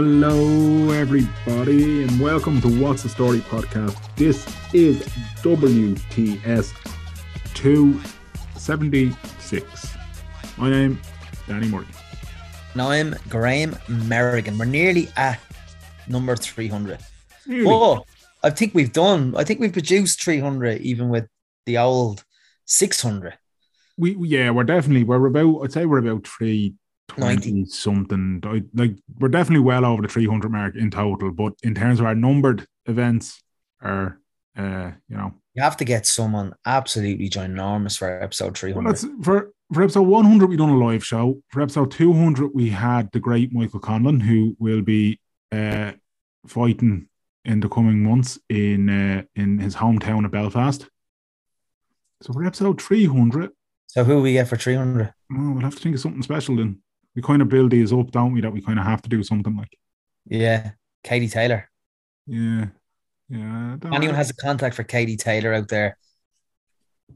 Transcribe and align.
Hello, 0.00 0.92
everybody, 0.92 2.04
and 2.04 2.20
welcome 2.20 2.60
to 2.60 2.68
What's 2.80 3.02
the 3.02 3.08
Story 3.08 3.40
podcast. 3.40 3.96
This 4.14 4.46
is 4.72 5.02
WTS 5.42 6.72
276. 7.54 9.96
My 10.56 10.70
name, 10.70 11.00
Danny 11.48 11.66
Morgan. 11.66 11.92
Now 12.76 12.90
I'm 12.90 13.16
Graham 13.28 13.72
Merrigan. 13.88 14.56
We're 14.56 14.66
nearly 14.66 15.08
at 15.16 15.40
number 16.06 16.36
300. 16.36 17.00
Nearly. 17.48 17.66
Oh, 17.68 18.04
I 18.44 18.50
think 18.50 18.76
we've 18.76 18.92
done, 18.92 19.34
I 19.36 19.42
think 19.42 19.58
we've 19.58 19.72
produced 19.72 20.22
300 20.22 20.80
even 20.80 21.08
with 21.08 21.26
the 21.66 21.78
old 21.78 22.22
600. 22.66 23.36
We, 23.96 24.14
we- 24.14 24.28
yeah, 24.28 24.52
we're 24.52 24.62
definitely 24.62 25.02
we're 25.02 25.26
about. 25.26 25.62
I'd 25.64 25.72
say 25.72 25.86
we're 25.86 25.98
about 25.98 26.24
three 26.24 26.74
90. 27.16 27.64
something. 27.66 28.40
I- 28.44 28.62
Like 28.74 28.96
we're 29.18 29.28
definitely 29.28 29.64
well 29.64 29.84
over 29.84 30.02
the 30.02 30.08
three 30.08 30.26
hundred 30.26 30.52
mark 30.52 30.76
in 30.76 30.90
total. 30.90 31.30
But 31.32 31.54
in 31.62 31.74
terms 31.74 32.00
of 32.00 32.06
our 32.06 32.14
numbered 32.14 32.66
events, 32.86 33.42
are 33.80 34.20
uh, 34.56 34.90
you 35.08 35.16
know, 35.16 35.32
You 35.54 35.62
have 35.62 35.76
to 35.78 35.84
get 35.84 36.04
someone 36.06 36.52
absolutely 36.66 37.30
ginormous 37.30 37.96
for 37.96 38.10
episode 38.22 38.58
300. 38.58 38.84
Well, 39.02 39.22
for 39.22 39.52
for 39.72 39.82
episode 39.82 40.02
100 40.08 40.48
we 40.50 40.56
done 40.56 40.70
a 40.70 40.76
live 40.76 41.04
show. 41.04 41.40
For 41.50 41.60
episode 41.62 41.90
200 41.92 42.50
we 42.54 42.70
had 42.70 43.10
the 43.12 43.20
great 43.20 43.52
Michael 43.52 43.80
Conlan 43.80 44.20
who 44.20 44.56
will 44.58 44.82
be 44.82 45.20
uh, 45.52 45.92
fighting 46.46 47.08
in 47.44 47.60
the 47.60 47.68
coming 47.68 48.02
months 48.02 48.38
in 48.48 48.88
uh, 48.90 49.22
in 49.36 49.58
his 49.58 49.76
hometown 49.76 50.24
of 50.24 50.32
Belfast. 50.32 50.88
So 52.22 52.32
for 52.32 52.44
episode 52.44 52.82
300, 52.82 53.50
so 53.86 54.02
who 54.04 54.20
we 54.20 54.32
get 54.32 54.48
for 54.48 54.56
300? 54.56 55.12
oh, 55.32 55.52
we'll 55.52 55.62
have 55.62 55.76
to 55.76 55.80
think 55.80 55.94
of 55.94 56.00
something 56.00 56.22
special 56.22 56.56
then. 56.56 56.80
We 57.18 57.22
kind 57.22 57.42
of 57.42 57.48
build 57.48 57.72
these 57.72 57.92
up, 57.92 58.12
don't 58.12 58.32
we? 58.32 58.40
That 58.42 58.52
we 58.52 58.60
kind 58.60 58.78
of 58.78 58.84
have 58.84 59.02
to 59.02 59.08
do 59.08 59.24
something 59.24 59.56
like. 59.56 59.76
Yeah, 60.26 60.70
Katie 61.02 61.26
Taylor. 61.26 61.68
Yeah, 62.28 62.66
yeah. 63.28 63.76
Anyone 63.92 64.14
has 64.14 64.30
a 64.30 64.36
contact 64.36 64.76
for 64.76 64.84
Katie 64.84 65.16
Taylor 65.16 65.52
out 65.52 65.66
there? 65.66 65.98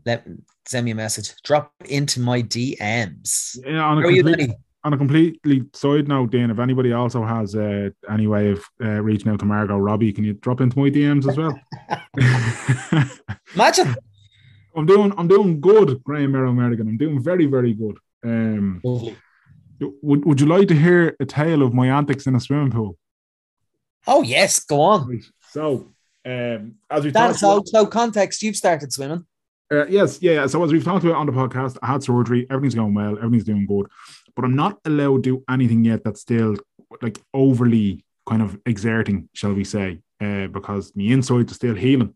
Let 0.05 0.27
send 0.67 0.87
me 0.87 0.91
a 0.91 0.97
message. 0.97 1.35
Drop 1.45 1.73
into 1.85 2.19
my 2.19 2.43
DMs. 2.43 3.59
Yeah, 3.65 3.85
on 3.85 3.99
a 3.99 4.03
complete- 4.03 4.51
on 4.83 4.93
a 4.93 4.99
completely 4.99 5.67
side 5.73 6.09
note, 6.09 6.33
Dan, 6.33 6.51
if 6.51 6.59
anybody 6.59 6.93
also 6.93 7.25
has 7.25 7.55
uh, 7.55 7.91
any 8.11 8.27
way 8.27 8.51
of 8.51 8.65
uh, 8.83 9.01
reaching 9.01 9.31
out 9.31 9.39
to 9.39 9.45
Margot 9.45 9.79
Robbie, 9.79 10.13
can 10.13 10.25
you 10.25 10.33
drop 10.33 10.61
into 10.61 10.77
my 10.81 10.91
DMs 10.91 11.29
as 11.29 11.37
well? 11.37 11.57
Imagine. 13.55 13.95
I'm 14.75 14.87
doing 14.87 15.13
I'm 15.17 15.29
doing 15.29 15.61
good, 15.61 16.03
Graham 16.03 16.33
Merrow 16.33 16.53
Merrigan. 16.53 16.89
I'm 16.89 16.97
doing 16.97 17.23
very, 17.23 17.47
very 17.47 17.73
good. 17.73 17.99
Um, 18.25 18.81
Lovely. 18.83 19.17
Would, 20.03 20.25
would 20.25 20.41
you 20.41 20.47
like 20.47 20.69
to 20.69 20.75
hear 20.75 21.17
a 21.21 21.25
tale 21.25 21.63
of 21.63 21.73
my 21.73 21.89
antics 21.89 22.27
in 22.27 22.35
a 22.35 22.41
swimming 22.41 22.71
pool? 22.71 22.99
Oh 24.07 24.23
yes, 24.23 24.59
go 24.61 24.81
on. 24.81 25.23
So, 25.51 25.89
um, 26.25 26.75
as 26.91 27.05
we 27.05 27.13
so, 27.13 27.57
about, 27.57 27.69
so 27.69 27.87
context, 27.87 28.43
you've 28.43 28.57
started 28.57 28.93
swimming. 28.93 29.25
uh, 29.73 29.87
yes, 29.87 30.21
yeah, 30.21 30.33
yeah. 30.33 30.47
So 30.47 30.63
as 30.65 30.73
we've 30.73 30.85
talked 30.85 31.05
about 31.05 31.17
on 31.17 31.27
the 31.27 31.33
podcast, 31.33 31.79
I 31.83 31.87
had 31.89 32.03
surgery. 32.03 32.47
Everything's 32.51 32.75
going 32.75 32.95
well. 32.95 33.17
Everything's 33.17 33.45
doing 33.45 33.67
good, 33.67 33.87
but 34.35 34.45
I'm 34.45 34.57
not 34.57 34.79
allowed 34.85 35.25
to 35.25 35.31
do 35.31 35.45
anything 35.49 35.85
yet 35.85 36.05
that's 36.05 36.21
still 36.21 36.57
like 37.01 37.19
overly 37.33 38.05
kind 38.29 38.43
of 38.43 38.59
exerting, 38.67 39.29
shall 39.33 39.53
we 39.53 39.65
say, 39.65 40.01
uh, 40.21 40.47
because 40.49 40.93
my 40.95 41.05
insides 41.05 41.53
are 41.53 41.55
still 41.55 41.75
healing. 41.75 42.15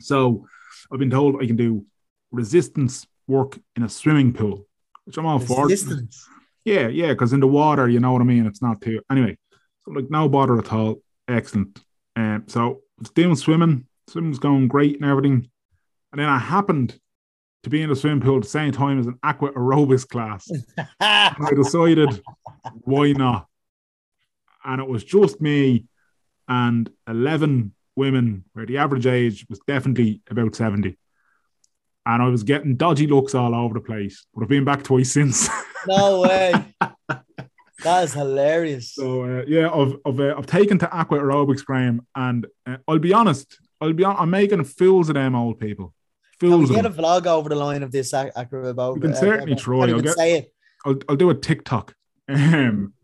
So 0.00 0.46
I've 0.92 0.98
been 0.98 1.10
told 1.10 1.42
I 1.42 1.46
can 1.46 1.56
do 1.56 1.86
resistance 2.30 3.06
work 3.26 3.58
in 3.76 3.82
a 3.82 3.88
swimming 3.88 4.32
pool, 4.32 4.66
which 5.04 5.16
I'm 5.16 5.26
all 5.26 5.38
for. 5.38 5.68
Yeah, 6.64 6.88
yeah, 6.88 7.08
because 7.08 7.32
in 7.32 7.40
the 7.40 7.46
water, 7.46 7.88
you 7.88 8.00
know 8.00 8.12
what 8.12 8.22
I 8.22 8.24
mean. 8.24 8.46
It's 8.46 8.62
not 8.62 8.80
too 8.80 9.00
anyway. 9.10 9.36
So 9.84 9.90
like 9.90 10.10
no 10.10 10.28
bother 10.28 10.58
at 10.58 10.72
all. 10.72 11.02
Excellent. 11.28 11.80
Um, 12.14 12.44
so 12.46 12.60
I 12.98 13.00
was 13.00 13.10
doing 13.10 13.34
swimming. 13.36 13.86
Swimming's 14.08 14.38
going 14.38 14.68
great 14.68 15.00
and 15.00 15.10
everything. 15.10 15.48
And 16.12 16.20
then 16.20 16.28
I 16.28 16.38
happened 16.38 16.98
to 17.62 17.70
be 17.70 17.82
in 17.82 17.88
the 17.88 17.96
swimming 17.96 18.20
pool 18.20 18.36
at 18.36 18.42
the 18.42 18.48
same 18.48 18.72
time 18.72 18.98
as 18.98 19.06
an 19.06 19.18
aqua 19.22 19.52
aerobics 19.52 20.06
class. 20.06 20.48
And 21.00 21.46
I 21.46 21.50
decided, 21.54 22.20
why 22.82 23.12
not? 23.12 23.46
And 24.64 24.80
it 24.80 24.88
was 24.88 25.02
just 25.02 25.40
me 25.40 25.86
and 26.48 26.90
11 27.08 27.72
women 27.96 28.44
where 28.52 28.66
the 28.66 28.78
average 28.78 29.06
age 29.06 29.46
was 29.48 29.60
definitely 29.66 30.20
about 30.30 30.54
70. 30.54 30.98
And 32.04 32.22
I 32.22 32.28
was 32.28 32.42
getting 32.42 32.76
dodgy 32.76 33.06
looks 33.06 33.34
all 33.34 33.54
over 33.54 33.74
the 33.74 33.80
place. 33.80 34.26
But 34.34 34.42
I've 34.42 34.48
been 34.48 34.64
back 34.64 34.82
twice 34.82 35.12
since. 35.12 35.48
no 35.86 36.20
way. 36.22 36.52
That 37.82 38.04
is 38.04 38.12
hilarious. 38.12 38.94
So 38.94 39.24
uh, 39.24 39.44
yeah, 39.46 39.68
I've 39.68 39.96
I've, 40.06 40.20
uh, 40.20 40.34
I've 40.38 40.46
taken 40.46 40.78
to 40.78 40.90
aqua 40.96 41.18
aerobics, 41.18 41.64
Graham, 41.64 42.06
and 42.14 42.46
uh, 42.64 42.76
I'll 42.86 43.00
be 43.00 43.12
honest, 43.12 43.58
I'll 43.80 43.92
be 43.92 44.04
on, 44.04 44.14
I'm 44.16 44.30
making 44.30 44.62
fools 44.64 45.08
of 45.08 45.14
them 45.16 45.34
old 45.34 45.58
people. 45.58 45.92
Can 46.38 46.50
we 46.50 46.66
Fools 46.66 46.70
get 46.70 46.86
a 46.86 46.90
vlog 46.90 47.26
over 47.26 47.48
the 47.48 47.56
line 47.56 47.82
of 47.82 47.90
this 47.90 48.14
ac- 48.14 48.30
acrobat? 48.36 48.94
We 48.94 49.00
can 49.00 49.14
certainly 49.14 49.56
try. 49.56 49.88
I'll 49.90 50.00
get- 50.00 50.14
say 50.14 50.38
it. 50.38 50.54
I'll 50.84 50.96
I'll 51.08 51.16
do 51.16 51.30
a 51.30 51.34
TikTok. 51.34 51.94
Um, 52.28 52.94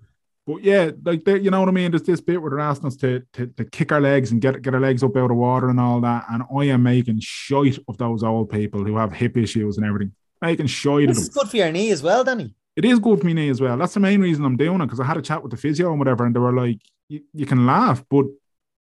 but 0.47 0.63
yeah, 0.63 0.93
like 1.05 1.25
they, 1.25 1.39
you 1.41 1.51
know 1.51 1.61
what 1.61 1.69
I 1.69 1.73
mean. 1.73 1.91
There's 1.91 2.05
this 2.05 2.21
bit 2.21 2.41
where 2.41 2.51
they're 2.51 2.61
asking 2.61 2.87
us 2.87 2.97
to, 2.99 3.23
to 3.33 3.49
to 3.49 3.65
kick 3.65 3.91
our 3.93 4.01
legs 4.01 4.31
and 4.31 4.41
get 4.41 4.63
get 4.63 4.75
our 4.75 4.81
legs 4.81 5.03
up 5.03 5.17
out 5.17 5.31
of 5.31 5.37
water 5.37 5.69
and 5.71 5.81
all 5.81 6.01
that, 6.03 6.25
and 6.31 6.45
I 6.57 6.65
am 6.67 6.85
making 6.85 7.19
shite 7.21 7.79
of 7.89 7.99
those 7.99 8.23
old 8.23 8.49
people 8.51 8.85
who 8.85 8.97
have 8.97 9.13
hip 9.13 9.37
issues 9.37 9.77
and 9.77 9.85
everything. 9.85 10.13
Making 10.41 10.67
shite 10.69 11.09
of 11.09 11.17
This 11.17 11.25
is 11.25 11.29
good 11.31 11.49
for 11.49 11.57
your 11.57 11.73
knee 11.73 11.91
as 11.91 12.01
well, 12.03 12.23
Danny. 12.23 12.55
It 12.79 12.85
is 12.85 13.01
good 13.01 13.19
for 13.19 13.27
me 13.27 13.35
knee 13.35 13.49
as 13.49 13.61
well. 13.61 13.77
That's 13.77 13.95
the 13.95 13.99
main 13.99 14.21
reason 14.21 14.45
I'm 14.45 14.57
doing 14.57 14.81
it 14.81 14.87
because 14.87 15.01
I 15.01 15.05
had 15.05 15.17
a 15.17 15.23
chat 15.23 15.43
with 15.43 15.51
the 15.51 15.57
physio 15.57 15.91
and 15.91 15.99
whatever, 15.99 16.25
and 16.25 16.33
they 16.35 16.39
were 16.39 16.53
like, 16.53 16.81
you, 17.09 17.45
can 17.45 17.67
laugh, 17.67 18.05
but 18.09 18.27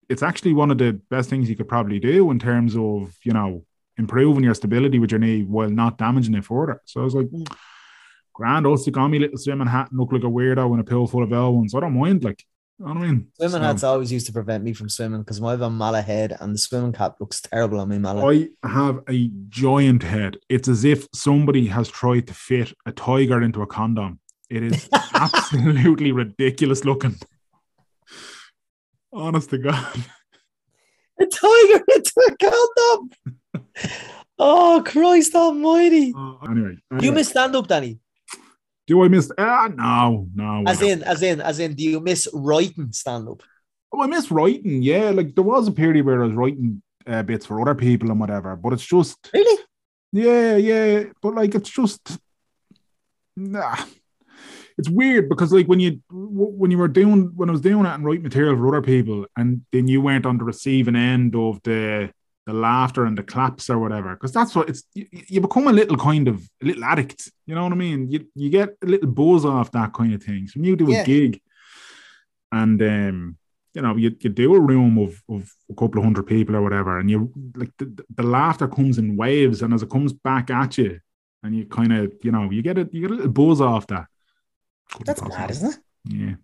it's 0.08 0.22
actually 0.22 0.52
one 0.52 0.70
of 0.70 0.78
the 0.78 0.92
best 1.10 1.28
things 1.28 1.50
you 1.50 1.56
could 1.56 1.66
probably 1.66 1.98
do 1.98 2.30
in 2.30 2.38
terms 2.38 2.76
of, 2.76 3.12
you 3.24 3.32
know, 3.32 3.64
improving 3.96 4.44
your 4.44 4.54
stability 4.54 5.00
with 5.00 5.10
your 5.10 5.18
knee 5.18 5.42
while 5.42 5.68
not 5.68 5.98
damaging 5.98 6.34
it 6.34 6.44
further. 6.44 6.80
So 6.84 7.00
I 7.00 7.04
was 7.04 7.16
like, 7.16 7.26
Mm. 7.26 7.52
grand, 8.32 8.66
on 8.66 9.10
me 9.10 9.18
little 9.18 9.36
swimming 9.36 9.66
hat 9.66 9.90
and 9.90 9.98
look 9.98 10.12
like 10.12 10.22
a 10.22 10.26
weirdo 10.26 10.72
in 10.74 10.78
a 10.78 10.84
pool 10.84 11.08
full 11.08 11.24
of 11.24 11.32
L 11.32 11.56
ones. 11.56 11.74
I 11.74 11.80
don't 11.80 11.98
mind, 11.98 12.22
like, 12.22 12.44
you 12.78 12.86
know 12.86 12.92
what 12.94 13.02
I 13.02 13.06
mean? 13.06 13.26
Swimming 13.34 13.52
So- 13.52 13.60
hats 13.60 13.82
always 13.84 14.12
used 14.12 14.26
to 14.26 14.32
prevent 14.32 14.62
me 14.64 14.72
from 14.72 14.88
swimming 14.88 15.20
because 15.22 15.42
I 15.42 15.50
have 15.50 15.62
a 15.62 15.70
mallet 15.70 16.04
head 16.04 16.36
and 16.40 16.54
the 16.54 16.58
swimming 16.58 16.92
cap 16.92 17.16
looks 17.20 17.40
terrible 17.40 17.80
on 17.80 17.88
my 17.88 17.98
mallet. 17.98 18.50
I 18.62 18.68
have 18.68 19.00
a 19.08 19.28
giant 19.48 20.02
head. 20.04 20.36
It's 20.48 20.68
as 20.68 20.84
if 20.84 21.08
somebody 21.12 21.66
has 21.66 21.88
tried 21.88 22.26
to 22.28 22.34
fit 22.34 22.72
a 22.86 22.92
tiger 22.92 23.42
into 23.42 23.62
a 23.62 23.66
condom. 23.66 24.20
It 24.48 24.62
is 24.62 24.88
absolutely 25.14 26.12
ridiculous 26.12 26.84
looking. 26.84 27.16
Honest 29.12 29.50
to 29.50 29.58
God. 29.58 30.04
A 31.20 31.26
tiger 31.26 31.84
into 31.94 32.12
a 32.28 32.36
condom. 32.36 33.10
oh 34.38 34.82
Christ 34.86 35.34
Almighty! 35.34 36.14
Uh, 36.16 36.36
anyway, 36.48 36.74
Do 36.74 36.78
you 36.92 36.98
anyway. 36.98 37.14
miss 37.16 37.28
stand 37.30 37.56
up, 37.56 37.66
Danny? 37.66 37.98
Do 38.88 39.04
I 39.04 39.08
miss? 39.08 39.30
Ah, 39.38 39.68
no, 39.72 40.26
no. 40.34 40.64
As 40.66 40.80
in, 40.82 41.02
as 41.04 41.22
in, 41.22 41.40
as 41.42 41.60
in, 41.60 41.74
do 41.74 41.84
you 41.84 42.00
miss 42.00 42.26
writing 42.32 42.90
stand 42.90 43.28
up? 43.28 43.42
Oh, 43.92 44.02
I 44.02 44.06
miss 44.06 44.30
writing. 44.30 44.82
Yeah, 44.82 45.10
like 45.10 45.34
there 45.34 45.44
was 45.44 45.68
a 45.68 45.72
period 45.72 46.04
where 46.06 46.22
I 46.22 46.26
was 46.26 46.34
writing 46.34 46.82
uh, 47.06 47.22
bits 47.22 47.46
for 47.46 47.60
other 47.60 47.74
people 47.74 48.10
and 48.10 48.18
whatever. 48.18 48.56
But 48.56 48.72
it's 48.72 48.84
just, 48.84 49.16
Really? 49.32 49.62
yeah, 50.12 50.56
yeah. 50.56 51.04
But 51.22 51.34
like, 51.34 51.54
it's 51.54 51.70
just, 51.70 52.18
nah. 53.36 53.76
It's 54.78 54.88
weird 54.88 55.28
because 55.28 55.52
like 55.52 55.66
when 55.66 55.80
you 55.80 56.00
when 56.08 56.70
you 56.70 56.78
were 56.78 56.86
doing 56.86 57.32
when 57.34 57.48
I 57.48 57.52
was 57.52 57.60
doing 57.60 57.84
it 57.84 57.88
and 57.88 58.04
writing 58.04 58.22
material 58.22 58.56
for 58.56 58.68
other 58.68 58.80
people, 58.80 59.26
and 59.36 59.62
then 59.72 59.88
you 59.88 60.00
went 60.00 60.24
on 60.24 60.38
the 60.38 60.44
receiving 60.44 60.96
end 60.96 61.34
of 61.34 61.60
the 61.64 62.10
the 62.48 62.54
laughter 62.54 63.04
and 63.04 63.16
the 63.18 63.22
claps 63.32 63.68
or 63.68 63.78
whatever, 63.78 64.10
because 64.14 64.32
that's 64.32 64.54
what 64.56 64.68
it's. 64.70 64.82
You, 64.94 65.06
you 65.34 65.40
become 65.40 65.66
a 65.68 65.72
little 65.80 65.98
kind 65.98 66.26
of 66.28 66.36
a 66.62 66.66
little 66.68 66.84
addict. 66.92 67.30
You 67.46 67.54
know 67.54 67.64
what 67.64 67.72
I 67.72 67.76
mean? 67.76 68.10
You 68.10 68.26
you 68.34 68.48
get 68.58 68.70
a 68.82 68.86
little 68.86 69.10
buzz 69.10 69.44
off 69.44 69.70
that 69.72 69.92
kind 69.92 70.14
of 70.14 70.22
thing. 70.22 70.48
So 70.48 70.54
when 70.56 70.64
you 70.64 70.76
do 70.76 70.88
a 70.90 70.94
Yeah. 70.94 71.04
gig, 71.04 71.40
and 72.50 72.80
um, 72.82 73.36
you 73.74 73.82
know, 73.82 73.96
you, 73.96 74.16
you 74.18 74.30
do 74.30 74.54
a 74.54 74.60
room 74.60 74.96
of, 74.98 75.22
of 75.28 75.52
a 75.70 75.74
couple 75.74 75.98
of 75.98 76.04
hundred 76.04 76.26
people 76.26 76.56
or 76.56 76.62
whatever, 76.62 76.98
and 76.98 77.10
you 77.10 77.30
like 77.54 77.72
the, 77.78 77.86
the 78.16 78.22
laughter 78.22 78.66
comes 78.66 78.96
in 78.98 79.16
waves, 79.16 79.60
and 79.62 79.74
as 79.74 79.82
it 79.82 79.90
comes 79.90 80.12
back 80.12 80.50
at 80.50 80.78
you, 80.78 81.00
and 81.42 81.54
you 81.54 81.66
kind 81.66 81.92
of, 81.92 82.12
you 82.22 82.32
know, 82.32 82.50
you 82.50 82.62
get 82.62 82.78
it, 82.78 82.92
you 82.94 83.02
get 83.02 83.10
a 83.10 83.14
little 83.14 83.30
buzz 83.30 83.60
off 83.60 83.86
that. 83.88 84.06
Couldn't 84.90 85.06
That's 85.06 85.22
mad, 85.22 85.50
isn't 85.50 85.74
it? 85.74 85.78
Yeah. 86.06 86.34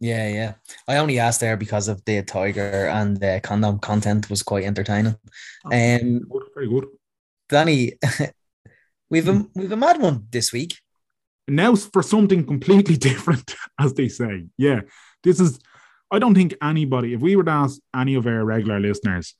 Yeah, 0.00 0.28
yeah. 0.28 0.54
I 0.88 0.96
only 0.96 1.18
asked 1.18 1.40
there 1.40 1.58
because 1.58 1.86
of 1.86 2.02
the 2.06 2.22
tiger 2.22 2.88
and 2.88 3.18
the 3.18 3.40
condom 3.42 3.78
content 3.78 4.30
was 4.30 4.42
quite 4.42 4.64
entertaining. 4.64 5.16
Um, 5.66 6.20
Good, 6.20 6.42
very 6.54 6.68
good. 6.68 6.86
Danny, 7.50 7.92
we've 9.10 9.28
a 9.28 9.46
we've 9.54 9.72
a 9.72 9.76
mad 9.76 10.00
one 10.00 10.26
this 10.30 10.52
week. 10.52 10.78
Now 11.46 11.74
for 11.74 12.02
something 12.02 12.46
completely 12.46 12.96
different, 13.10 13.54
as 13.78 13.92
they 13.92 14.08
say. 14.08 14.46
Yeah, 14.56 14.80
this 15.22 15.38
is. 15.38 15.60
I 16.12 16.18
don't 16.18 16.34
think 16.34 16.56
anybody, 16.60 17.14
if 17.14 17.20
we 17.20 17.36
were 17.36 17.44
to 17.44 17.50
ask 17.52 17.78
any 17.94 18.16
of 18.16 18.26
our 18.26 18.44
regular 18.44 18.80
listeners 18.80 19.32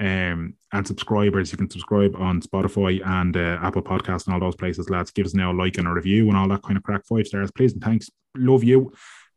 um, 0.00 0.54
and 0.72 0.84
subscribers, 0.84 1.52
you 1.52 1.58
can 1.58 1.70
subscribe 1.70 2.16
on 2.16 2.42
Spotify 2.42 3.00
and 3.06 3.36
uh, 3.36 3.60
Apple 3.62 3.82
Podcasts 3.82 4.26
and 4.26 4.34
all 4.34 4.40
those 4.40 4.56
places, 4.56 4.90
lads. 4.90 5.12
Give 5.12 5.24
us 5.24 5.34
now 5.34 5.52
a 5.52 5.54
like 5.54 5.78
and 5.78 5.86
a 5.86 5.92
review 5.92 6.26
and 6.28 6.36
all 6.36 6.48
that 6.48 6.62
kind 6.62 6.76
of 6.76 6.82
crack. 6.82 7.06
Five 7.06 7.28
stars, 7.28 7.52
please 7.52 7.74
and 7.74 7.82
thanks. 7.82 8.10
Love 8.36 8.64
you. 8.64 8.92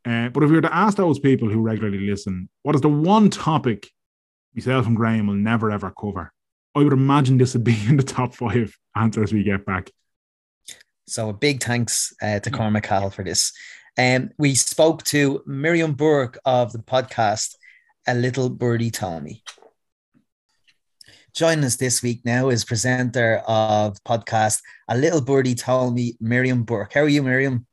Uh, 0.06 0.30
but 0.30 0.44
if 0.44 0.50
we 0.50 0.56
were 0.56 0.62
to 0.62 0.74
ask 0.74 0.98
those 0.98 1.20
people 1.20 1.50
who 1.50 1.62
regularly 1.62 2.00
listen, 2.10 2.50
what 2.64 2.76
is 2.76 2.82
the 2.82 2.90
one 2.90 3.30
topic 3.30 3.90
myself 4.56 4.88
and 4.88 4.96
Graham 4.96 5.28
will 5.28 5.36
never 5.36 5.72
ever 5.72 5.92
cover? 5.92 6.32
I 6.76 6.80
would 6.80 6.94
imagine 6.94 7.38
this 7.38 7.54
would 7.54 7.64
be 7.64 7.78
in 7.88 7.98
the 7.98 8.04
top 8.04 8.34
five 8.34 8.78
answers 8.96 9.34
we 9.34 9.44
get 9.44 9.66
back. 9.66 9.92
So 11.08 11.30
a 11.30 11.34
big 11.34 11.62
thanks 11.62 12.14
uh, 12.22 12.40
to 12.40 12.52
Cormac 12.52 12.86
Hall 12.86 13.10
for 13.10 13.24
this. 13.24 13.52
Um, 13.98 14.30
we 14.38 14.56
spoke 14.56 15.04
to 15.06 15.42
Miriam 15.46 15.94
Burke 15.94 16.38
of 16.46 16.72
the 16.72 16.80
podcast 16.80 17.56
A 18.08 18.14
Little 18.14 18.50
Birdie 18.50 18.92
Told 18.92 19.24
Me. 19.24 19.44
Joining 21.34 21.66
us 21.66 21.76
this 21.76 22.02
week 22.02 22.22
now 22.24 22.50
is 22.50 22.64
presenter 22.64 23.42
of 23.48 23.98
podcast 24.04 24.62
A 24.88 24.98
Little 24.98 25.22
Birdie 25.22 25.56
Told 25.56 25.96
Me, 25.96 26.16
Miriam 26.22 26.64
Burke. 26.64 26.94
How 26.94 27.02
are 27.02 27.10
you, 27.10 27.24
Miriam? 27.24 27.66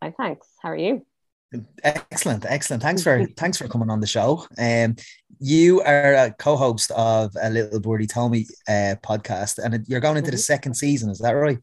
Fine, 0.00 0.14
thanks. 0.16 0.53
How 0.64 0.70
are 0.70 0.76
you? 0.76 1.04
Excellent, 1.82 2.46
excellent. 2.46 2.82
Thanks 2.82 3.02
for 3.02 3.26
thanks 3.36 3.58
for 3.58 3.68
coming 3.68 3.90
on 3.90 4.00
the 4.00 4.06
show. 4.06 4.46
Um, 4.56 4.96
you 5.38 5.82
are 5.82 6.14
a 6.14 6.30
co-host 6.30 6.90
of 6.92 7.36
a 7.38 7.50
Little 7.50 7.80
Birdie 7.80 8.06
Told 8.06 8.32
Me 8.32 8.46
uh, 8.66 8.96
podcast, 9.04 9.62
and 9.62 9.86
you're 9.86 10.00
going 10.00 10.16
into 10.16 10.30
the 10.30 10.38
mm-hmm. 10.38 10.40
second 10.40 10.74
season. 10.74 11.10
Is 11.10 11.18
that 11.18 11.32
right? 11.32 11.58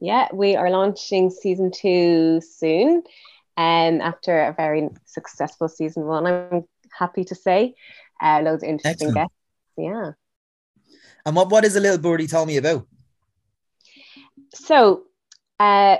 Yeah, 0.00 0.26
we 0.34 0.56
are 0.56 0.68
launching 0.68 1.30
season 1.30 1.70
two 1.70 2.40
soon, 2.40 3.04
and 3.56 4.02
um, 4.02 4.08
after 4.08 4.48
a 4.48 4.52
very 4.52 4.88
successful 5.04 5.68
season 5.68 6.04
one, 6.04 6.26
I'm 6.26 6.64
happy 6.90 7.22
to 7.22 7.36
say, 7.36 7.76
uh, 8.20 8.40
loads 8.42 8.64
of 8.64 8.68
interesting 8.68 9.10
Excellent. 9.10 9.14
guests. 9.14 9.34
Yeah. 9.76 10.10
And 11.24 11.36
what 11.36 11.50
what 11.50 11.64
is 11.64 11.76
a 11.76 11.80
Little 11.80 11.98
Birdie 11.98 12.26
Told 12.26 12.48
Me 12.48 12.56
about? 12.56 12.84
So, 14.54 15.04
uh, 15.60 15.98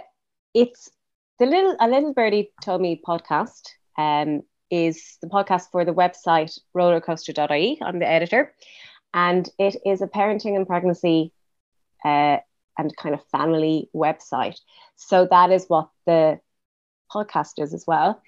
it's 0.52 0.90
the 1.38 1.46
little 1.46 1.76
a 1.80 1.88
little 1.88 2.12
birdie 2.12 2.50
told 2.62 2.80
me 2.80 3.00
podcast 3.06 3.68
um, 3.96 4.42
is 4.70 5.18
the 5.22 5.28
podcast 5.28 5.70
for 5.70 5.84
the 5.84 5.94
website 5.94 6.58
rollercoaster.ie. 6.76 7.78
I'm 7.82 7.98
the 7.98 8.08
editor, 8.08 8.52
and 9.14 9.48
it 9.58 9.76
is 9.86 10.02
a 10.02 10.06
parenting 10.06 10.56
and 10.56 10.66
pregnancy 10.66 11.32
uh, 12.04 12.38
and 12.78 12.96
kind 12.96 13.14
of 13.14 13.24
family 13.26 13.88
website. 13.94 14.58
So 14.96 15.26
that 15.30 15.50
is 15.50 15.66
what 15.68 15.88
the 16.06 16.40
podcast 17.12 17.62
is 17.62 17.72
as 17.72 17.84
well. 17.86 18.20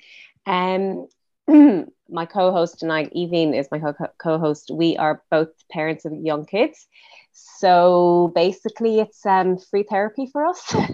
Um, 0.47 1.09
my 2.09 2.27
co-host 2.27 2.79
tonight, 2.79 3.13
Evine, 3.15 3.59
is 3.59 3.69
my 3.73 3.81
co-host. 4.19 4.71
We 4.73 4.97
are 4.97 5.23
both 5.31 5.49
parents 5.73 6.05
of 6.05 6.13
young 6.15 6.47
kids, 6.47 6.87
so 7.33 8.31
basically, 8.35 9.01
it's 9.01 9.27
um, 9.27 9.59
free 9.59 9.83
therapy 9.83 10.29
for 10.33 10.47
us. 10.47 10.75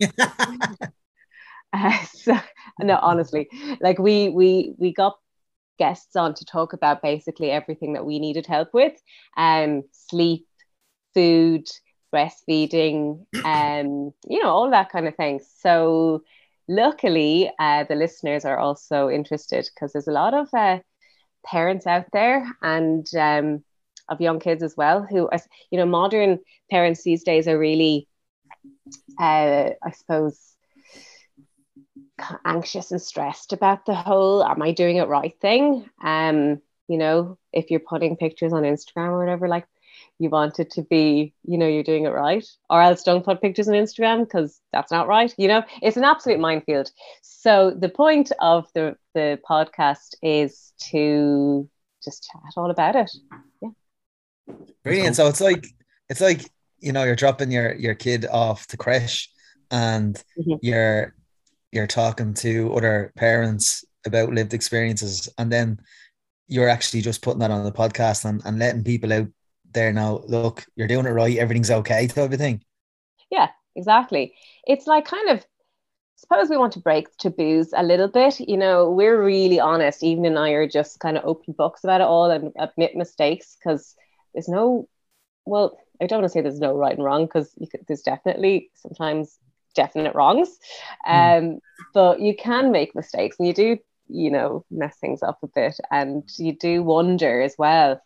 Uh, 1.72 1.98
so, 2.12 2.36
no, 2.80 2.98
honestly, 3.00 3.48
like 3.80 3.98
we 3.98 4.28
we 4.30 4.74
we 4.78 4.92
got 4.92 5.16
guests 5.78 6.16
on 6.16 6.34
to 6.34 6.44
talk 6.44 6.72
about 6.72 7.02
basically 7.02 7.50
everything 7.50 7.92
that 7.92 8.04
we 8.04 8.18
needed 8.18 8.46
help 8.46 8.74
with, 8.74 9.00
um, 9.36 9.82
sleep, 9.92 10.44
food, 11.14 11.68
breastfeeding, 12.14 13.24
um, 13.44 14.12
you 14.28 14.42
know, 14.42 14.48
all 14.50 14.70
that 14.70 14.90
kind 14.90 15.06
of 15.06 15.14
thing. 15.16 15.40
So, 15.60 16.22
luckily, 16.68 17.50
uh, 17.58 17.84
the 17.84 17.94
listeners 17.94 18.44
are 18.44 18.58
also 18.58 19.08
interested 19.08 19.68
because 19.74 19.92
there's 19.92 20.08
a 20.08 20.12
lot 20.12 20.34
of 20.34 20.48
uh, 20.52 20.80
parents 21.44 21.86
out 21.86 22.06
there 22.12 22.46
and 22.62 23.06
um, 23.16 23.64
of 24.08 24.20
young 24.20 24.40
kids 24.40 24.62
as 24.62 24.76
well 24.76 25.06
who, 25.08 25.28
you 25.70 25.78
know, 25.78 25.86
modern 25.86 26.38
parents 26.70 27.02
these 27.02 27.22
days 27.22 27.46
are 27.46 27.58
really, 27.58 28.08
uh, 29.20 29.70
I 29.82 29.90
suppose 29.92 30.56
anxious 32.44 32.90
and 32.90 33.00
stressed 33.00 33.52
about 33.52 33.86
the 33.86 33.94
whole 33.94 34.44
am 34.44 34.62
I 34.62 34.72
doing 34.72 34.96
it 34.96 35.08
right 35.08 35.38
thing. 35.40 35.88
Um, 36.02 36.60
you 36.88 36.98
know, 36.98 37.38
if 37.52 37.70
you're 37.70 37.80
putting 37.80 38.16
pictures 38.16 38.52
on 38.52 38.62
Instagram 38.62 39.08
or 39.08 39.18
whatever, 39.18 39.48
like 39.48 39.66
you 40.18 40.30
want 40.30 40.58
it 40.58 40.70
to 40.72 40.82
be, 40.82 41.34
you 41.44 41.58
know, 41.58 41.68
you're 41.68 41.82
doing 41.82 42.04
it 42.04 42.10
right, 42.10 42.46
or 42.70 42.80
else 42.80 43.02
don't 43.02 43.24
put 43.24 43.40
pictures 43.40 43.68
on 43.68 43.74
Instagram 43.74 44.20
because 44.20 44.60
that's 44.72 44.90
not 44.90 45.06
right. 45.06 45.32
You 45.38 45.48
know, 45.48 45.62
it's 45.82 45.96
an 45.96 46.04
absolute 46.04 46.40
minefield. 46.40 46.90
So 47.22 47.70
the 47.70 47.88
point 47.88 48.32
of 48.40 48.66
the 48.74 48.96
the 49.14 49.38
podcast 49.48 50.14
is 50.22 50.72
to 50.90 51.68
just 52.02 52.28
chat 52.30 52.52
all 52.56 52.70
about 52.70 52.96
it. 52.96 53.10
Yeah. 53.62 53.70
Brilliant. 54.82 55.16
So 55.16 55.26
it's 55.28 55.40
like 55.40 55.66
it's 56.08 56.20
like 56.20 56.50
you 56.80 56.92
know 56.92 57.04
you're 57.04 57.16
dropping 57.16 57.50
your 57.50 57.74
your 57.74 57.94
kid 57.94 58.26
off 58.26 58.66
to 58.68 58.76
creche 58.76 59.30
and 59.70 60.16
mm-hmm. 60.38 60.54
you're 60.62 61.14
you're 61.72 61.86
talking 61.86 62.34
to 62.34 62.72
other 62.74 63.12
parents 63.16 63.84
about 64.06 64.32
lived 64.32 64.54
experiences 64.54 65.28
and 65.38 65.52
then 65.52 65.78
you're 66.46 66.68
actually 66.68 67.02
just 67.02 67.22
putting 67.22 67.40
that 67.40 67.50
on 67.50 67.64
the 67.64 67.72
podcast 67.72 68.24
and, 68.24 68.40
and 68.44 68.58
letting 68.58 68.84
people 68.84 69.12
out 69.12 69.28
there 69.72 69.92
now 69.92 70.22
look 70.26 70.64
you're 70.76 70.88
doing 70.88 71.06
it 71.06 71.10
right 71.10 71.36
everything's 71.36 71.70
okay 71.70 72.06
type 72.06 72.32
of 72.32 72.38
thing. 72.38 72.62
Yeah 73.30 73.48
exactly. 73.76 74.34
It's 74.66 74.86
like 74.86 75.04
kind 75.04 75.28
of 75.28 75.44
suppose 76.16 76.48
we 76.48 76.56
want 76.56 76.72
to 76.72 76.80
break 76.80 77.14
taboos 77.16 77.72
a 77.76 77.82
little 77.82 78.08
bit 78.08 78.40
you 78.40 78.56
know 78.56 78.90
we're 78.90 79.22
really 79.22 79.60
honest. 79.60 80.02
Even 80.02 80.24
and 80.24 80.38
i 80.38 80.50
are 80.50 80.66
just 80.66 81.00
kind 81.00 81.16
of 81.16 81.24
open 81.24 81.54
books 81.56 81.84
about 81.84 82.00
it 82.00 82.06
all 82.06 82.30
and 82.30 82.52
admit 82.58 82.96
mistakes 82.96 83.56
because 83.58 83.94
there's 84.32 84.48
no 84.48 84.88
well 85.44 85.78
i 86.00 86.06
don't 86.06 86.20
want 86.20 86.24
to 86.24 86.28
say 86.30 86.40
there's 86.40 86.60
no 86.60 86.74
right 86.74 86.96
and 86.96 87.04
wrong 87.04 87.26
because 87.26 87.54
there's 87.86 88.02
definitely 88.02 88.70
sometimes 88.74 89.38
definite 89.82 90.14
wrongs. 90.14 90.50
Hmm. 91.04 91.14
Um. 91.14 91.58
But 91.94 92.20
you 92.20 92.34
can 92.34 92.72
make 92.72 92.94
mistakes 92.94 93.36
and 93.38 93.46
you 93.48 93.54
do, 93.54 93.78
you 94.08 94.30
know, 94.30 94.64
mess 94.70 94.96
things 95.00 95.22
up 95.22 95.38
a 95.42 95.46
bit. 95.46 95.76
And 95.90 96.28
you 96.36 96.52
do 96.52 96.82
wonder 96.82 97.40
as 97.40 97.54
well 97.56 98.00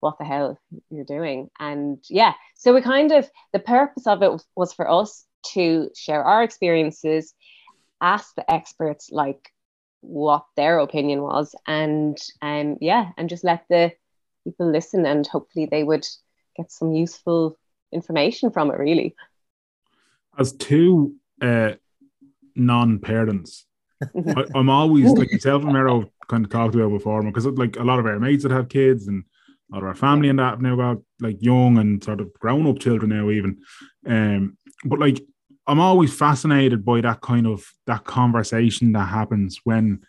what 0.00 0.18
the 0.18 0.24
hell 0.24 0.58
you're 0.90 1.04
doing. 1.04 1.48
And 1.58 1.98
yeah, 2.08 2.34
so 2.54 2.74
we 2.74 2.82
kind 2.82 3.12
of, 3.12 3.30
the 3.52 3.58
purpose 3.58 4.06
of 4.06 4.22
it 4.22 4.32
was 4.56 4.72
for 4.72 4.86
us 4.90 5.24
to 5.54 5.90
share 5.96 6.22
our 6.22 6.42
experiences, 6.42 7.34
ask 8.00 8.34
the 8.34 8.48
experts 8.50 9.10
like 9.10 9.52
what 10.00 10.44
their 10.56 10.78
opinion 10.78 11.22
was, 11.22 11.54
and 11.66 12.16
um, 12.42 12.76
yeah, 12.80 13.10
and 13.16 13.28
just 13.28 13.44
let 13.44 13.64
the 13.70 13.92
people 14.44 14.70
listen 14.70 15.06
and 15.06 15.26
hopefully 15.26 15.66
they 15.70 15.84
would 15.84 16.06
get 16.56 16.70
some 16.70 16.92
useful 16.92 17.56
information 17.92 18.50
from 18.50 18.70
it, 18.70 18.78
really 18.78 19.14
as 20.38 20.52
two 20.52 21.14
uh, 21.42 21.72
non-parents, 22.54 23.66
I, 24.02 24.44
am 24.54 24.70
always 24.70 25.10
like 25.12 25.32
myself 25.32 25.64
and 25.64 25.72
Mero 25.72 26.10
kind 26.28 26.44
of 26.44 26.50
talked 26.50 26.74
about 26.74 26.90
before 26.90 27.22
because 27.22 27.46
like 27.46 27.76
a 27.76 27.84
lot 27.84 27.98
of 27.98 28.06
our 28.06 28.20
mates 28.20 28.44
that 28.44 28.52
have 28.52 28.68
kids 28.68 29.08
and 29.08 29.24
a 29.70 29.74
lot 29.74 29.82
of 29.82 29.88
our 29.88 29.94
family 29.94 30.28
and 30.28 30.38
that 30.38 30.50
have 30.50 30.62
now 30.62 30.76
got 30.76 30.98
like 31.20 31.38
young 31.40 31.78
and 31.78 32.02
sort 32.02 32.20
of 32.20 32.32
grown-up 32.34 32.78
children 32.78 33.10
now 33.10 33.30
even. 33.30 33.58
Um, 34.06 34.56
but 34.84 34.98
like 34.98 35.22
I'm 35.66 35.80
always 35.80 36.14
fascinated 36.14 36.84
by 36.84 37.00
that 37.02 37.20
kind 37.20 37.46
of 37.46 37.64
that 37.86 38.04
conversation 38.04 38.92
that 38.92 39.08
happens 39.08 39.60
when 39.64 40.00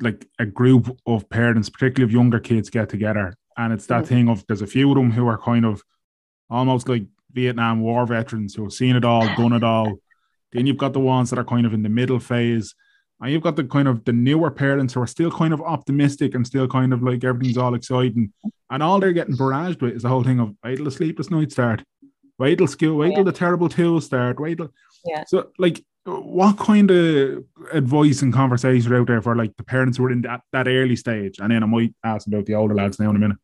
like 0.00 0.26
a 0.38 0.46
group 0.46 0.96
of 1.06 1.28
parents, 1.28 1.70
particularly 1.70 2.10
of 2.10 2.14
younger 2.14 2.38
kids, 2.38 2.70
get 2.70 2.88
together. 2.88 3.34
And 3.56 3.72
it's 3.72 3.86
that 3.86 4.04
mm-hmm. 4.04 4.14
thing 4.14 4.28
of 4.28 4.46
there's 4.46 4.62
a 4.62 4.66
few 4.66 4.90
of 4.90 4.96
them 4.96 5.10
who 5.10 5.26
are 5.26 5.38
kind 5.38 5.64
of 5.64 5.82
almost 6.50 6.88
like 6.88 7.04
Vietnam 7.32 7.80
War 7.80 8.06
veterans 8.06 8.54
who 8.54 8.62
have 8.62 8.72
seen 8.72 8.96
it 8.96 9.04
all, 9.04 9.26
done 9.36 9.52
it 9.52 9.62
all. 9.62 9.98
Then 10.52 10.66
you've 10.66 10.78
got 10.78 10.92
the 10.92 11.00
ones 11.00 11.30
that 11.30 11.38
are 11.38 11.44
kind 11.44 11.66
of 11.66 11.74
in 11.74 11.82
the 11.82 11.88
middle 11.88 12.20
phase. 12.20 12.74
And 13.20 13.30
you've 13.30 13.42
got 13.42 13.56
the 13.56 13.64
kind 13.64 13.86
of 13.86 14.04
the 14.04 14.12
newer 14.12 14.50
parents 14.50 14.94
who 14.94 15.00
are 15.00 15.06
still 15.06 15.30
kind 15.30 15.54
of 15.54 15.62
optimistic 15.62 16.34
and 16.34 16.46
still 16.46 16.66
kind 16.66 16.92
of 16.92 17.02
like 17.02 17.22
everything's 17.22 17.56
all 17.56 17.74
exciting. 17.74 18.32
And 18.70 18.82
all 18.82 18.98
they're 18.98 19.12
getting 19.12 19.36
barraged 19.36 19.80
with 19.80 19.94
is 19.94 20.02
the 20.02 20.08
whole 20.08 20.24
thing 20.24 20.40
of 20.40 20.54
wait 20.64 20.76
till 20.76 20.84
the 20.86 20.90
sleepless 20.90 21.30
night 21.30 21.52
start. 21.52 21.84
Wait 22.38 22.58
till 22.58 22.66
school, 22.66 22.96
wait 22.96 23.10
till 23.10 23.18
yeah. 23.18 23.24
the 23.24 23.32
terrible 23.32 23.68
tools 23.68 24.06
start, 24.06 24.40
wait 24.40 24.56
till 24.58 24.72
yeah. 25.04 25.22
so 25.26 25.50
like 25.58 25.84
what 26.04 26.58
kind 26.58 26.90
of 26.90 27.44
advice 27.72 28.22
and 28.22 28.32
conversations 28.32 28.88
are 28.88 28.96
out 28.96 29.06
there 29.06 29.22
for 29.22 29.36
like 29.36 29.56
the 29.56 29.62
parents 29.62 29.98
who 29.98 30.06
are 30.06 30.10
in 30.10 30.22
that, 30.22 30.40
that 30.52 30.66
early 30.66 30.96
stage? 30.96 31.38
And 31.38 31.52
then 31.52 31.62
I 31.62 31.66
might 31.66 31.94
ask 32.02 32.26
about 32.26 32.46
the 32.46 32.54
older 32.54 32.74
lads 32.74 32.98
now 32.98 33.10
in 33.10 33.16
a 33.16 33.20
minute. 33.20 33.38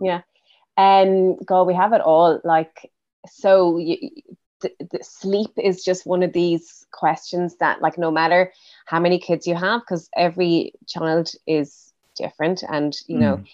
Yeah. 0.00 0.22
Um 0.76 1.36
God, 1.44 1.68
we 1.68 1.74
have 1.74 1.92
it 1.92 2.00
all. 2.00 2.40
Like 2.42 2.90
so 3.26 3.78
you, 3.78 4.10
the, 4.60 4.70
the 4.92 5.04
sleep 5.04 5.50
is 5.56 5.84
just 5.84 6.06
one 6.06 6.22
of 6.22 6.32
these 6.32 6.86
questions 6.90 7.56
that 7.56 7.82
like 7.82 7.98
no 7.98 8.10
matter 8.10 8.52
how 8.86 8.98
many 8.98 9.18
kids 9.18 9.46
you 9.46 9.54
have 9.54 9.82
because 9.82 10.08
every 10.16 10.72
child 10.88 11.30
is 11.46 11.92
different 12.16 12.62
and 12.68 12.96
you 13.06 13.18
know 13.18 13.36
mm. 13.36 13.46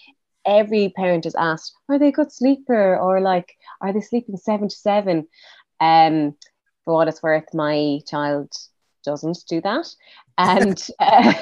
every 0.45 0.93
parent 0.95 1.25
is 1.25 1.35
asked 1.35 1.73
are 1.89 1.99
they 1.99 2.09
a 2.09 2.11
good 2.11 2.31
sleeper? 2.31 2.97
or 2.97 3.19
like 3.19 3.57
are 3.81 3.91
they 3.91 4.01
sleeping 4.01 4.37
seven 4.37 4.69
to 4.69 4.75
seven? 4.75 5.27
Um 5.79 6.35
for 6.85 6.95
what 6.95 7.07
it's 7.07 7.23
worth 7.23 7.53
my 7.53 7.99
child 8.07 8.51
doesn't 9.03 9.39
do 9.49 9.61
that 9.61 9.87
and 10.37 10.87
uh, 10.99 11.33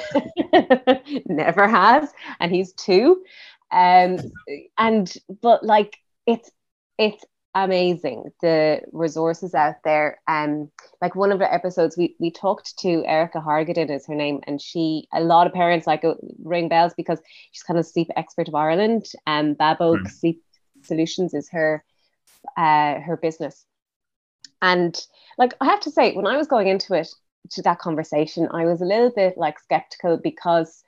never 1.26 1.68
has 1.68 2.10
and 2.40 2.50
he's 2.50 2.72
two. 2.72 3.22
Um 3.70 4.18
and 4.78 5.14
but 5.42 5.62
like 5.62 5.96
it's 6.26 6.50
it's 6.98 7.24
amazing 7.54 8.30
the 8.42 8.80
resources 8.92 9.54
out 9.54 9.74
there 9.82 10.20
um 10.28 10.70
like 11.02 11.16
one 11.16 11.32
of 11.32 11.40
the 11.40 11.52
episodes 11.52 11.96
we 11.96 12.14
we 12.20 12.30
talked 12.30 12.78
to 12.78 13.04
erica 13.06 13.38
hargaden 13.38 13.90
is 13.90 14.06
her 14.06 14.14
name 14.14 14.40
and 14.46 14.62
she 14.62 15.08
a 15.12 15.20
lot 15.20 15.48
of 15.48 15.52
parents 15.52 15.84
like 15.84 16.04
uh, 16.04 16.14
ring 16.44 16.68
bells 16.68 16.94
because 16.96 17.18
she's 17.50 17.64
kind 17.64 17.78
of 17.78 17.84
sleep 17.84 18.08
expert 18.16 18.46
of 18.46 18.54
ireland 18.54 19.06
and 19.26 19.58
babog 19.58 19.98
mm. 19.98 20.10
sleep 20.10 20.40
solutions 20.82 21.34
is 21.34 21.48
her 21.50 21.84
uh 22.56 23.00
her 23.00 23.18
business 23.20 23.66
and 24.62 25.06
like 25.36 25.54
i 25.60 25.64
have 25.64 25.80
to 25.80 25.90
say 25.90 26.14
when 26.14 26.28
i 26.28 26.36
was 26.36 26.46
going 26.46 26.68
into 26.68 26.94
it 26.94 27.08
to 27.50 27.62
that 27.62 27.80
conversation 27.80 28.48
i 28.52 28.64
was 28.64 28.80
a 28.80 28.86
little 28.86 29.10
bit 29.10 29.36
like 29.36 29.58
skeptical 29.58 30.16
because 30.16 30.84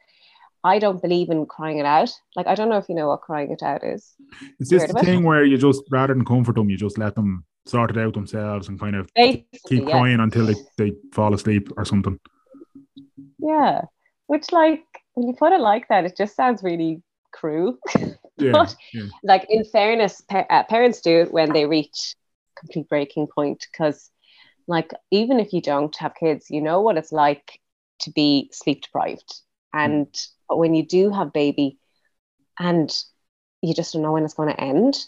I 0.64 0.78
don't 0.78 1.02
believe 1.02 1.30
in 1.30 1.46
crying 1.46 1.78
it 1.78 1.86
out. 1.86 2.12
Like 2.36 2.46
I 2.46 2.54
don't 2.54 2.68
know 2.68 2.76
if 2.76 2.88
you 2.88 2.94
know 2.94 3.08
what 3.08 3.22
crying 3.22 3.50
it 3.50 3.62
out 3.62 3.82
is. 3.82 4.14
Is 4.60 4.68
this 4.68 4.90
the 4.90 5.00
thing 5.00 5.24
where 5.24 5.44
you 5.44 5.58
just 5.58 5.82
rather 5.90 6.14
than 6.14 6.24
comfort 6.24 6.54
them, 6.54 6.70
you 6.70 6.76
just 6.76 6.98
let 6.98 7.14
them 7.14 7.44
sort 7.66 7.90
it 7.90 7.98
out 7.98 8.14
themselves 8.14 8.68
and 8.68 8.78
kind 8.78 8.96
of 8.96 9.08
Basically, 9.14 9.58
keep 9.68 9.86
crying 9.86 10.18
yeah. 10.18 10.24
until 10.24 10.46
they, 10.46 10.54
they 10.78 10.92
fall 11.12 11.34
asleep 11.34 11.68
or 11.76 11.84
something? 11.84 12.18
Yeah. 13.38 13.82
Which 14.26 14.52
like 14.52 14.84
when 15.14 15.28
you 15.28 15.34
put 15.34 15.52
it 15.52 15.60
like 15.60 15.88
that, 15.88 16.04
it 16.04 16.16
just 16.16 16.36
sounds 16.36 16.62
really 16.62 17.02
cruel. 17.32 17.78
Yeah, 18.38 18.52
but 18.52 18.74
yeah. 18.92 19.06
like 19.24 19.46
in 19.48 19.64
fairness, 19.64 20.20
pa- 20.22 20.46
uh, 20.48 20.62
parents 20.64 21.00
do 21.00 21.22
it 21.22 21.32
when 21.32 21.52
they 21.52 21.66
reach 21.66 22.14
complete 22.56 22.88
breaking 22.88 23.26
point 23.34 23.66
because 23.70 24.10
like 24.68 24.92
even 25.10 25.40
if 25.40 25.52
you 25.52 25.60
don't 25.60 25.94
have 25.96 26.14
kids, 26.14 26.46
you 26.50 26.60
know 26.60 26.80
what 26.80 26.96
it's 26.96 27.12
like 27.12 27.60
to 28.00 28.10
be 28.12 28.48
sleep 28.52 28.82
deprived 28.82 29.42
and 29.72 30.08
but 30.48 30.58
when 30.58 30.74
you 30.74 30.84
do 30.84 31.10
have 31.10 31.32
baby 31.32 31.78
and 32.58 32.92
you 33.62 33.74
just 33.74 33.92
don't 33.92 34.02
know 34.02 34.12
when 34.12 34.24
it's 34.24 34.34
going 34.34 34.50
to 34.50 34.60
end, 34.60 35.06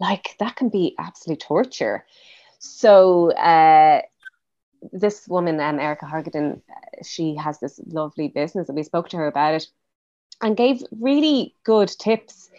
like 0.00 0.36
that 0.40 0.56
can 0.56 0.68
be 0.68 0.94
absolute 0.98 1.40
torture. 1.40 2.04
So 2.58 3.30
uh, 3.32 4.02
this 4.92 5.28
woman, 5.28 5.60
um, 5.60 5.78
Erica 5.78 6.06
Hargaden, 6.06 6.62
she 7.04 7.36
has 7.36 7.60
this 7.60 7.80
lovely 7.86 8.28
business, 8.28 8.68
and 8.68 8.76
we 8.76 8.82
spoke 8.82 9.10
to 9.10 9.16
her 9.18 9.26
about 9.26 9.54
it, 9.54 9.66
and 10.42 10.56
gave 10.56 10.82
really 11.00 11.54
good 11.64 11.88
tips. 11.88 12.50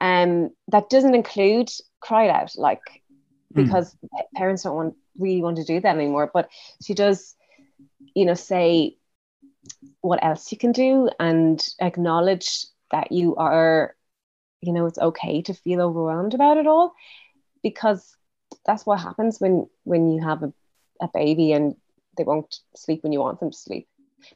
Um, 0.00 0.50
that 0.68 0.90
doesn't 0.90 1.14
include 1.14 1.70
cry 2.00 2.28
out, 2.28 2.52
like 2.56 2.82
hmm. 3.54 3.64
because 3.64 3.94
mm. 3.94 4.08
parents 4.36 4.62
don't 4.62 4.76
want 4.76 4.94
really 5.18 5.42
want 5.42 5.56
to 5.56 5.64
do 5.64 5.80
that 5.80 5.96
anymore. 5.96 6.30
But 6.32 6.48
she 6.84 6.94
does, 6.94 7.34
you 8.14 8.24
know, 8.24 8.34
say 8.34 8.96
what 10.08 10.24
else 10.24 10.50
you 10.50 10.58
can 10.58 10.72
do 10.72 11.10
and 11.20 11.68
acknowledge 11.80 12.64
that 12.90 13.12
you 13.12 13.36
are 13.36 13.94
you 14.62 14.72
know 14.72 14.86
it's 14.86 14.98
okay 14.98 15.42
to 15.42 15.52
feel 15.52 15.82
overwhelmed 15.82 16.34
about 16.34 16.56
it 16.56 16.66
all 16.66 16.94
because 17.62 18.16
that's 18.64 18.86
what 18.86 19.00
happens 19.00 19.38
when 19.38 19.68
when 19.84 20.10
you 20.10 20.22
have 20.22 20.42
a, 20.42 20.52
a 21.02 21.08
baby 21.12 21.52
and 21.52 21.74
they 22.16 22.24
won't 22.24 22.60
sleep 22.74 23.02
when 23.02 23.12
you 23.12 23.20
want 23.20 23.38
them 23.38 23.50
to 23.50 23.56
sleep. 23.56 23.86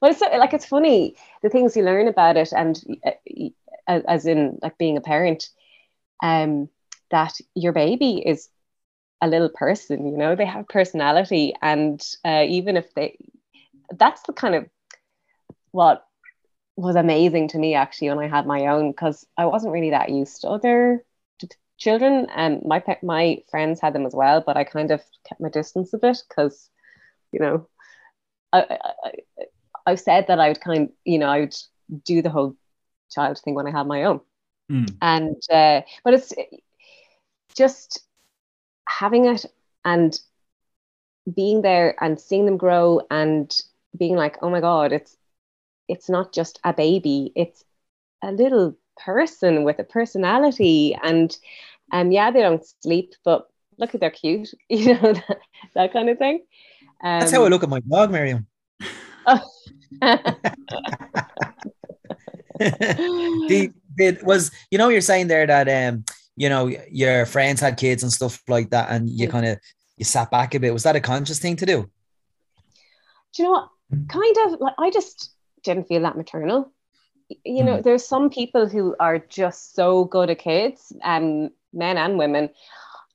But 0.01 0.13
it's 0.13 0.21
like 0.21 0.55
it's 0.55 0.67
funny 0.67 1.17
the 1.43 1.49
things 1.49 1.77
you 1.77 1.83
learn 1.83 2.07
about 2.07 2.37
it 2.37 2.53
and 2.53 2.81
uh, 3.07 4.01
as 4.07 4.27
in 4.27 4.59
like 4.63 4.79
being 4.79 4.97
a 4.97 5.01
parent 5.01 5.49
um 6.23 6.69
that 7.11 7.35
your 7.55 7.73
baby 7.73 8.23
is 8.25 8.49
a 9.23 9.29
little 9.29 9.49
person 9.49 10.07
you 10.07 10.17
know 10.17 10.37
they 10.37 10.47
have 10.47 10.69
personality 10.69 11.55
and 11.63 12.01
uh, 12.25 12.45
even 12.47 12.77
if 12.77 12.95
they 12.95 13.17
that's 13.99 14.23
the 14.23 14.33
kind 14.33 14.55
of 14.55 14.67
what 15.73 16.07
was 16.77 16.97
amazing 16.97 17.49
to 17.49 17.59
me 17.59 17.75
actually 17.75 18.09
when 18.09 18.19
I 18.19 18.29
had 18.29 18.47
my 18.47 18.67
own 18.67 18.93
because 18.93 19.27
I 19.37 19.47
wasn't 19.47 19.73
really 19.73 19.91
that 19.91 20.09
used 20.09 20.41
to 20.43 20.49
other 20.49 21.05
children 21.79 22.29
and 22.35 22.63
my 22.65 22.83
my 23.03 23.43
friends 23.51 23.81
had 23.81 23.93
them 23.93 24.07
as 24.07 24.15
well 24.15 24.43
but 24.45 24.57
I 24.57 24.65
kind 24.65 24.91
of 24.91 25.03
kept 25.29 25.41
my 25.41 25.49
distance 25.49 25.93
a 25.93 25.99
bit 25.99 26.23
because 26.29 26.71
you 27.33 27.41
know 27.41 27.69
I, 28.53 28.79
I 29.05 29.13
I 29.85 29.95
said 29.97 30.27
that 30.29 30.39
I 30.39 30.49
would 30.49 30.61
kind 30.61 30.91
you 31.05 31.19
know 31.19 31.27
I 31.27 31.41
would 31.41 31.57
do 32.05 32.23
the 32.23 32.31
whole 32.31 32.57
child 33.11 33.39
thing 33.39 33.55
when 33.55 33.67
I 33.67 33.73
had 33.73 33.87
my 33.87 34.05
own 34.05 34.21
mm. 34.71 34.95
and 35.03 35.43
uh, 35.51 35.83
but 36.05 36.15
it's 36.15 36.33
just 37.57 38.01
having 38.89 39.27
it 39.27 39.45
and 39.85 40.19
being 41.35 41.63
there 41.63 41.97
and 42.03 42.21
seeing 42.21 42.47
them 42.47 42.57
grow 42.57 43.01
and 43.11 43.53
being 43.97 44.17
like 44.17 44.39
oh 44.43 44.51
my 44.51 44.61
god 44.61 44.93
it's 44.93 45.17
it's 45.89 46.09
not 46.09 46.33
just 46.33 46.59
a 46.65 46.73
baby, 46.73 47.33
it's 47.35 47.65
a 48.23 48.33
little 48.33 48.77
person 48.97 49.65
with 49.65 49.79
a 49.79 49.85
personality. 49.85 50.97
And 51.03 51.37
um, 51.93 52.11
yeah, 52.11 52.31
they 52.31 52.41
don't 52.41 52.65
sleep, 52.83 53.15
but 53.25 53.49
look 53.79 53.95
at 53.95 54.01
they're 54.01 54.11
cute, 54.11 54.53
you 54.69 54.95
know, 54.95 55.13
that, 55.13 55.39
that 55.75 55.93
kind 55.93 56.09
of 56.09 56.19
thing. 56.19 56.43
Um, 57.03 57.21
That's 57.21 57.33
how 57.33 57.45
I 57.45 57.49
look 57.49 57.63
at 57.63 57.69
my 57.69 57.81
dog, 57.81 58.11
Miriam. 58.11 58.47
Oh. 59.27 59.41
did, 63.49 63.75
did 63.97 64.23
was 64.23 64.51
you 64.71 64.79
know 64.79 64.89
you're 64.89 65.01
saying 65.01 65.29
there 65.29 65.47
that 65.47 65.69
um 65.69 66.05
you 66.37 66.49
know 66.49 66.67
your 66.91 67.27
friends 67.27 67.61
had 67.61 67.77
kids 67.77 68.03
and 68.03 68.13
stuff 68.13 68.43
like 68.49 68.71
that 68.71 68.91
and 68.91 69.11
you 69.11 69.29
kind 69.29 69.47
of 69.47 69.59
you 69.97 70.05
sat 70.05 70.31
back 70.31 70.55
a 70.55 70.61
bit 70.61 70.73
was 70.73 70.83
that 70.85 70.97
a 70.97 71.01
conscious 71.01 71.39
thing 71.39 71.57
to 71.57 71.67
do 71.67 71.91
do 73.35 73.43
you 73.43 73.45
know 73.45 73.53
what 73.53 73.69
kind 74.09 74.37
of 74.47 74.61
like 74.61 74.75
i 74.79 74.91
just 74.91 75.32
didn't 75.63 75.89
feel 75.89 76.03
that 76.03 76.17
maternal. 76.17 76.73
You 77.45 77.65
know, 77.65 77.79
mm. 77.79 77.83
there's 77.83 78.05
some 78.05 78.31
people 78.31 78.69
who 78.69 78.95
are 79.01 79.19
just 79.19 79.75
so 79.75 80.05
good 80.05 80.31
at 80.31 80.39
kids, 80.39 80.93
and 81.03 81.47
um, 81.47 81.53
men 81.73 81.97
and 81.97 82.19
women. 82.19 82.51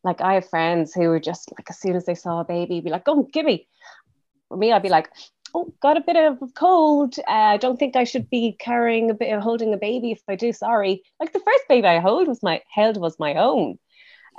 Like 0.04 0.22
I 0.22 0.36
have 0.36 0.50
friends 0.50 0.94
who 0.94 1.04
are 1.12 1.20
just 1.20 1.52
like 1.58 1.70
as 1.70 1.80
soon 1.80 1.96
as 1.96 2.06
they 2.06 2.16
saw 2.16 2.40
a 2.40 2.46
baby, 2.46 2.82
be 2.82 2.90
like, 2.90 3.08
"Oh, 3.08 3.28
give 3.32 3.46
me." 3.46 3.68
For 4.48 4.58
me, 4.58 4.72
I'd 4.72 4.82
be 4.82 4.90
like, 4.90 5.10
"Oh, 5.54 5.74
got 5.82 5.98
a 5.98 6.02
bit 6.02 6.16
of 6.16 6.42
a 6.42 6.48
cold. 6.48 7.16
Uh, 7.20 7.32
I 7.32 7.58
don't 7.58 7.78
think 7.78 7.96
I 7.96 8.06
should 8.06 8.30
be 8.30 8.56
carrying 8.60 9.12
a 9.12 9.14
bit 9.14 9.34
of 9.34 9.42
holding 9.42 9.74
a 9.74 9.78
baby. 9.78 10.12
If 10.12 10.22
I 10.28 10.36
do, 10.36 10.54
sorry." 10.54 11.04
Like 11.20 11.34
the 11.34 11.40
first 11.40 11.64
baby 11.70 11.88
I 11.88 12.00
hold 12.00 12.28
was 12.28 12.42
my 12.42 12.62
held 12.74 12.98
was 12.98 13.20
my 13.20 13.36
own. 13.36 13.78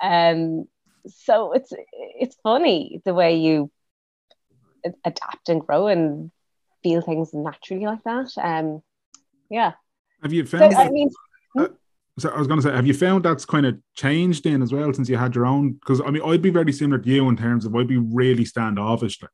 Um, 0.03 0.67
so 1.07 1.53
it's 1.53 1.73
it's 2.19 2.37
funny 2.43 3.01
the 3.05 3.15
way 3.15 3.37
you 3.37 3.71
adapt 5.05 5.49
and 5.49 5.65
grow 5.65 5.87
and 5.87 6.31
feel 6.83 7.01
things 7.01 7.31
naturally 7.33 7.87
like 7.87 8.03
that. 8.05 8.31
Um, 8.43 8.83
yeah. 9.51 9.73
Have 10.23 10.33
you 10.33 10.45
found? 10.47 10.73
So, 10.73 10.79
I 10.79 10.91
mean, 10.91 11.11
uh, 11.59 11.69
so 12.19 12.31
I 12.31 12.39
was 12.39 12.47
going 12.47 12.61
to 12.61 12.67
say, 12.67 12.75
have 12.75 12.87
you 12.87 12.95
found 12.95 13.25
that's 13.25 13.45
kind 13.45 13.67
of 13.67 13.79
changed 13.95 14.47
in 14.47 14.63
as 14.63 14.73
well 14.73 14.93
since 14.93 15.09
you 15.09 15.17
had 15.17 15.35
your 15.35 15.47
own? 15.47 15.75
Because 15.75 16.01
I 16.01 16.11
mean, 16.11 16.23
I'd 16.25 16.43
be 16.43 16.51
very 16.51 16.73
similar 16.73 16.99
to 16.99 17.09
you 17.09 17.29
in 17.29 17.37
terms 17.37 17.65
of 17.65 17.75
I'd 17.75 17.87
be 17.87 17.99
really 17.99 18.45
standoffish. 18.45 19.23
Like, 19.23 19.31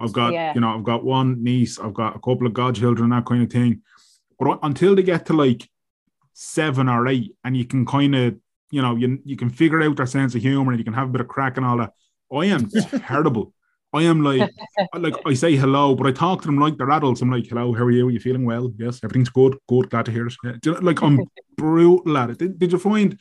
I've 0.00 0.12
got, 0.12 0.32
yeah. 0.32 0.52
you 0.54 0.60
know, 0.60 0.74
I've 0.74 0.84
got 0.84 1.04
one 1.04 1.42
niece, 1.44 1.78
I've 1.78 1.94
got 1.94 2.16
a 2.16 2.18
couple 2.18 2.46
of 2.46 2.54
godchildren, 2.54 3.10
that 3.10 3.26
kind 3.26 3.42
of 3.42 3.50
thing. 3.50 3.82
But 4.38 4.58
until 4.62 4.96
they 4.96 5.02
get 5.02 5.26
to 5.26 5.34
like 5.34 5.68
seven 6.32 6.88
or 6.88 7.06
eight, 7.06 7.36
and 7.44 7.56
you 7.56 7.64
can 7.64 7.86
kind 7.86 8.14
of, 8.14 8.36
you 8.70 8.80
know, 8.80 8.96
you 8.96 9.20
you 9.24 9.36
can 9.36 9.50
figure 9.50 9.82
out 9.82 9.96
their 9.96 10.06
sense 10.06 10.34
of 10.34 10.40
humor 10.40 10.72
and 10.72 10.78
you 10.78 10.84
can 10.84 10.94
have 10.94 11.08
a 11.08 11.12
bit 11.12 11.20
of 11.20 11.28
crack 11.28 11.56
and 11.56 11.66
all 11.66 11.76
that. 11.76 11.92
I 12.32 12.46
am 12.46 12.70
terrible 13.06 13.52
I 13.92 14.02
am 14.02 14.22
like, 14.22 14.50
like 14.94 15.14
I 15.26 15.34
say 15.34 15.56
hello, 15.56 15.94
but 15.94 16.06
I 16.06 16.12
talk 16.12 16.42
to 16.42 16.46
them 16.46 16.58
like 16.58 16.76
they're 16.76 16.90
adults. 16.90 17.20
I'm 17.20 17.30
like, 17.30 17.46
hello, 17.46 17.72
how 17.74 17.84
are 17.84 17.90
you? 17.90 18.08
Are 18.08 18.10
you 18.10 18.20
feeling 18.20 18.44
well? 18.44 18.72
Yes, 18.78 19.00
everything's 19.04 19.28
good. 19.28 19.56
Good, 19.68 19.90
glad 19.90 20.06
to 20.06 20.12
hear 20.12 20.26
it. 20.26 20.34
Yeah. 20.42 20.52
You 20.64 20.72
know, 20.72 20.78
like 20.80 21.02
I'm 21.02 21.20
brutal 21.56 22.16
at 22.16 22.30
it. 22.30 22.38
Did, 22.38 22.58
did 22.58 22.72
you 22.72 22.78
find 22.78 23.20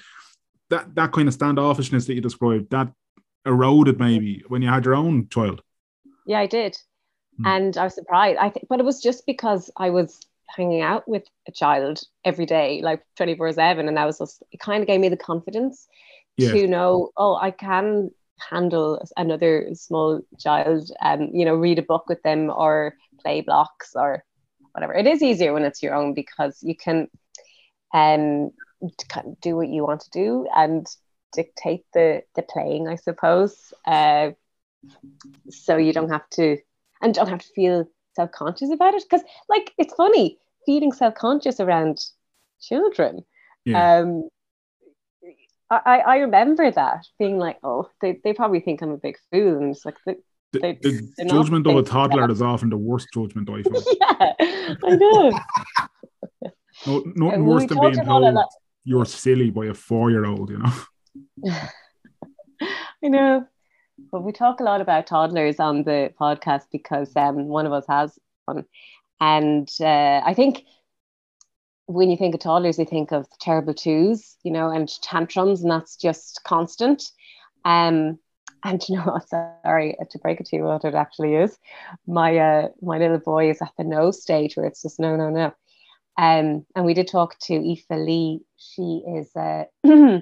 that 0.69 0.95
that 0.95 1.11
kind 1.11 1.27
of 1.27 1.37
standoffishness 1.37 2.07
that 2.07 2.15
you 2.15 2.21
described 2.21 2.71
that 2.71 2.91
eroded 3.45 3.99
maybe 3.99 4.43
when 4.47 4.61
you 4.61 4.69
had 4.69 4.85
your 4.85 4.95
own 4.95 5.27
child? 5.29 5.61
Yeah, 6.25 6.39
I 6.39 6.45
did, 6.45 6.77
hmm. 7.37 7.47
and 7.47 7.77
I 7.77 7.83
was 7.85 7.95
surprised. 7.95 8.39
I 8.39 8.49
think, 8.49 8.67
but 8.69 8.79
it 8.79 8.85
was 8.85 9.01
just 9.01 9.25
because 9.25 9.69
I 9.75 9.89
was 9.89 10.21
hanging 10.47 10.81
out 10.81 11.07
with 11.07 11.23
a 11.47 11.51
child 11.51 12.01
every 12.23 12.45
day, 12.45 12.81
like 12.81 13.03
twenty 13.17 13.35
four 13.35 13.51
seven, 13.51 13.87
and 13.89 13.97
that 13.97 14.05
was 14.05 14.19
just 14.19 14.43
it. 14.51 14.59
Kind 14.59 14.81
of 14.81 14.87
gave 14.87 15.01
me 15.01 15.09
the 15.09 15.17
confidence 15.17 15.87
yeah. 16.37 16.51
to 16.51 16.67
know, 16.67 17.09
oh, 17.17 17.35
I 17.35 17.51
can 17.51 18.11
handle 18.49 19.03
another 19.17 19.69
small 19.73 20.21
child 20.39 20.89
and 21.01 21.29
you 21.37 21.45
know 21.45 21.55
read 21.55 21.79
a 21.79 21.83
book 21.83 22.05
with 22.07 22.21
them 22.23 22.49
or 22.49 22.95
play 23.21 23.41
blocks 23.41 23.91
or 23.95 24.23
whatever. 24.73 24.93
It 24.93 25.07
is 25.07 25.21
easier 25.21 25.53
when 25.53 25.63
it's 25.63 25.83
your 25.83 25.93
own 25.95 26.13
because 26.13 26.59
you 26.61 26.75
can 26.75 27.07
um 27.93 28.51
do 29.41 29.55
what 29.55 29.69
you 29.69 29.83
want 29.83 30.01
to 30.01 30.09
do 30.11 30.47
and 30.55 30.87
dictate 31.33 31.85
the 31.93 32.23
the 32.35 32.41
playing 32.41 32.87
i 32.87 32.95
suppose. 32.95 33.73
Uh, 33.85 34.31
so 35.49 35.77
you 35.77 35.93
don't 35.93 36.09
have 36.09 36.27
to 36.31 36.57
and 37.01 37.13
don't 37.13 37.29
have 37.29 37.39
to 37.39 37.53
feel 37.55 37.85
self-conscious 38.15 38.71
about 38.71 38.93
it 38.93 39.03
because 39.09 39.25
like 39.49 39.71
it's 39.77 39.93
funny 39.93 40.37
feeling 40.65 40.91
self-conscious 40.91 41.59
around 41.59 41.99
children. 42.61 43.23
Yeah. 43.65 43.99
um 43.99 44.29
I, 45.71 45.99
I 45.99 46.17
remember 46.17 46.69
that 46.69 47.07
being 47.17 47.37
like, 47.37 47.57
oh, 47.63 47.89
they, 48.01 48.19
they 48.23 48.33
probably 48.33 48.59
think 48.59 48.81
I'm 48.81 48.91
a 48.91 48.97
big 48.97 49.17
fool. 49.31 49.57
And 49.57 49.73
it's 49.73 49.85
like, 49.85 49.95
they, 50.05 50.15
the, 50.51 51.09
the 51.17 51.25
judgment 51.25 51.65
of 51.65 51.77
a 51.77 51.83
toddler 51.83 52.29
is 52.29 52.41
often 52.41 52.69
the 52.69 52.77
worst 52.77 53.07
judgment 53.13 53.49
I 53.49 53.63
find. 53.63 53.85
yeah, 53.99 54.33
I 54.83 54.95
know. 54.95 55.31
no, 56.85 57.03
nothing 57.15 57.45
worse 57.45 57.65
than 57.67 57.79
being 57.79 58.05
told 58.05 58.37
you're 58.83 59.05
silly 59.05 59.49
by 59.49 59.67
a 59.67 59.73
four 59.73 60.11
year 60.11 60.25
old, 60.25 60.49
you 60.49 60.57
know. 60.57 61.51
I 63.03 63.07
know. 63.07 63.47
But 64.11 64.23
we 64.23 64.31
talk 64.33 64.59
a 64.59 64.63
lot 64.63 64.81
about 64.81 65.07
toddlers 65.07 65.59
on 65.59 65.83
the 65.83 66.11
podcast 66.19 66.63
because 66.71 67.15
um, 67.15 67.45
one 67.45 67.65
of 67.65 67.71
us 67.71 67.85
has 67.87 68.17
one. 68.45 68.65
And 69.21 69.69
uh, 69.79 70.21
I 70.25 70.33
think 70.33 70.63
when 71.93 72.09
you 72.09 72.17
think 72.17 72.33
of 72.33 72.41
toddlers, 72.41 72.79
you 72.79 72.85
think 72.85 73.11
of 73.11 73.27
terrible 73.39 73.73
twos, 73.73 74.37
you 74.43 74.51
know, 74.51 74.69
and 74.69 74.89
tantrums, 75.01 75.61
and 75.61 75.71
that's 75.71 75.95
just 75.95 76.41
constant. 76.43 77.03
Um, 77.65 78.19
and 78.63 78.81
you 78.89 78.97
know, 78.97 79.19
sorry 79.27 79.95
to 80.09 80.19
break 80.19 80.39
it 80.39 80.47
to 80.47 80.55
you, 80.55 80.63
what 80.63 80.85
it 80.85 80.95
actually 80.95 81.35
is. 81.35 81.57
My 82.07 82.37
uh, 82.37 82.67
my 82.81 82.97
little 82.97 83.19
boy 83.19 83.49
is 83.49 83.61
at 83.61 83.71
the 83.77 83.83
no 83.83 84.11
stage 84.11 84.55
where 84.55 84.65
it's 84.65 84.81
just 84.81 84.99
no, 84.99 85.15
no, 85.15 85.29
no. 85.29 85.53
Um, 86.17 86.65
and 86.75 86.85
we 86.85 86.93
did 86.93 87.07
talk 87.07 87.37
to 87.43 87.55
Aoife 87.55 87.85
Lee. 87.89 88.41
She 88.57 89.03
is 89.07 89.35
uh, 89.35 89.63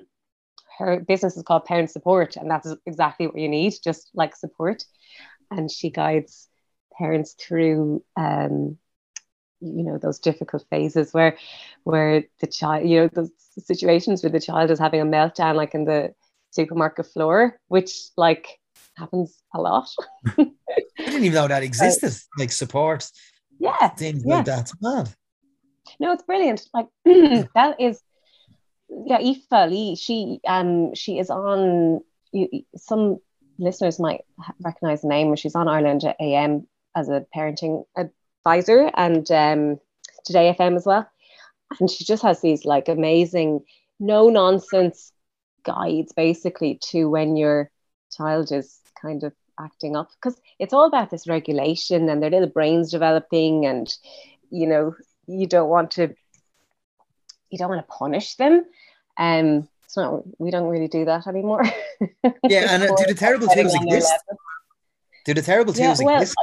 her 0.80 1.00
business 1.08 1.36
is 1.36 1.44
called 1.44 1.66
Parent 1.66 1.92
Support, 1.92 2.38
and 2.38 2.50
that's 2.50 2.74
exactly 2.86 3.28
what 3.28 3.38
you 3.38 3.50
need, 3.50 3.74
just 3.84 4.10
like 4.14 4.36
support. 4.36 4.84
And 5.52 5.70
she 5.70 5.90
guides 5.90 6.48
parents 6.98 7.36
through 7.40 8.04
um, 8.16 8.78
you 9.62 9.84
know 9.84 9.98
those 9.98 10.20
difficult 10.20 10.66
phases 10.70 11.14
where 11.14 11.38
where 11.84 12.24
the 12.40 12.48
child 12.48 12.88
you 12.88 13.02
know 13.02 13.08
those 13.08 13.32
situations 13.66 14.24
where 14.24 14.32
the 14.32 14.40
child 14.40 14.72
is 14.72 14.80
having 14.80 15.02
a 15.02 15.06
meltdown 15.06 15.56
like 15.56 15.74
in 15.74 15.86
the 15.86 16.14
supermarket 16.52 17.06
floor 17.06 17.60
which 17.68 18.10
like 18.18 18.60
happens 18.98 19.42
a 19.54 19.62
lot. 19.62 19.88
I 20.38 20.48
didn't 20.98 21.24
even 21.24 21.34
know 21.34 21.48
that 21.48 21.64
existed 21.70 22.12
uh, 22.12 22.40
like 22.40 22.52
support 22.52 23.10
yeah 23.60 23.90
things 23.90 24.24
yeah. 24.26 24.38
like 24.38 24.46
that. 24.46 24.72
Mad 24.82 25.10
no 26.00 26.14
it's 26.14 26.24
brilliant. 26.24 26.62
Like 26.74 26.88
that 27.06 27.76
is 27.80 28.02
yeah 28.90 29.20
Aoife 29.20 29.70
Lee 29.70 29.96
she 29.96 30.40
um 30.48 30.94
she 30.96 31.20
is 31.20 31.30
on 31.30 32.02
you, 32.32 32.48
some 32.76 33.18
listeners 33.58 34.00
might 34.00 34.22
recognize 34.64 35.02
the 35.02 35.08
name 35.08 35.28
when 35.28 35.36
she's 35.36 35.56
on 35.56 35.68
Ireland 35.68 36.04
AM 36.20 36.68
as 36.96 37.10
a 37.10 37.26
parenting 37.36 37.86
advisor 38.40 38.92
and 38.96 39.30
um, 39.32 39.80
Today 40.26 40.56
FM 40.58 40.76
as 40.76 40.86
well. 40.86 41.10
And 41.80 41.90
she 41.90 42.04
just 42.04 42.24
has 42.24 42.42
these 42.42 42.66
like 42.66 42.88
amazing, 42.88 43.62
no 44.00 44.30
nonsense 44.30 45.12
guides 45.64 46.14
basically 46.14 46.80
to 46.90 47.10
when 47.10 47.36
your 47.36 47.72
child 48.16 48.52
is 48.52 48.80
kind 49.02 49.24
of 49.24 49.34
acting 49.60 49.96
up. 49.96 50.10
Because 50.22 50.40
it's 50.60 50.74
all 50.74 50.86
about 50.86 51.10
this 51.10 51.28
regulation 51.28 52.10
and 52.10 52.22
their 52.22 52.30
little 52.30 52.50
brains 52.50 52.92
developing 52.92 53.66
and 53.66 53.94
you 54.52 54.68
know 54.68 54.96
you 55.28 55.48
don't 55.48 55.70
want 55.70 55.92
to 55.92 56.14
you 57.50 57.58
don't 57.58 57.70
want 57.70 57.82
to 57.82 57.94
punish 57.94 58.36
them. 58.36 58.66
Um 59.18 59.68
it's 59.86 59.98
not 59.98 60.24
we 60.40 60.52
don't 60.52 60.70
really 60.70 60.88
do 60.88 61.06
that 61.06 61.28
anymore. 61.28 61.64
Yeah 62.44 62.68
and 62.70 62.84
uh, 62.84 62.96
do 62.96 63.06
the 63.08 63.16
terrible 63.16 63.48
things 63.48 63.74
exist. 63.74 64.14
Do 65.26 65.34
the 65.34 65.42
terrible 65.42 65.74
things 65.74 66.00
yeah, 66.00 66.06
well, 66.06 66.22
exist 66.22 66.38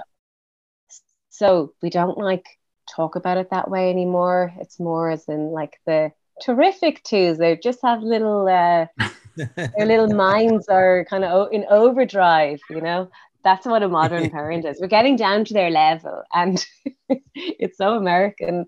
so 1.36 1.74
we 1.82 1.90
don't 1.90 2.16
like 2.16 2.46
talk 2.94 3.16
about 3.16 3.36
it 3.36 3.50
that 3.50 3.70
way 3.70 3.90
anymore. 3.90 4.52
It's 4.58 4.80
more 4.80 5.10
as 5.10 5.28
in 5.28 5.50
like 5.50 5.78
the 5.86 6.12
terrific 6.42 7.02
twos. 7.04 7.38
They 7.38 7.56
just 7.56 7.80
have 7.82 8.02
little 8.02 8.48
uh, 8.48 8.86
their 9.36 9.86
little 9.86 10.14
minds 10.14 10.68
are 10.68 11.04
kind 11.10 11.24
of 11.24 11.48
in 11.52 11.66
overdrive. 11.68 12.60
You 12.70 12.80
know, 12.80 13.10
that's 13.44 13.66
what 13.66 13.82
a 13.82 13.88
modern 13.88 14.30
parent 14.36 14.64
is. 14.64 14.78
We're 14.80 14.86
getting 14.86 15.16
down 15.16 15.44
to 15.46 15.54
their 15.54 15.70
level, 15.70 16.22
and 16.32 16.64
it's 17.34 17.76
so 17.76 17.96
American. 17.96 18.66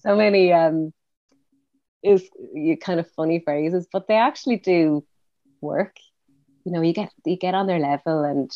So 0.00 0.14
many 0.14 0.52
um, 0.52 0.92
is 2.02 2.28
you 2.54 2.76
kind 2.76 3.00
of 3.00 3.10
funny 3.12 3.40
phrases, 3.40 3.88
but 3.90 4.06
they 4.06 4.16
actually 4.16 4.58
do 4.58 5.04
work. 5.62 5.96
You 6.64 6.72
know, 6.72 6.82
you 6.82 6.92
get 6.92 7.10
you 7.24 7.36
get 7.36 7.54
on 7.54 7.66
their 7.66 7.80
level 7.80 8.22
and 8.22 8.50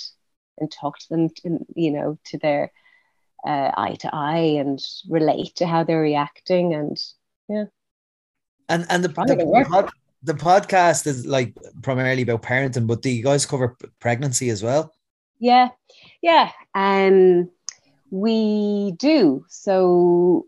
and 0.59 0.71
talk 0.71 0.99
to 0.99 1.09
them, 1.11 1.29
to, 1.29 1.59
you 1.75 1.91
know, 1.91 2.19
to 2.27 2.39
their 2.39 2.73
uh, 3.47 3.71
eye 3.77 3.97
to 4.01 4.11
eye 4.13 4.57
and 4.59 4.81
relate 5.09 5.55
to 5.57 5.67
how 5.67 5.85
they're 5.85 6.01
reacting 6.01 6.75
and 6.75 6.99
yeah. 7.49 7.65
And 8.69 8.85
and 8.89 9.05
the, 9.05 9.09
the, 9.09 9.65
pod, 9.69 9.91
the, 10.25 10.35
podcast 10.35 11.07
is 11.07 11.25
like 11.25 11.57
primarily 11.83 12.23
about 12.23 12.43
parenting 12.43 12.89
but 12.89 13.03
do 13.03 13.11
you 13.11 13.23
guys 13.23 13.47
cover 13.47 13.77
pregnancy 14.01 14.51
as 14.51 14.63
well? 14.63 14.93
Yeah 15.39 15.69
yeah 16.23 16.51
um 16.75 17.49
we 18.11 18.93
do. 18.99 19.45
So 19.49 20.47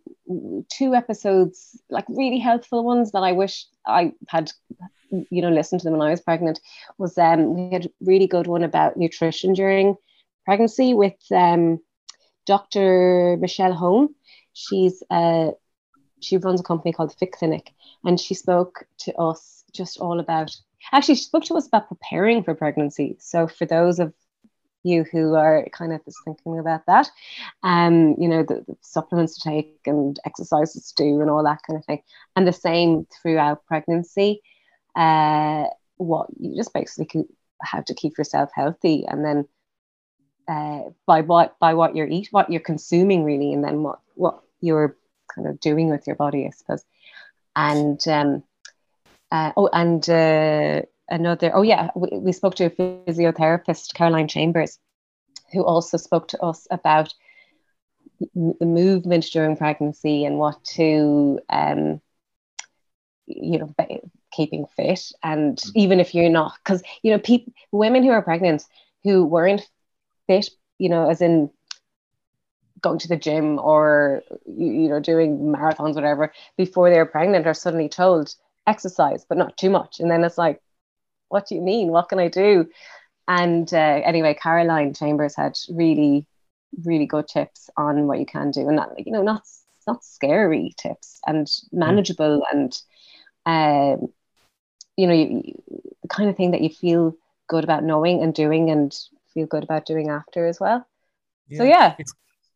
two 0.69 0.95
episodes 0.95 1.81
like 1.91 2.05
really 2.09 2.39
helpful 2.39 2.85
ones 2.85 3.13
that 3.13 3.21
i 3.21 3.33
wish 3.33 3.65
i 3.87 4.13
had 4.29 4.51
you 5.31 5.41
know 5.41 5.49
listened 5.49 5.81
to 5.81 5.85
them 5.85 5.97
when 5.97 6.07
i 6.07 6.11
was 6.11 6.21
pregnant 6.21 6.61
was 6.99 7.17
um 7.17 7.55
we 7.55 7.73
had 7.73 7.87
a 7.87 7.91
really 8.01 8.27
good 8.27 8.47
one 8.47 8.63
about 8.63 8.97
nutrition 8.97 9.55
during 9.55 9.95
pregnancy 10.45 10.93
with 10.93 11.17
um 11.31 11.79
Dr. 12.49 13.37
Michelle 13.39 13.75
Hone. 13.75 14.09
She's 14.55 15.03
uh, 15.11 15.51
she 16.21 16.39
runs 16.39 16.61
a 16.61 16.65
company 16.65 16.93
called 16.93 17.11
the 17.11 17.17
Fit 17.17 17.33
Clinic, 17.33 17.73
and 18.05 18.19
she 18.19 18.35
spoke 18.35 18.87
to 19.01 19.15
us 19.17 19.65
just 19.73 19.99
all 19.99 20.19
about. 20.19 20.51
Actually, 20.93 21.17
she 21.17 21.25
spoke 21.25 21.45
to 21.45 21.57
us 21.57 21.69
about 21.69 21.89
preparing 21.89 22.43
for 22.43 22.55
pregnancy. 22.55 23.17
So 23.21 23.47
for 23.47 23.67
those 23.67 23.99
of 23.99 24.15
you 24.83 25.05
who 25.05 25.35
are 25.35 25.67
kind 25.73 25.93
of 25.93 26.03
just 26.05 26.17
thinking 26.25 26.59
about 26.59 26.87
that, 26.87 27.11
um, 27.63 28.15
you 28.19 28.29
know, 28.29 28.43
the, 28.43 28.65
the, 28.67 28.77
supplements 28.81 29.37
to 29.37 29.51
take 29.51 29.81
and 29.85 30.19
exercises 30.25 30.93
to 30.93 31.05
do 31.05 31.21
and 31.21 31.29
all 31.29 31.45
that 31.45 31.61
kind 31.67 31.79
of 31.79 31.85
thing. 31.85 32.01
And 32.35 32.47
the 32.47 32.53
same 32.53 33.07
throughout 33.21 33.67
pregnancy. 33.67 34.41
Uh, 34.97 35.65
what 35.99 36.29
you 36.41 36.57
just 36.57 36.73
basically 36.73 37.25
have 37.63 37.85
to 37.85 37.95
keep 37.95 38.17
yourself 38.17 38.51
healthy 38.55 39.05
and 39.07 39.25
then 39.25 39.47
uh, 40.49 40.85
by 41.07 41.21
what 41.21 41.59
by 41.59 41.75
what 41.75 41.95
you're 41.95 42.09
eat, 42.09 42.29
what 42.31 42.51
you're 42.51 42.61
consuming 42.61 43.25
really, 43.25 43.53
and 43.53 43.63
then 43.63 43.83
what 43.83 44.01
what 44.15 44.41
you're 44.61 44.97
kind 45.35 45.47
of 45.47 45.61
doing 45.61 45.91
with 45.91 46.07
your 46.07 46.17
body, 46.17 46.47
I 46.47 46.51
suppose. 46.51 46.85
And 47.55 48.01
um, 48.09 48.43
uh, 49.31 49.53
oh, 49.57 49.69
and 49.73 50.09
uh, 50.09 50.83
another 51.09 51.55
oh 51.55 51.63
yeah, 51.63 51.91
we, 51.95 52.09
we 52.19 52.33
spoke 52.33 52.55
to 52.57 52.67
a 52.67 52.71
physiotherapist, 52.71 53.95
Caroline 53.95 54.29
Chambers, 54.29 54.79
who 55.53 55.65
also 55.65 55.97
spoke 55.97 56.29
to 56.29 56.43
us 56.43 56.67
about 56.71 57.13
the 58.35 58.67
movement 58.67 59.27
during 59.33 59.57
pregnancy 59.57 60.25
and 60.25 60.39
what 60.39 60.63
to 60.65 61.39
um, 61.51 62.01
you 63.27 63.59
know 63.59 63.75
keeping 64.33 64.67
fit 64.77 65.13
and 65.23 65.63
even 65.75 66.01
if 66.01 66.15
you're 66.15 66.31
not 66.31 66.55
because 66.63 66.83
you 67.03 67.11
know 67.11 67.19
people 67.19 67.53
women 67.71 68.03
who 68.03 68.11
are 68.11 68.23
pregnant 68.23 68.65
who 69.05 69.25
weren't 69.25 69.69
fit, 70.29 70.51
you 70.79 70.88
know, 70.88 71.11
as 71.11 71.21
in 71.21 71.51
going 72.81 72.99
to 72.99 73.09
the 73.09 73.17
gym 73.17 73.59
or 73.59 74.23
you 74.47 74.88
know 74.88 75.01
doing 75.01 75.38
marathons 75.38 75.95
whatever 75.95 76.33
before 76.57 76.91
they're 76.91 77.07
pregnant 77.07 77.47
are 77.47 77.55
suddenly 77.55 77.88
told 77.88 78.35
exercise 78.67 79.25
but 79.29 79.38
not 79.38 79.57
too 79.57 79.71
much. 79.71 80.01
And 80.01 80.11
then 80.11 80.25
it's 80.25 80.38
like 80.38 80.61
what 81.29 81.47
do 81.47 81.55
you 81.55 81.61
mean? 81.61 81.88
What 81.88 82.09
can 82.09 82.19
i 82.19 82.29
do? 82.29 82.69
And 83.27 83.73
uh, 83.73 84.01
anyway 84.05 84.37
caroline 84.41 84.95
chambers 84.95 85.35
had 85.35 85.59
really 85.69 86.27
really 86.85 87.07
good 87.07 87.27
tips 87.27 87.71
on 87.77 88.07
what 88.07 88.21
you 88.21 88.27
can 88.27 88.51
do. 88.51 88.69
And 88.69 88.77
not 88.77 88.91
you 89.05 89.12
know 89.12 89.23
not 89.23 89.43
not 89.87 90.05
scary 90.05 90.75
tips 90.77 91.19
and 91.27 91.51
manageable 91.73 92.43
mm. 92.43 92.53
and 92.53 92.83
um, 93.47 94.12
you 94.97 95.07
know 95.07 95.14
you, 95.14 95.43
you, 95.45 95.62
the 96.03 96.09
kind 96.09 96.29
of 96.29 96.37
thing 96.37 96.53
that 96.53 96.61
you 96.61 96.69
feel 96.69 97.17
good 97.49 97.64
about 97.64 97.83
knowing 97.83 98.23
and 98.23 98.35
doing 98.35 98.71
and 98.71 98.95
feel 99.38 99.46
good 99.46 99.64
about 99.64 99.87
doing 99.87 100.09
after 100.11 100.46
as 100.46 100.59
well. 100.59 100.87
Yeah. 101.48 101.59
So 101.59 101.64
yeah. 101.64 101.94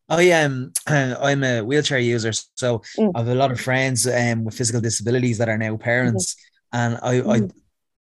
I 0.09 0.23
am 0.23 0.73
um, 0.87 1.15
I'm 1.21 1.43
a 1.43 1.61
wheelchair 1.61 1.99
user, 1.99 2.33
so 2.33 2.79
mm. 2.99 3.11
I 3.15 3.19
have 3.19 3.29
a 3.29 3.35
lot 3.35 3.51
of 3.51 3.61
friends 3.61 4.05
um, 4.05 4.43
with 4.43 4.57
physical 4.57 4.81
disabilities 4.81 5.37
that 5.37 5.49
are 5.49 5.57
now 5.57 5.77
parents, 5.77 6.35
mm-hmm. 6.73 6.77
and 6.77 6.99
I, 7.01 7.13
mm-hmm. 7.15 7.31
I 7.31 7.49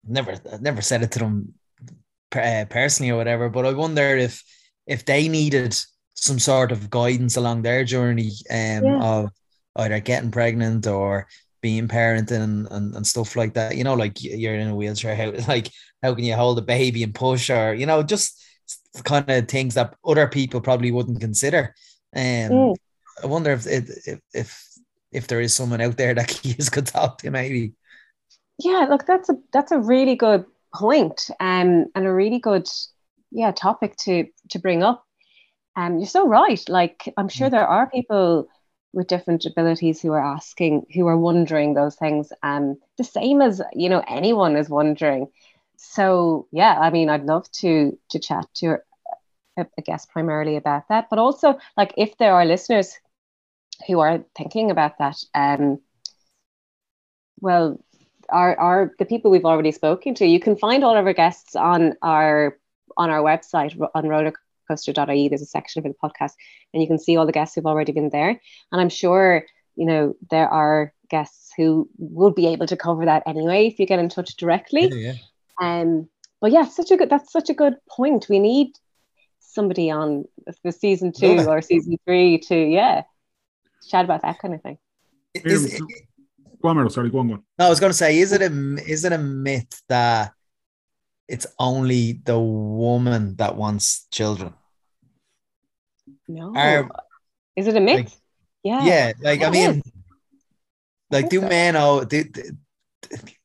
never 0.06 0.40
never 0.60 0.82
said 0.82 1.02
it 1.02 1.12
to 1.12 1.18
them 1.20 1.54
uh, 2.34 2.64
personally 2.68 3.10
or 3.10 3.16
whatever, 3.16 3.48
but 3.48 3.64
I 3.64 3.72
wonder 3.72 4.16
if 4.16 4.42
if 4.86 5.04
they 5.04 5.28
needed 5.28 5.76
some 6.14 6.38
sort 6.38 6.72
of 6.72 6.90
guidance 6.90 7.36
along 7.36 7.62
their 7.62 7.84
journey 7.84 8.32
um, 8.50 8.84
yeah. 8.84 9.00
of 9.02 9.30
either 9.76 10.00
getting 10.00 10.30
pregnant 10.30 10.86
or 10.86 11.26
being 11.60 11.88
parenting 11.88 12.42
and, 12.42 12.68
and, 12.70 12.94
and 12.94 13.06
stuff 13.06 13.36
like 13.36 13.54
that. 13.54 13.76
You 13.76 13.84
know, 13.84 13.94
like 13.94 14.22
you're 14.22 14.54
in 14.54 14.68
a 14.68 14.76
wheelchair, 14.76 15.16
how 15.16 15.32
like 15.48 15.70
how 16.02 16.14
can 16.14 16.24
you 16.24 16.34
hold 16.34 16.58
a 16.58 16.62
baby 16.62 17.04
and 17.04 17.14
push 17.14 17.50
or 17.50 17.72
you 17.72 17.86
know 17.86 18.02
just 18.02 18.43
kind 19.04 19.28
of 19.28 19.48
things 19.48 19.74
that 19.74 19.94
other 20.04 20.28
people 20.28 20.60
probably 20.60 20.92
wouldn't 20.92 21.20
consider. 21.20 21.74
Um, 22.14 22.22
mm. 22.22 22.76
I 23.22 23.26
wonder 23.26 23.52
if, 23.52 23.66
if 23.66 24.20
if 24.32 24.64
if 25.12 25.26
there 25.28 25.40
is 25.40 25.54
someone 25.54 25.80
out 25.80 25.96
there 25.96 26.14
that 26.14 26.28
kids 26.42 26.68
could 26.68 26.86
talk 26.86 27.18
to, 27.18 27.30
maybe. 27.30 27.72
Yeah, 28.58 28.86
look, 28.88 29.06
that's 29.06 29.28
a 29.28 29.36
that's 29.52 29.72
a 29.72 29.78
really 29.78 30.16
good 30.16 30.44
point, 30.74 31.30
um, 31.40 31.86
and 31.94 32.06
a 32.06 32.12
really 32.12 32.38
good 32.38 32.68
yeah 33.30 33.52
topic 33.52 33.96
to 34.04 34.26
to 34.50 34.58
bring 34.58 34.82
up. 34.82 35.04
Um, 35.76 35.98
you're 35.98 36.06
so 36.06 36.26
right. 36.28 36.62
Like, 36.68 37.12
I'm 37.16 37.28
sure 37.28 37.48
mm. 37.48 37.52
there 37.52 37.66
are 37.66 37.90
people 37.90 38.48
with 38.92 39.08
different 39.08 39.44
abilities 39.44 40.00
who 40.00 40.12
are 40.12 40.24
asking, 40.24 40.86
who 40.94 41.08
are 41.08 41.18
wondering 41.18 41.74
those 41.74 41.96
things. 41.96 42.32
Um, 42.44 42.76
the 42.96 43.02
same 43.04 43.42
as 43.42 43.60
you 43.72 43.88
know, 43.88 44.04
anyone 44.06 44.56
is 44.56 44.68
wondering. 44.68 45.28
So 45.84 46.48
yeah, 46.52 46.78
I 46.80 46.90
mean, 46.90 47.08
I'd 47.08 47.24
love 47.24 47.50
to 47.62 47.98
to 48.10 48.18
chat 48.18 48.46
to 48.56 48.78
a, 49.56 49.66
a 49.78 49.82
guest 49.82 50.10
primarily 50.10 50.56
about 50.56 50.88
that, 50.88 51.08
but 51.10 51.18
also 51.18 51.58
like 51.76 51.94
if 51.96 52.16
there 52.18 52.34
are 52.34 52.44
listeners 52.44 52.98
who 53.86 54.00
are 54.00 54.24
thinking 54.36 54.70
about 54.70 54.98
that, 54.98 55.16
um, 55.34 55.80
well, 57.40 57.78
are 58.30 58.58
are 58.58 58.92
the 58.98 59.04
people 59.04 59.30
we've 59.30 59.44
already 59.44 59.72
spoken 59.72 60.14
to. 60.16 60.26
You 60.26 60.40
can 60.40 60.56
find 60.56 60.84
all 60.84 60.96
of 60.96 61.06
our 61.06 61.12
guests 61.12 61.56
on 61.56 61.94
our 62.02 62.58
on 62.96 63.10
our 63.10 63.22
website 63.22 63.78
on 63.94 64.04
rollercoaster.ie. 64.04 65.28
There's 65.28 65.42
a 65.42 65.46
section 65.46 65.84
of 65.86 65.92
the 65.92 66.08
podcast, 66.08 66.32
and 66.72 66.82
you 66.82 66.88
can 66.88 66.98
see 66.98 67.16
all 67.16 67.26
the 67.26 67.32
guests 67.32 67.54
who've 67.54 67.66
already 67.66 67.92
been 67.92 68.10
there. 68.10 68.40
And 68.72 68.80
I'm 68.80 68.88
sure 68.88 69.44
you 69.76 69.86
know 69.86 70.14
there 70.30 70.48
are 70.48 70.92
guests 71.10 71.52
who 71.56 71.88
will 71.98 72.30
be 72.30 72.46
able 72.46 72.66
to 72.66 72.76
cover 72.76 73.04
that 73.04 73.22
anyway 73.26 73.66
if 73.66 73.78
you 73.78 73.86
get 73.86 73.98
in 73.98 74.08
touch 74.08 74.36
directly. 74.36 74.88
Yeah, 74.88 75.12
yeah. 75.12 75.14
Um, 75.60 76.08
but 76.40 76.52
yeah, 76.52 76.64
such 76.64 76.90
a 76.90 76.96
good. 76.96 77.10
That's 77.10 77.32
such 77.32 77.48
a 77.50 77.54
good 77.54 77.74
point. 77.88 78.26
We 78.28 78.38
need 78.38 78.68
somebody 79.40 79.90
on 79.90 80.24
the 80.62 80.72
season 80.72 81.12
two 81.12 81.36
Love 81.36 81.48
or 81.48 81.62
season 81.62 81.96
three 82.04 82.38
to 82.48 82.56
yeah 82.56 83.02
chat 83.88 84.04
about 84.04 84.22
that 84.22 84.38
kind 84.38 84.54
of 84.54 84.62
thing. 84.62 84.78
Is- 85.34 85.72
Here, 85.76 85.86
Go 86.62 86.70
on, 86.70 86.76
Meryl. 86.76 86.90
Sorry, 86.90 87.10
go 87.10 87.18
on, 87.18 87.28
go 87.28 87.34
on. 87.34 87.42
No, 87.58 87.66
I 87.66 87.68
was 87.68 87.78
going 87.78 87.90
to 87.90 87.96
say, 87.96 88.18
is 88.18 88.32
it 88.32 88.40
a 88.40 88.46
is 88.86 89.04
it 89.04 89.12
a 89.12 89.18
myth 89.18 89.82
that 89.88 90.32
it's 91.28 91.46
only 91.58 92.20
the 92.24 92.38
woman 92.38 93.36
that 93.36 93.54
wants 93.56 94.06
children? 94.10 94.54
No, 96.28 96.52
Are- 96.56 96.88
is 97.56 97.66
it 97.66 97.76
a 97.76 97.80
myth? 97.80 97.96
like- 98.06 98.08
yeah, 98.62 98.82
Yeah, 98.84 99.12
like 99.22 99.42
I 99.42 99.48
It 99.48 99.50
mean, 99.52 99.70
is. 99.70 99.92
like 101.10 101.28
do 101.28 101.40
so. 101.42 101.48
men 101.48 101.76
oh, 101.76 102.02
do, 102.04 102.24
do- 102.24 102.56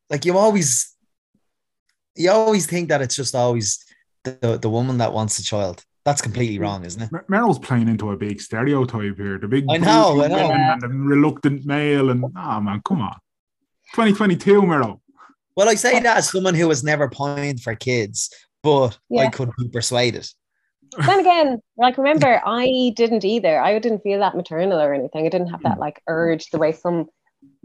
like 0.09 0.23
you 0.23 0.37
always 0.37 0.95
you 2.19 2.31
always 2.31 2.67
think 2.67 2.89
that 2.89 3.01
it's 3.01 3.15
just 3.15 3.33
always 3.33 3.83
the, 4.23 4.59
the 4.61 4.69
woman 4.69 4.97
that 4.97 5.13
wants 5.13 5.39
a 5.39 5.43
child. 5.43 5.83
That's 6.05 6.21
completely 6.21 6.55
mm-hmm. 6.55 6.63
wrong, 6.63 6.85
isn't 6.85 7.01
it? 7.01 7.11
Mer- 7.11 7.25
Meryl's 7.29 7.59
playing 7.59 7.87
into 7.87 8.11
a 8.11 8.17
big 8.17 8.41
stereotype 8.41 9.17
here. 9.17 9.39
The 9.39 9.47
big 9.47 9.65
I 9.69 9.77
know, 9.77 10.21
I 10.21 10.27
know. 10.27 10.51
and 10.51 10.81
the 10.81 10.87
reluctant 10.87 11.65
male, 11.65 12.09
and 12.09 12.23
oh 12.23 12.61
man, 12.61 12.81
come 12.85 13.01
on. 13.01 13.17
2022, 13.93 14.61
Meryl. 14.61 14.99
Well, 15.55 15.69
I 15.69 15.75
say 15.75 15.99
that 15.99 16.17
as 16.17 16.29
someone 16.29 16.55
who 16.55 16.69
has 16.69 16.83
never 16.83 17.09
pined 17.09 17.61
for 17.61 17.75
kids, 17.75 18.29
but 18.63 18.97
I 19.17 19.27
couldn't 19.27 19.57
be 19.57 19.69
persuaded. 19.69 20.27
then 21.05 21.19
again, 21.25 21.61
like 21.77 21.97
remember, 21.97 22.41
I 22.45 22.93
didn't 22.95 23.25
either. 23.25 23.59
I 23.59 23.77
didn't 23.79 24.01
feel 24.01 24.19
that 24.19 24.35
maternal 24.35 24.79
or 24.79 24.93
anything. 24.93 25.25
I 25.25 25.29
didn't 25.29 25.49
have 25.49 25.63
that 25.63 25.77
mm. 25.77 25.81
like 25.81 26.01
urge 26.07 26.49
the 26.49 26.59
way 26.59 26.71
some 26.71 27.07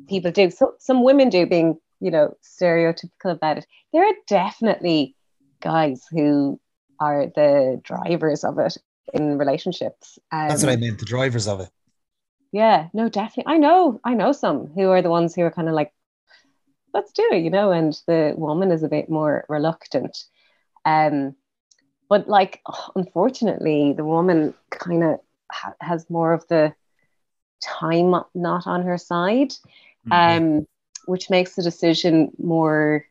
people 0.09 0.31
do. 0.31 0.51
So 0.51 0.75
some 0.79 1.03
women 1.03 1.29
do, 1.29 1.47
being 1.47 1.79
you 2.05 2.11
know 2.11 2.37
stereotypical 2.45 3.33
about 3.33 3.59
it. 3.59 3.67
There 3.93 4.05
are 4.05 4.15
definitely 4.29 5.17
guys 5.63 6.05
who 6.11 6.61
are 7.01 7.27
the 7.35 7.81
drivers 7.83 8.45
of 8.45 8.59
it 8.59 8.77
in 9.15 9.39
relationships. 9.39 10.19
Um, 10.31 10.49
That's 10.49 10.63
what 10.63 10.73
I 10.73 10.77
meant. 10.77 10.99
The 10.99 11.07
drivers 11.07 11.49
of 11.49 11.61
it. 11.61 11.71
yeah, 12.53 12.89
no, 12.93 13.09
definitely. 13.09 13.55
I 13.55 13.59
know, 13.59 14.01
I 14.05 14.13
know 14.13 14.33
some 14.33 14.67
who 14.67 14.91
are 14.91 15.01
the 15.01 15.11
ones 15.11 15.35
who 15.35 15.43
are 15.43 15.51
kind 15.51 15.69
of 15.69 15.75
like, 15.75 15.93
let's 16.93 17.13
do 17.13 17.27
it, 17.33 17.43
you 17.43 17.51
know, 17.51 17.73
and 17.73 17.99
the 18.07 18.35
woman 18.37 18.71
is 18.71 18.83
a 18.83 18.89
bit 18.89 19.09
more 19.09 19.45
reluctant. 19.49 20.17
Um, 20.85 21.35
but 22.11 22.29
like, 22.29 22.61
unfortunately, 22.95 23.95
the 23.97 24.05
woman 24.05 24.55
kind 24.71 25.03
of 25.03 25.21
ha- 25.51 25.73
has 25.81 26.09
more 26.11 26.35
of 26.35 26.47
the 26.49 26.75
time 27.63 28.15
not 28.35 28.67
on 28.67 28.83
her 28.83 28.99
side, 28.99 29.55
um, 30.11 30.67
which 31.07 31.31
makes 31.31 31.55
the 31.55 31.63
decision 31.63 32.33
more. 32.39 33.07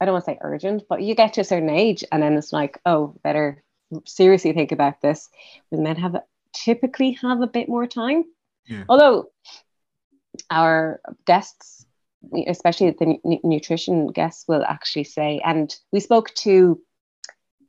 I 0.00 0.06
don't 0.06 0.14
want 0.14 0.24
to 0.24 0.30
say 0.30 0.38
urgent, 0.40 0.84
but 0.88 1.02
you 1.02 1.14
get 1.14 1.34
to 1.34 1.42
a 1.42 1.44
certain 1.44 1.68
age, 1.68 2.04
and 2.10 2.22
then 2.22 2.34
it's 2.34 2.52
like, 2.52 2.80
oh, 2.86 3.14
better 3.22 3.62
seriously 4.06 4.52
think 4.52 4.72
about 4.72 5.02
this. 5.02 5.28
When 5.68 5.82
men 5.82 5.96
have 5.96 6.16
typically 6.52 7.12
have 7.12 7.40
a 7.42 7.46
bit 7.46 7.68
more 7.68 7.86
time. 7.86 8.24
Yeah. 8.66 8.84
Although 8.88 9.30
our 10.50 11.00
guests, 11.26 11.86
especially 12.46 12.90
the 12.90 13.18
nu- 13.24 13.40
nutrition 13.44 14.08
guests, 14.08 14.46
will 14.48 14.64
actually 14.64 15.04
say, 15.04 15.40
and 15.44 15.74
we 15.92 16.00
spoke 16.00 16.32
to, 16.34 16.80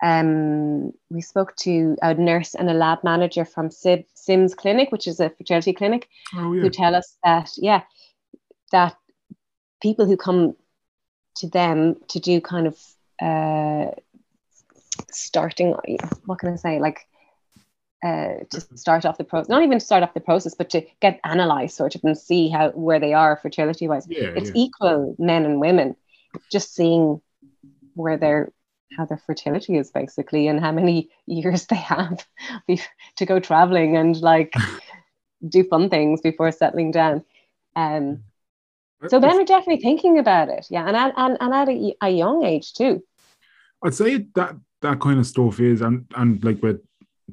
um, 0.03 0.91
we 1.09 1.21
spoke 1.21 1.55
to 1.57 1.95
a 2.01 2.13
nurse 2.13 2.55
and 2.55 2.69
a 2.69 2.73
lab 2.73 3.03
manager 3.03 3.45
from 3.45 3.69
Sim- 3.69 4.05
Sims 4.13 4.55
Clinic, 4.55 4.91
which 4.91 5.07
is 5.07 5.19
a 5.19 5.29
fertility 5.29 5.73
clinic, 5.73 6.07
Oh 6.35 6.53
yeah. 6.53 6.61
who 6.61 6.69
tell 6.69 6.95
us 6.95 7.17
that 7.23 7.51
yeah, 7.57 7.81
that 8.71 8.95
people 9.81 10.05
who 10.05 10.17
come 10.17 10.55
to 11.37 11.49
them 11.49 11.95
to 12.09 12.19
do 12.19 12.41
kind 12.41 12.67
of 12.67 12.77
uh, 13.21 13.91
starting, 15.11 15.75
what 16.25 16.39
can 16.39 16.53
I 16.53 16.55
say, 16.55 16.79
like 16.79 16.99
uh, 18.03 18.45
to 18.49 18.61
start 18.75 19.05
off 19.05 19.17
the 19.17 19.23
process, 19.23 19.49
not 19.49 19.63
even 19.63 19.79
to 19.79 19.85
start 19.85 20.03
off 20.03 20.13
the 20.13 20.19
process, 20.19 20.55
but 20.55 20.69
to 20.71 20.81
get 21.01 21.19
analyzed 21.23 21.75
sort 21.75 21.95
of 21.95 22.03
and 22.03 22.17
see 22.17 22.49
how 22.49 22.71
where 22.71 22.99
they 22.99 23.13
are 23.13 23.37
fertility 23.37 23.87
wise. 23.87 24.07
Yeah, 24.09 24.33
It's 24.35 24.49
yeah. 24.49 24.55
equal 24.55 25.15
men 25.19 25.45
and 25.45 25.59
women, 25.59 25.95
just 26.51 26.73
seeing 26.73 27.21
where 27.93 28.17
their 28.17 28.51
how 28.97 29.05
their 29.05 29.21
fertility 29.25 29.77
is 29.77 29.91
basically 29.91 30.47
and 30.47 30.59
how 30.59 30.71
many 30.71 31.09
years 31.27 31.67
they 31.67 31.75
have 31.75 32.25
to 33.17 33.25
go 33.25 33.39
traveling 33.39 33.95
and 33.95 34.19
like 34.19 34.53
do 35.47 35.63
fun 35.63 35.89
things 35.89 36.21
before 36.21 36.51
settling 36.51 36.91
down. 36.91 37.23
Um, 37.75 38.23
so 39.07 39.19
men 39.19 39.39
are 39.39 39.45
definitely 39.45 39.81
thinking 39.81 40.19
about 40.19 40.49
it, 40.49 40.67
yeah, 40.69 40.87
and 40.87 40.95
at, 40.95 41.13
and, 41.17 41.37
and 41.39 41.53
at 41.53 41.69
a, 41.69 41.95
a 42.01 42.09
young 42.09 42.43
age 42.43 42.73
too. 42.73 43.03
I'd 43.83 43.93
say 43.93 44.25
that 44.35 44.55
that 44.81 44.99
kind 44.99 45.19
of 45.19 45.25
stuff 45.25 45.59
is, 45.59 45.81
and 45.81 46.05
and 46.15 46.43
like 46.43 46.61
with 46.61 46.81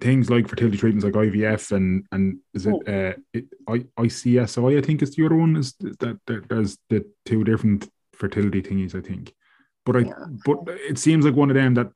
things 0.01 0.31
like 0.31 0.49
fertility 0.49 0.79
treatments 0.79 1.05
like 1.05 1.15
IVF 1.15 1.73
and 1.73 2.05
and 2.13 2.39
is 2.55 2.67
it 2.67 2.75
uh 2.87 3.15
it, 3.33 3.47
I, 3.69 3.79
ICSI 3.99 4.79
I 4.79 4.81
think 4.81 5.03
is 5.03 5.15
the 5.15 5.27
other 5.27 5.35
one 5.35 5.57
is 5.57 5.75
that, 5.81 6.21
that 6.27 6.49
there's 6.49 6.79
the 6.89 7.05
two 7.25 7.45
different 7.45 7.91
fertility 8.13 8.63
thingies 8.63 8.95
I 8.95 9.01
think, 9.01 9.35
but 9.85 9.97
I 9.97 10.01
Yeah. 10.01 10.25
but 10.45 10.59
it 10.69 10.99
seems 10.99 11.25
like 11.25 11.35
one 11.35 11.51
of 11.51 11.55
them 11.55 11.75
that 11.75 11.91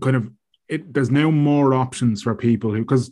kind 0.00 0.16
of 0.16 0.30
it 0.68 0.92
there's 0.92 1.10
now 1.10 1.30
more 1.30 1.74
options 1.74 2.22
for 2.22 2.34
people 2.34 2.72
who 2.72 2.80
because 2.80 3.10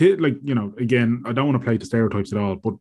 like 0.00 0.36
you 0.44 0.54
know 0.54 0.72
again 0.78 1.22
I 1.26 1.32
don't 1.32 1.48
want 1.48 1.60
to 1.60 1.64
play 1.64 1.76
to 1.76 1.86
stereotypes 1.86 2.32
at 2.32 2.38
all 2.38 2.56
but 2.56 2.74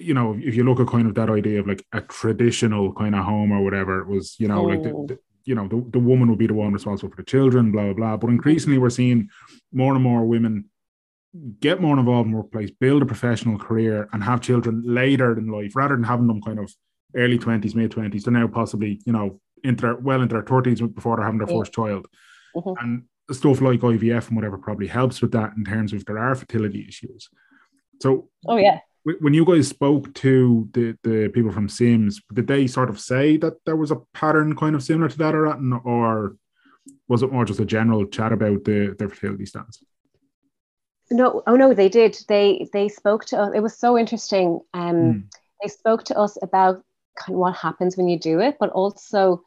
you 0.00 0.14
know 0.14 0.36
if 0.40 0.54
you 0.54 0.64
look 0.64 0.80
at 0.80 0.86
kind 0.86 1.06
of 1.08 1.14
that 1.14 1.30
idea 1.30 1.60
of 1.60 1.66
like 1.66 1.84
a 1.92 2.00
traditional 2.00 2.92
kind 2.94 3.14
of 3.14 3.24
home 3.24 3.52
or 3.52 3.62
whatever 3.62 4.00
it 4.00 4.08
was 4.08 4.36
you 4.38 4.48
know 4.48 4.62
like 4.64 4.82
the, 4.82 4.90
Mm. 4.90 5.08
the- 5.08 5.18
you 5.44 5.54
know 5.56 5.66
the, 5.66 5.84
the 5.90 5.98
woman 5.98 6.28
would 6.30 6.38
be 6.38 6.46
the 6.46 6.54
one 6.54 6.72
responsible 6.72 7.10
for 7.10 7.16
the 7.16 7.24
children 7.24 7.72
blah 7.72 7.84
blah 7.84 7.92
blah 7.94 8.16
but 8.16 8.30
increasingly 8.30 8.78
we're 8.78 8.90
seeing 8.90 9.28
more 9.72 9.92
and 9.94 10.02
more 10.02 10.24
women 10.24 10.66
get 11.60 11.80
more 11.80 11.98
involved 11.98 12.28
in 12.28 12.32
workplace 12.34 12.70
build 12.70 13.02
a 13.02 13.06
professional 13.06 13.58
career 13.58 14.08
and 14.12 14.22
have 14.22 14.40
children 14.40 14.82
later 14.84 15.36
in 15.36 15.48
life 15.48 15.74
rather 15.74 15.96
than 15.96 16.04
having 16.04 16.26
them 16.28 16.40
kind 16.42 16.58
of 16.60 16.72
early 17.16 17.38
20s 17.38 17.74
mid 17.74 17.90
20s 17.90 18.22
they're 18.22 18.32
now 18.32 18.46
possibly 18.46 19.00
you 19.04 19.12
know 19.12 19.40
into 19.64 19.82
their 19.82 19.96
well 19.96 20.20
into 20.22 20.34
their 20.34 20.42
30s 20.44 20.80
before 20.94 21.16
they're 21.16 21.24
having 21.24 21.38
their 21.38 21.48
Yeah. 21.50 21.58
first 21.58 21.72
child 21.72 22.06
Mhm. 22.54 22.74
and 22.80 23.02
stuff 23.32 23.60
like 23.60 23.80
IVF 23.80 24.28
and 24.28 24.36
whatever 24.36 24.58
probably 24.58 24.86
helps 24.86 25.20
with 25.22 25.32
that 25.32 25.54
in 25.56 25.64
terms 25.64 25.92
of 25.92 26.04
there 26.04 26.18
are 26.18 26.34
fertility 26.36 26.84
issues 26.88 27.28
so 28.00 28.28
Oh 28.46 28.56
yeah, 28.58 28.78
when 29.04 29.34
you 29.34 29.44
guys 29.44 29.68
spoke 29.68 30.12
to 30.14 30.68
the, 30.72 30.96
the 31.02 31.28
people 31.28 31.50
from 31.52 31.68
Sims, 31.68 32.20
did 32.32 32.46
they 32.46 32.66
sort 32.66 32.88
of 32.90 33.00
say 33.00 33.36
that 33.38 33.54
there 33.66 33.76
was 33.76 33.90
a 33.90 34.00
pattern 34.14 34.54
kind 34.56 34.74
of 34.76 34.82
similar 34.82 35.08
to 35.08 35.18
that, 35.18 35.34
or 35.34 35.46
or 35.84 36.36
was 37.08 37.22
it 37.22 37.32
more 37.32 37.44
just 37.44 37.60
a 37.60 37.64
general 37.64 38.06
chat 38.06 38.32
about 38.32 38.64
the 38.64 38.94
their 38.98 39.08
fertility 39.08 39.46
stance? 39.46 39.82
no, 41.10 41.42
oh 41.46 41.56
no, 41.56 41.74
they 41.74 41.88
did. 41.88 42.16
They 42.28 42.68
they 42.72 42.88
spoke 42.88 43.24
to 43.26 43.38
us. 43.38 43.52
It 43.54 43.60
was 43.60 43.76
so 43.76 43.98
interesting. 43.98 44.60
Um, 44.72 44.94
Mm. 44.94 45.22
they 45.62 45.68
spoke 45.68 46.04
to 46.04 46.18
us 46.18 46.38
about 46.42 46.82
kind 47.18 47.34
of 47.34 47.40
what 47.40 47.54
happens 47.56 47.96
when 47.96 48.08
you 48.08 48.18
do 48.18 48.40
it, 48.40 48.56
but 48.58 48.70
also 48.70 49.44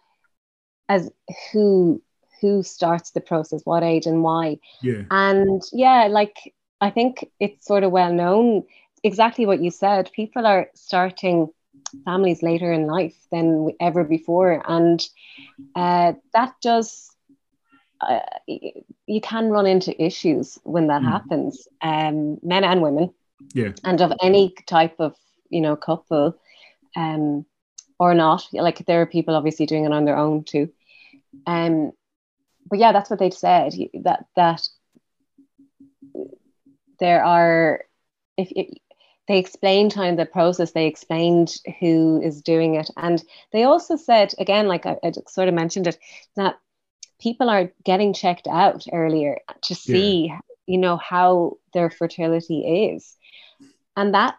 as 0.90 1.12
who 1.52 2.02
who 2.42 2.62
starts 2.62 3.12
the 3.12 3.22
process, 3.22 3.62
what 3.64 3.84
age, 3.84 4.06
and 4.06 4.22
why. 4.22 4.60
Yeah, 4.82 5.04
And 5.10 5.62
yeah, 5.72 6.08
like 6.10 6.54
I 6.82 6.90
think 6.92 7.26
it's 7.40 7.66
sort 7.66 7.84
of 7.84 7.92
well 7.92 8.14
known 8.14 8.64
exactly 9.06 9.48
what 9.48 9.64
you 9.64 9.72
said. 9.72 10.12
People 10.16 10.48
are 10.48 10.70
starting 10.76 11.50
families 12.06 12.44
later 12.44 12.74
in 12.74 12.88
life 12.88 13.16
than 13.32 13.72
ever 13.82 14.04
before, 14.04 14.64
and 14.68 15.02
uh, 15.76 16.14
that 16.34 16.54
does. 16.62 17.12
Uh, 18.02 18.20
you 19.08 19.22
can 19.22 19.50
run 19.50 19.68
into 19.68 20.02
issues 20.04 20.60
when 20.64 20.88
that 20.88 21.04
Mm. 21.04 21.06
happens, 21.06 21.68
um, 21.82 22.38
men 22.44 22.64
and 22.64 22.82
women, 22.82 23.12
yeah, 23.54 23.72
and 23.86 24.02
of 24.02 24.14
any 24.22 24.54
type 24.68 24.96
of 25.00 25.16
you 25.50 25.62
know 25.62 25.76
couple, 25.76 26.36
um, 26.96 27.46
or 28.00 28.14
not. 28.16 28.48
Like 28.54 28.86
there 28.86 29.02
are 29.02 29.06
people 29.08 29.36
obviously 29.36 29.66
doing 29.66 29.86
it 29.86 29.94
on 29.94 30.06
their 30.06 30.18
own 30.18 30.44
too, 30.44 30.70
um, 31.48 31.92
but 32.70 32.80
yeah, 32.80 32.92
that's 32.94 33.10
what 33.10 33.20
they 33.20 33.32
said 33.32 33.74
that 34.04 34.26
that 34.36 34.62
there 37.00 37.24
are 37.24 37.82
if, 38.38 38.52
if 38.56 38.68
they 39.28 39.40
explained 39.40 39.94
kind 39.94 40.20
of 40.20 40.26
the 40.26 40.32
process. 40.32 40.72
They 40.72 40.88
explained 40.88 41.56
who 41.80 42.22
is 42.22 42.42
doing 42.42 42.76
it, 42.76 42.90
and 42.98 43.24
they 43.52 43.64
also 43.64 43.96
said 43.96 44.34
again, 44.40 44.68
like 44.68 44.86
I, 44.86 44.98
I 45.04 45.12
sort 45.28 45.48
of 45.48 45.54
mentioned 45.54 45.88
it, 45.88 45.98
that 46.36 46.60
people 47.20 47.50
are 47.50 47.72
getting 47.84 48.14
checked 48.14 48.48
out 48.48 48.86
earlier 48.92 49.40
to 49.64 49.76
see, 49.76 50.28
yeah. 50.28 50.40
you 50.68 50.78
know, 50.78 50.98
how 50.98 51.58
their 51.74 51.90
fertility 51.90 52.94
is, 52.94 53.16
and 53.96 54.14
that 54.14 54.36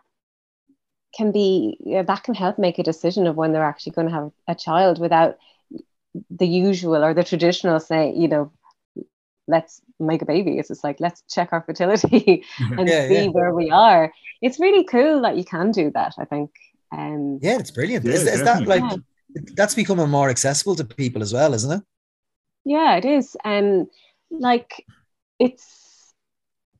can 1.16 1.32
be 1.32 1.78
yeah, 1.80 2.02
that 2.02 2.22
can 2.22 2.34
help 2.34 2.58
make 2.58 2.78
a 2.78 2.82
decision 2.82 3.26
of 3.26 3.36
when 3.36 3.52
they're 3.52 3.64
actually 3.64 3.92
going 3.92 4.08
to 4.08 4.14
have 4.14 4.32
a 4.46 4.54
child 4.54 5.00
without 5.00 5.38
the 6.30 6.46
usual 6.46 7.04
or 7.04 7.14
the 7.14 7.24
traditional 7.24 7.80
say, 7.80 8.12
you 8.14 8.28
know, 8.28 8.52
let's 9.48 9.80
make 9.98 10.22
a 10.22 10.26
baby. 10.26 10.58
It's 10.58 10.68
just 10.68 10.84
like 10.84 11.00
let's 11.00 11.22
check 11.28 11.50
our 11.52 11.62
fertility 11.62 12.44
and 12.58 12.88
yeah, 12.88 13.08
see 13.08 13.24
yeah. 13.24 13.28
where 13.28 13.54
we 13.54 13.70
are. 13.70 14.12
It's 14.42 14.60
really 14.60 14.84
cool 14.84 15.22
that 15.22 15.36
you 15.36 15.44
can 15.44 15.70
do 15.70 15.90
that. 15.92 16.14
I 16.18 16.24
think. 16.24 16.50
Um, 16.92 17.38
yeah, 17.42 17.58
it's 17.58 17.70
brilliant. 17.70 18.04
Yeah, 18.04 18.12
is, 18.12 18.26
is 18.26 18.44
that 18.44 18.66
like 18.66 18.84
that's 19.54 19.74
becoming 19.74 20.08
more 20.08 20.30
accessible 20.30 20.76
to 20.76 20.84
people 20.84 21.22
as 21.22 21.32
well, 21.32 21.54
isn't 21.54 21.80
it? 21.80 21.84
Yeah, 22.64 22.96
it 22.96 23.04
is. 23.04 23.36
And 23.44 23.82
um, 23.82 23.90
like 24.30 24.84
it's 25.38 26.14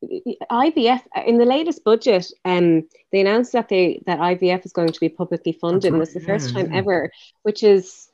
IVF 0.02 1.02
in 1.26 1.38
the 1.38 1.44
latest 1.44 1.85
budget, 1.85 2.31
um, 2.44 2.88
they 3.12 3.20
announced 3.20 3.52
that 3.52 3.68
they 3.68 4.02
that 4.07 4.18
IVF 4.18 4.64
is 4.64 4.72
going 4.72 4.92
to 4.92 5.00
be 5.00 5.09
publicly 5.09 5.52
funded, 5.52 5.92
right. 5.92 5.94
and 5.94 6.02
it's 6.02 6.14
the 6.14 6.20
first 6.20 6.50
yeah, 6.50 6.62
time 6.62 6.72
yeah. 6.72 6.79
ever, 6.79 7.12
which 7.42 7.62
is 7.62 8.06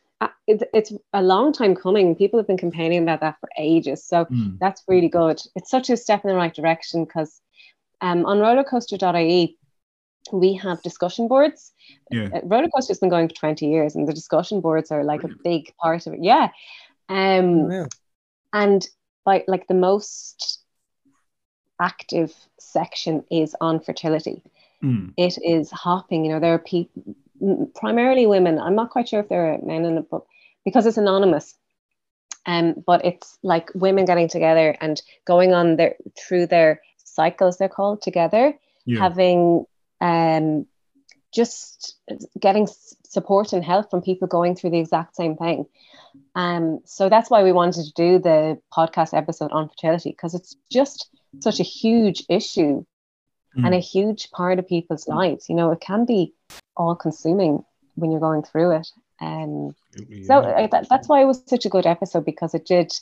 it, 0.47 0.63
it's 0.75 0.93
a 1.13 1.23
long 1.23 1.53
time 1.53 1.75
coming. 1.75 2.15
People 2.15 2.39
have 2.39 2.47
been 2.47 2.59
complaining 2.59 3.03
about 3.03 3.21
that 3.21 3.37
for 3.41 3.49
ages, 3.59 4.05
so 4.05 4.25
mm. 4.27 4.59
that's 4.59 4.83
really 4.89 5.09
good. 5.09 5.41
It's 5.57 5.71
such 5.71 5.91
a 5.91 5.97
step 5.97 6.25
in 6.25 6.31
the 6.31 6.37
right 6.37 6.55
direction 6.55 7.05
because 7.05 7.41
um, 8.01 8.27
on 8.27 8.39
rollercoaster.ie 8.39 9.57
we 10.33 10.55
have 10.55 10.83
discussion 10.83 11.27
boards. 11.29 11.73
Yeah. 12.11 12.29
Uh, 12.33 12.41
rollercoaster's 12.43 12.99
been 12.99 13.11
going 13.11 13.29
for 13.29 13.35
20 13.35 13.67
years, 13.67 13.97
and 13.97 14.07
the 14.07 14.13
discussion 14.13 14.61
boards 14.61 14.91
are 14.91 15.05
like 15.05 15.23
Brilliant. 15.23 15.41
a 15.41 15.43
big 15.43 15.75
part 15.77 16.07
of 16.07 16.15
it. 16.15 16.21
Yeah. 16.23 16.49
Um, 17.09 17.61
oh, 17.61 17.71
yeah. 17.71 17.87
And 18.53 18.87
by 19.25 19.45
like 19.49 19.67
the 19.67 19.75
most 19.75 20.61
active 21.81 22.33
section 22.59 23.25
is 23.31 23.57
on 23.61 23.81
fertility. 23.81 24.43
Mm. 24.83 25.15
It 25.17 25.39
is 25.45 25.71
hopping. 25.71 26.25
You 26.25 26.33
know, 26.33 26.41
there 26.41 26.55
are 26.55 26.59
people, 26.59 27.17
primarily 27.75 28.27
women. 28.27 28.59
I'm 28.59 28.75
not 28.75 28.91
quite 28.91 29.09
sure 29.09 29.21
if 29.21 29.29
there 29.29 29.55
are 29.55 29.59
men 29.63 29.85
in 29.85 29.99
it, 29.99 30.07
but 30.11 30.23
because 30.65 30.87
it's 30.87 30.97
anonymous. 30.97 31.55
Um, 32.45 32.83
but 32.85 33.05
it's 33.05 33.39
like 33.43 33.71
women 33.75 34.05
getting 34.05 34.29
together 34.29 34.77
and 34.81 35.01
going 35.25 35.53
on 35.53 35.77
their 35.77 35.95
through 36.19 36.47
their 36.47 36.81
cycles. 37.05 37.59
They're 37.59 37.69
called 37.69 38.03
together, 38.03 38.55
yeah. 38.85 38.99
having 38.99 39.65
um, 40.01 40.67
just 41.33 41.97
getting 42.39 42.69
support 43.05 43.53
and 43.53 43.65
help 43.65 43.91
from 43.91 44.03
people 44.03 44.27
going 44.27 44.57
through 44.57 44.71
the 44.71 44.81
exact 44.81 45.17
same 45.17 45.37
thing. 45.37 45.67
Um, 46.35 46.81
so 46.85 47.09
that's 47.09 47.31
why 47.31 47.43
we 47.43 47.53
wanted 47.53 47.85
to 47.85 47.93
do 47.93 48.19
the 48.19 48.61
podcast 48.73 49.17
episode 49.17 49.53
on 49.53 49.69
fertility 49.69 50.11
because 50.11 50.35
it's 50.35 50.57
just 50.71 51.09
such 51.41 51.61
a 51.61 51.65
huge 51.65 52.25
issue 52.29 52.85
mm. 53.57 53.65
and 53.65 53.75
a 53.75 53.79
huge 53.79 54.31
part 54.31 54.59
of 54.59 54.69
people's 54.69 55.09
lives. 55.09 55.49
You 55.49 55.57
know, 55.57 55.71
it 55.73 55.81
can 55.81 56.05
be 56.05 56.35
all 56.77 56.95
consuming 56.95 57.65
when 57.95 58.11
you're 58.11 58.21
going 58.21 58.43
through 58.43 58.73
it. 58.73 58.88
Um, 59.21 59.75
yeah. 60.09 60.27
So 60.27 60.43
I, 60.43 60.67
that, 60.69 60.88
that's 60.88 61.09
why 61.09 61.23
it 61.23 61.27
was 61.27 61.43
such 61.47 61.65
a 61.65 61.69
good 61.69 61.87
episode 61.87 62.25
because 62.25 62.55
it 62.55 62.67
did 62.67 62.93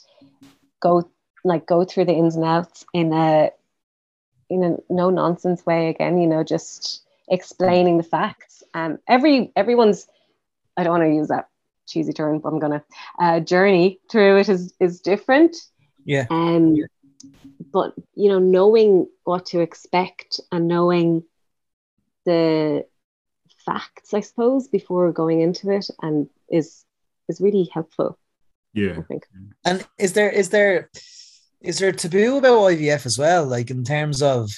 go 0.79 1.09
like 1.43 1.65
go 1.65 1.83
through 1.83 2.05
the 2.05 2.13
ins 2.13 2.35
and 2.35 2.45
outs 2.45 2.85
in 2.93 3.13
a 3.13 3.51
in 4.49 4.63
a 4.63 4.77
no 4.93 5.09
nonsense 5.09 5.65
way 5.65 5.89
again. 5.89 6.19
You 6.19 6.27
know, 6.27 6.43
just 6.43 7.03
explaining 7.27 7.97
the 7.97 8.03
facts. 8.03 8.63
Um, 8.73 8.99
every 9.07 9.51
everyone's 9.55 10.07
I 10.77 10.83
don't 10.83 10.99
want 10.99 11.03
to 11.03 11.15
use 11.15 11.29
that 11.29 11.47
cheesy 11.87 12.13
term, 12.13 12.39
but 12.39 12.49
I'm 12.49 12.59
gonna 12.59 12.83
uh, 13.19 13.39
journey 13.39 13.99
through 14.09 14.39
it 14.39 14.49
is 14.49 14.73
is 14.79 15.01
different. 15.01 15.55
Yeah. 16.05 16.25
Um, 16.29 16.75
yeah 16.75 16.85
but 17.71 17.93
you 18.15 18.29
know 18.29 18.39
knowing 18.39 19.07
what 19.23 19.45
to 19.47 19.59
expect 19.59 20.39
and 20.51 20.67
knowing 20.67 21.23
the 22.25 22.85
facts 23.65 24.13
i 24.13 24.19
suppose 24.19 24.67
before 24.67 25.11
going 25.11 25.41
into 25.41 25.69
it 25.71 25.87
and 26.01 26.27
is 26.49 26.83
is 27.27 27.41
really 27.41 27.69
helpful 27.73 28.17
yeah. 28.73 28.95
I 28.97 29.01
think. 29.01 29.27
And 29.65 29.85
is 29.97 30.13
there 30.13 30.29
is 30.29 30.49
there 30.49 30.89
is 31.61 31.79
there 31.79 31.89
a 31.89 31.93
taboo 31.93 32.37
about 32.37 32.71
ivf 32.71 33.05
as 33.05 33.17
well? 33.17 33.45
Like 33.45 33.69
in 33.69 33.83
terms 33.83 34.21
of 34.21 34.51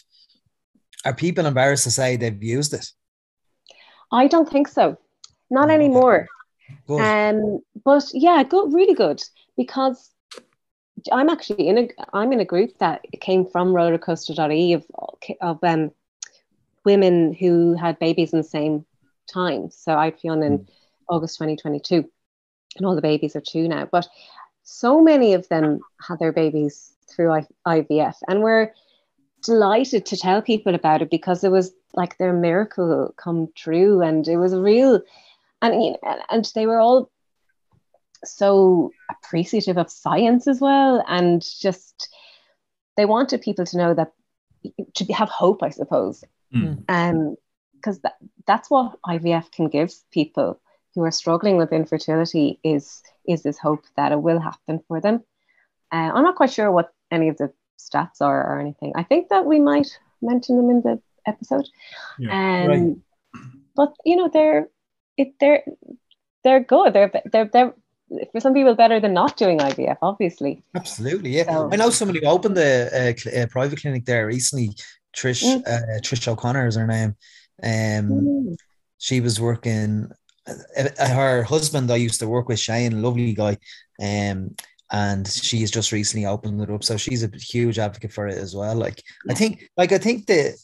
are 1.06 1.14
people 1.14 1.46
embarrassed 1.46 1.84
to 1.86 1.92
say 1.92 2.16
they've 2.16 2.44
used 2.44 2.74
it? 2.74 2.92
I 4.12 4.28
don't 4.28 4.50
think 4.50 4.68
so. 4.68 4.98
Not 5.50 5.70
anymore. 5.70 6.28
Good. 6.88 7.02
um 7.02 7.60
but 7.84 8.06
yeah 8.14 8.44
good 8.44 8.74
really 8.74 8.94
good 8.94 9.22
because 9.58 10.10
I'm 11.12 11.30
actually 11.30 11.68
in 11.68 11.78
a 11.78 11.90
I'm 12.14 12.32
in 12.32 12.40
a 12.40 12.46
group 12.46 12.78
that 12.80 13.06
came 13.20 13.46
from 13.46 13.74
rollercoaster.ie 13.74 14.74
of 14.74 14.86
of 15.42 15.64
um, 15.64 15.92
women 16.86 17.34
who 17.34 17.76
had 17.76 18.00
babies 18.00 18.34
in 18.34 18.40
the 18.40 18.44
same 18.44 18.86
time. 19.32 19.70
So 19.72 19.98
I 19.98 20.12
Fionn 20.12 20.44
in 20.44 20.60
mm. 20.60 20.68
August 21.10 21.38
2022, 21.38 22.10
and 22.78 22.86
all 22.86 22.96
the 22.96 23.02
babies 23.02 23.36
are 23.36 23.42
two 23.42 23.68
now. 23.68 23.88
But 23.92 24.08
so 24.64 25.02
many 25.02 25.34
of 25.34 25.48
them 25.50 25.80
had 26.02 26.20
their 26.20 26.32
babies 26.32 26.94
through 27.08 27.32
I- 27.32 27.48
IVF, 27.68 28.16
and 28.28 28.42
we're 28.42 28.74
delighted 29.44 30.06
to 30.06 30.18
tell 30.18 30.42
people 30.42 30.74
about 30.74 31.02
it 31.02 31.10
because 31.10 31.44
it 31.44 31.52
was 31.52 31.74
like 31.94 32.18
their 32.18 32.34
miracle 32.34 33.14
come 33.18 33.50
true, 33.56 34.02
and 34.02 34.28
it 34.28 34.38
was 34.38 34.54
a 34.54 34.62
real, 34.62 35.02
and 35.62 35.84
you 35.84 35.92
know, 35.92 36.20
and 36.30 36.50
they 36.56 36.66
were 36.66 36.80
all 36.80 37.10
so 38.24 38.92
appreciative 39.10 39.78
of 39.78 39.90
science 39.90 40.48
as 40.48 40.60
well 40.60 41.04
and 41.08 41.44
just 41.60 42.10
they 42.98 43.06
wanted 43.06 43.42
people 43.42 43.66
to 43.66 43.78
know 43.78 43.94
that 43.94 44.12
to 44.96 45.06
have 45.14 45.30
hope 45.30 45.64
i 45.64 45.70
suppose. 45.70 46.24
Mm. 46.54 46.84
um 46.88 47.36
because 47.76 48.00
that, 48.02 48.14
that's 48.46 48.70
what 48.70 48.98
ivf 49.08 49.52
can 49.52 49.68
give 49.68 49.92
people 50.12 50.60
who 50.96 51.04
are 51.04 51.12
struggling 51.12 51.58
with 51.58 51.74
infertility 51.74 52.60
is 52.64 53.02
is 53.28 53.44
this 53.44 53.58
hope 53.58 53.84
that 53.98 54.12
it 54.12 54.22
will 54.22 54.40
happen 54.40 54.80
for 54.88 55.02
them. 55.02 55.24
Uh, 55.92 56.12
i'm 56.14 56.24
not 56.24 56.36
quite 56.36 56.52
sure 56.52 56.72
what 56.72 56.94
any 57.12 57.30
of 57.30 57.38
the 57.38 57.52
stats 57.84 58.22
are 58.22 58.44
or 58.48 58.60
anything. 58.60 58.94
I 58.96 59.04
think 59.04 59.30
that 59.30 59.46
we 59.46 59.60
might 59.60 59.98
mention 60.22 60.58
them 60.58 60.70
in 60.70 60.82
the 60.82 61.02
episode. 61.26 61.68
Yeah, 62.18 62.32
um, 62.32 62.68
right. 62.68 62.96
but 63.76 63.94
you 64.06 64.16
know 64.16 64.30
they're 64.32 64.70
it 65.18 65.34
they're 65.40 65.64
they're 66.44 66.64
good. 66.64 66.94
They're 66.94 67.12
they're 67.32 67.50
they're 67.52 67.74
for 68.32 68.40
some 68.40 68.54
people 68.54 68.76
better 68.76 69.00
than 69.00 69.14
not 69.14 69.38
doing 69.38 69.60
IVF, 69.60 69.98
obviously. 70.02 70.64
Absolutely, 70.76 71.32
yeah. 71.32 71.46
So, 71.46 71.70
I 71.72 71.76
know 71.76 71.90
somebody 71.90 72.20
who 72.20 72.28
opened 72.28 72.58
a, 72.58 72.90
a, 72.94 73.44
a, 73.44 73.48
private 73.48 73.82
clinic 73.82 74.06
there 74.06 74.28
recently. 74.28 74.72
Trish 75.16 75.44
mm. 75.44 75.62
uh, 75.68 76.00
Trish 76.02 76.28
O'Connor 76.28 76.68
is 76.68 76.76
her 76.76 76.88
name. 76.88 77.16
Um, 77.62 78.10
mm. 78.10 78.58
she 78.98 79.22
was 79.22 79.40
working. 79.40 80.12
Uh, 80.48 81.06
her 81.08 81.44
husband 81.44 81.92
I 81.92 81.96
used 81.96 82.20
to 82.20 82.28
work 82.28 82.48
with, 82.48 82.60
Shane, 82.60 83.02
lovely 83.02 83.34
guy. 83.34 83.58
Um, 84.02 84.56
and 84.92 85.28
she's 85.28 85.72
just 85.72 85.92
recently 85.92 86.26
opened 86.26 86.62
it 86.62 86.70
up, 86.70 86.84
so 86.84 86.98
she's 86.98 87.24
a 87.24 87.32
huge 87.36 87.80
advocate 87.80 88.12
for 88.12 88.28
it 88.28 88.38
as 88.38 88.56
well. 88.56 88.76
Like 88.76 89.02
I 89.30 89.34
think, 89.34 89.70
like 89.76 89.92
I 89.92 89.98
think 89.98 90.28
that, 90.28 90.56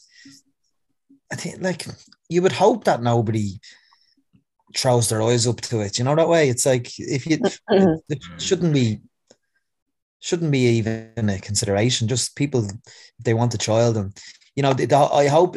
I 1.32 1.36
think 1.36 1.60
like 1.60 1.86
you 2.28 2.42
would 2.42 2.52
hope 2.52 2.84
that 2.84 3.02
nobody 3.02 3.58
throws 4.76 5.08
their 5.08 5.22
eyes 5.22 5.46
up 5.46 5.60
to 5.62 5.80
it. 5.80 5.98
You 5.98 6.04
know 6.04 6.14
that 6.14 6.28
way. 6.28 6.48
It's 6.48 6.66
like 6.66 6.88
if 6.98 7.26
you 7.26 7.38
it, 7.42 8.00
it 8.08 8.22
shouldn't 8.38 8.72
be 8.72 9.00
shouldn't 10.20 10.52
be 10.52 10.66
even 10.66 11.28
a 11.30 11.38
consideration. 11.38 12.08
Just 12.08 12.36
people 12.36 12.68
they 13.18 13.34
want 13.34 13.54
a 13.54 13.58
child, 13.58 13.96
and 13.96 14.16
you 14.54 14.62
know 14.62 14.74
I 15.12 15.26
hope 15.26 15.56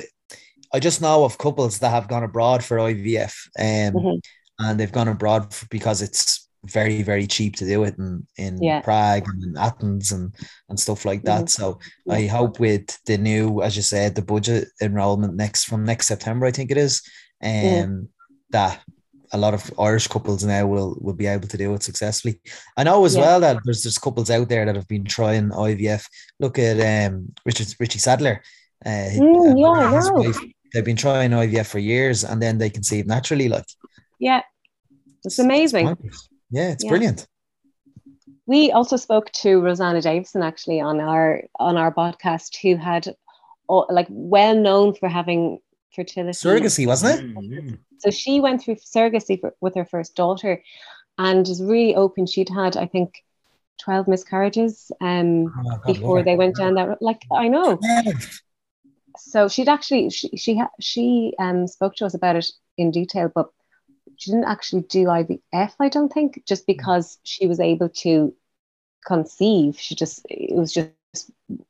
I 0.74 0.80
just 0.80 1.02
know 1.02 1.24
of 1.24 1.38
couples 1.38 1.80
that 1.80 1.90
have 1.90 2.08
gone 2.08 2.24
abroad 2.24 2.64
for 2.64 2.78
IVF, 2.78 3.36
um, 3.60 3.94
mm-hmm. 3.94 4.18
and 4.60 4.80
they've 4.80 4.92
gone 4.92 5.08
abroad 5.08 5.54
because 5.70 6.02
it's 6.02 6.44
very 6.66 7.04
very 7.04 7.28
cheap 7.28 7.58
to 7.58 7.66
do 7.66 7.84
it 7.84 7.98
in 7.98 8.26
in 8.38 8.62
yeah. 8.62 8.80
Prague 8.80 9.28
and 9.28 9.44
in 9.44 9.58
Athens 9.58 10.12
and 10.12 10.34
and 10.70 10.80
stuff 10.80 11.06
like 11.06 11.24
that. 11.24 11.46
Mm-hmm. 11.46 11.48
So 11.48 11.80
yeah. 12.06 12.14
I 12.16 12.28
hope 12.28 12.60
with 12.60 12.98
the 13.06 13.18
new, 13.18 13.62
as 13.62 13.76
you 13.76 13.82
said, 13.82 14.16
the 14.16 14.22
budget 14.22 14.70
enrollment 14.82 15.36
next 15.36 15.66
from 15.66 15.84
next 15.84 16.08
September, 16.08 16.46
I 16.46 16.52
think 16.52 16.72
it 16.72 16.78
is, 16.78 17.02
um, 17.44 17.52
yeah. 17.52 17.88
that 18.52 18.82
a 19.34 19.38
lot 19.38 19.54
of 19.54 19.72
Irish 19.80 20.08
couples 20.08 20.44
now 20.44 20.66
will 20.68 20.98
will 21.02 21.14
be 21.14 21.28
able 21.28 21.48
to 21.48 21.58
do 21.58 21.74
it 21.74 21.84
successfully. 21.84 22.40
I 22.78 22.84
know 22.84 23.04
as 23.04 23.16
yeah. 23.16 23.22
well 23.22 23.40
that 23.42 23.58
there's 23.66 23.84
there's 23.84 23.98
couples 23.98 24.30
out 24.30 24.48
there 24.48 24.66
that 24.66 24.76
have 24.76 24.88
been 24.88 25.06
trying 25.06 25.50
IVF. 25.50 26.06
Look 26.40 26.60
at 26.60 26.80
um 26.80 27.34
Richard 27.46 27.68
Richie 27.80 28.00
Sadlier. 28.00 28.42
Uh, 28.86 29.10
mm, 29.16 29.60
yeah, 29.60 30.12
wife, 30.12 30.38
they've 30.74 30.86
been 30.86 30.98
trying 30.98 31.32
IVF 31.32 31.68
for 31.68 31.80
years 31.80 32.24
and 32.24 32.42
then 32.42 32.58
they 32.58 32.70
conceive 32.70 33.08
naturally. 33.08 33.48
Like, 33.50 33.66
yeah, 34.20 34.42
it's 35.24 35.40
amazing. 35.40 35.96
It's 36.04 36.30
yeah, 36.52 36.72
it's 36.72 36.84
yeah. 36.84 36.90
brilliant. 36.90 37.28
We 38.46 38.72
also 38.72 38.98
spoke 38.98 39.32
to 39.32 39.62
Rosanna 39.62 40.02
Davison 40.02 40.44
actually 40.44 40.80
on 40.82 41.00
our 41.00 41.44
on 41.60 41.78
our 41.78 41.94
podcast, 41.94 42.58
who 42.62 42.76
had 42.76 43.16
like 43.70 44.08
well 44.10 44.56
known 44.56 44.94
for 44.94 45.10
having 45.10 45.60
fertility. 45.96 46.38
Surrogacy, 46.38 46.88
wasn't 46.88 47.20
it? 47.20 47.44
Yeah, 47.44 47.60
yeah. 47.64 47.76
So 48.00 48.12
she 48.12 48.40
went 48.40 48.62
through 48.62 48.76
surrogacy 48.76 49.40
for, 49.40 49.56
with 49.62 49.76
her 49.76 49.86
first 49.86 50.16
daughter, 50.16 50.62
and 51.18 51.48
was 51.48 51.62
really 51.64 51.96
open. 51.96 52.26
She'd 52.26 52.50
had, 52.50 52.76
I 52.78 52.86
think, 52.86 53.24
twelve 53.82 54.08
miscarriages 54.08 54.92
um, 55.02 55.54
Oh, 55.58 55.70
God, 55.70 55.82
before 55.86 56.18
love 56.18 56.26
they 56.26 56.36
went 56.36 56.56
down 56.56 56.76
that. 56.76 56.88
road. 56.88 56.98
Like 57.02 57.22
I 57.32 57.48
know. 57.48 57.80
So 59.18 59.48
she'd 59.48 59.70
actually 59.70 60.10
she 60.10 60.36
she 60.36 60.62
she 60.80 61.34
um 61.40 61.68
spoke 61.68 61.96
to 61.96 62.06
us 62.06 62.14
about 62.16 62.36
it 62.36 62.52
in 62.78 62.92
detail, 62.92 63.32
but 63.34 63.50
she 64.18 64.32
didn't 64.32 64.46
actually 64.46 64.82
do 64.84 65.06
IVF. 65.06 65.74
I 65.80 65.90
don't 65.90 66.12
think, 66.12 66.44
just 66.48 66.66
because 66.68 67.20
she 67.24 67.48
was 67.48 67.60
able 67.60 67.90
to 67.90 68.34
conceive. 69.06 69.80
She 69.80 69.96
just 69.96 70.26
it 70.30 70.56
was 70.56 70.74
just 70.74 70.90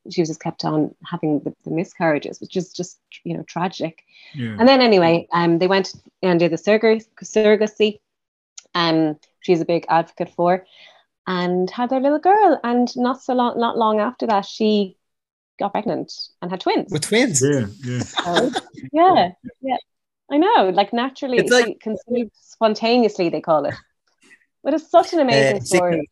she 0.10 0.22
was 0.22 0.30
just 0.30 0.42
kept 0.42 0.64
on 0.66 0.94
having 1.06 1.40
the, 1.40 1.54
the 1.64 1.72
miscarriages, 1.72 2.40
which 2.42 2.56
is 2.58 2.74
just 2.74 3.00
you 3.24 3.36
know 3.36 3.44
tragic. 3.44 4.04
Yeah. 4.34 4.56
And 4.60 4.68
then 4.68 4.82
anyway, 4.82 5.28
um, 5.32 5.60
they 5.60 5.68
went 5.68 5.94
and 6.22 6.40
did 6.40 6.52
the 6.52 6.58
surrog- 6.58 7.08
surrogacy. 7.24 8.00
Um, 8.76 9.18
she's 9.42 9.62
a 9.62 9.66
big 9.66 9.86
advocate 9.90 10.30
for, 10.36 10.66
and 11.28 11.70
had 11.70 11.90
their 11.90 12.00
little 12.00 12.20
girl. 12.20 12.60
And 12.64 12.88
not 12.98 13.22
so 13.22 13.34
long, 13.34 13.60
not 13.60 13.78
long 13.78 14.00
after 14.00 14.26
that, 14.28 14.46
she 14.46 14.98
got 15.60 15.72
pregnant 15.72 16.12
and 16.42 16.50
had 16.50 16.60
twins. 16.62 16.92
With 16.92 17.04
twins. 17.04 17.42
yeah, 17.42 17.68
yeah. 17.84 18.00
So, 18.00 18.52
yeah, 18.92 19.32
yeah, 19.62 19.78
I 20.32 20.38
know. 20.38 20.70
Like 20.74 20.94
naturally, 20.94 21.38
It's 21.38 21.52
like- 21.52 21.80
conceived 21.80 22.32
spontaneously, 22.34 23.30
they 23.30 23.42
call 23.42 23.66
it. 23.66 23.76
But 24.64 24.74
it's 24.74 24.90
such 24.90 25.14
an 25.14 25.20
amazing 25.20 25.58
Uh, 25.58 25.66
story. 25.66 26.10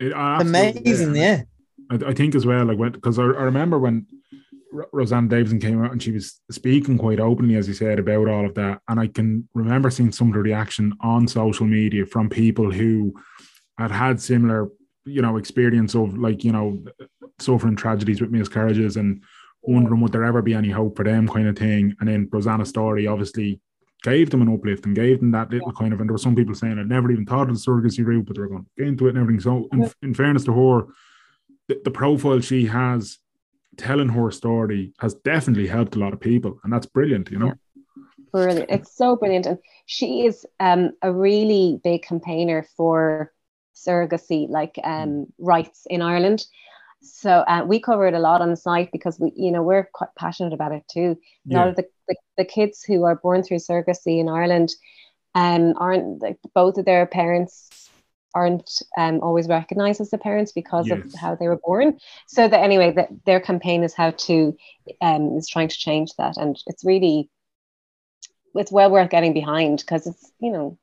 It- 0.00 0.12
I 0.14 0.36
absolutely- 0.40 0.80
Amazing, 0.80 1.16
yeah. 1.16 1.42
I, 1.90 2.10
I 2.10 2.14
think 2.14 2.34
as 2.34 2.46
well, 2.46 2.64
like 2.64 2.78
when 2.78 2.92
because 2.92 3.18
I, 3.18 3.22
I 3.22 3.44
remember 3.44 3.78
when 3.78 4.06
R- 4.74 4.88
Rosanna 4.92 5.28
Davison 5.28 5.60
came 5.60 5.84
out 5.84 5.92
and 5.92 6.02
she 6.02 6.12
was 6.12 6.40
speaking 6.50 6.96
quite 6.96 7.20
openly, 7.20 7.56
as 7.56 7.68
you 7.68 7.74
said, 7.74 7.98
about 7.98 8.28
all 8.28 8.46
of 8.46 8.54
that, 8.54 8.80
and 8.88 9.00
I 9.00 9.08
can 9.08 9.48
remember 9.54 9.90
seeing 9.90 10.12
some 10.12 10.28
of 10.28 10.34
the 10.34 10.40
reaction 10.40 10.92
on 11.00 11.26
social 11.26 11.66
media 11.66 12.06
from 12.06 12.30
people 12.30 12.70
who 12.70 13.14
had 13.78 13.90
had 13.90 14.20
similar, 14.20 14.68
you 15.04 15.22
know, 15.22 15.36
experience 15.36 15.94
of 15.94 16.16
like 16.16 16.44
you 16.44 16.52
know 16.52 16.82
suffering 17.38 17.76
tragedies 17.76 18.20
with 18.20 18.30
miscarriages 18.30 18.96
and 18.96 19.22
wondering 19.62 20.00
would 20.00 20.12
there 20.12 20.24
ever 20.24 20.42
be 20.42 20.54
any 20.54 20.70
hope 20.70 20.96
for 20.96 21.04
them, 21.04 21.28
kind 21.28 21.48
of 21.48 21.58
thing. 21.58 21.94
And 22.00 22.08
then 22.08 22.28
Rosanna's 22.32 22.68
story 22.68 23.06
obviously 23.06 23.60
gave 24.02 24.30
them 24.30 24.42
an 24.42 24.52
uplift 24.52 24.86
and 24.86 24.94
gave 24.94 25.20
them 25.20 25.30
that 25.32 25.50
little 25.50 25.72
kind 25.72 25.92
of, 25.92 26.00
and 26.00 26.08
there 26.08 26.14
were 26.14 26.18
some 26.18 26.34
people 26.34 26.54
saying 26.54 26.78
I'd 26.78 26.88
never 26.88 27.10
even 27.10 27.26
thought 27.26 27.50
of 27.50 27.54
the 27.54 27.60
surrogacy 27.60 28.04
route, 28.04 28.26
but 28.26 28.36
they 28.36 28.40
were 28.40 28.48
going 28.48 28.64
to 28.64 28.70
get 28.78 28.88
into 28.88 29.06
it 29.06 29.10
and 29.10 29.18
everything. 29.18 29.40
So, 29.40 29.68
in, 29.72 29.90
in 30.02 30.14
fairness 30.14 30.44
to 30.44 30.52
her, 30.52 30.86
the, 31.70 31.80
the 31.84 31.90
profile 31.90 32.40
she 32.40 32.66
has 32.66 33.18
telling 33.76 34.08
her 34.08 34.30
story 34.32 34.92
has 34.98 35.14
definitely 35.14 35.68
helped 35.68 35.94
a 35.94 35.98
lot 36.00 36.12
of 36.12 36.20
people, 36.20 36.58
and 36.64 36.72
that's 36.72 36.86
brilliant, 36.86 37.30
you 37.30 37.38
know. 37.38 37.52
Brilliant. 38.32 38.70
It's 38.70 38.96
so 38.96 39.16
brilliant. 39.16 39.46
And 39.46 39.58
she 39.86 40.26
is 40.26 40.44
um, 40.58 40.90
a 41.02 41.12
really 41.12 41.80
big 41.82 42.02
campaigner 42.02 42.66
for 42.76 43.32
surrogacy, 43.74 44.48
like 44.48 44.78
um, 44.82 45.26
rights 45.38 45.86
in 45.88 46.02
Ireland. 46.02 46.44
So 47.02 47.30
uh, 47.30 47.64
we 47.64 47.80
cover 47.80 48.06
it 48.06 48.14
a 48.14 48.18
lot 48.18 48.42
on 48.42 48.50
the 48.50 48.56
site 48.56 48.90
because 48.92 49.18
we, 49.18 49.32
you 49.36 49.50
know, 49.52 49.62
we're 49.62 49.88
quite 49.94 50.10
passionate 50.18 50.52
about 50.52 50.72
it 50.72 50.82
too. 50.90 51.16
A 51.50 51.54
lot 51.54 51.68
of 51.68 51.76
the, 51.76 51.86
the, 52.08 52.16
the 52.38 52.44
kids 52.44 52.82
who 52.82 53.04
are 53.04 53.16
born 53.16 53.42
through 53.42 53.58
surrogacy 53.58 54.20
in 54.20 54.28
Ireland 54.28 54.70
um, 55.34 55.74
aren't 55.76 56.20
like 56.20 56.38
both 56.54 56.76
of 56.76 56.84
their 56.84 57.06
parents 57.06 57.79
aren't 58.34 58.70
um, 58.96 59.20
always 59.22 59.48
recognized 59.48 60.00
as 60.00 60.10
the 60.10 60.18
parents 60.18 60.52
because 60.52 60.86
Yes. 60.88 60.98
of 60.98 61.14
how 61.20 61.34
they 61.34 61.48
were 61.48 61.60
born. 61.64 61.98
So 62.28 62.48
that 62.48 62.60
anyway, 62.62 62.92
that 62.92 63.08
their 63.26 63.40
campaign 63.40 63.82
is 63.82 63.94
how 63.94 64.10
to 64.10 64.56
um, 65.00 65.36
is 65.36 65.48
trying 65.48 65.68
to 65.68 65.78
change 65.78 66.10
that, 66.18 66.36
and 66.36 66.56
it's 66.66 66.84
really 66.84 67.30
it's 68.54 68.72
well 68.72 68.90
worth 68.90 69.10
getting 69.10 69.32
behind 69.32 69.78
because 69.80 70.06
it's 70.06 70.32
you 70.40 70.52
know 70.52 70.78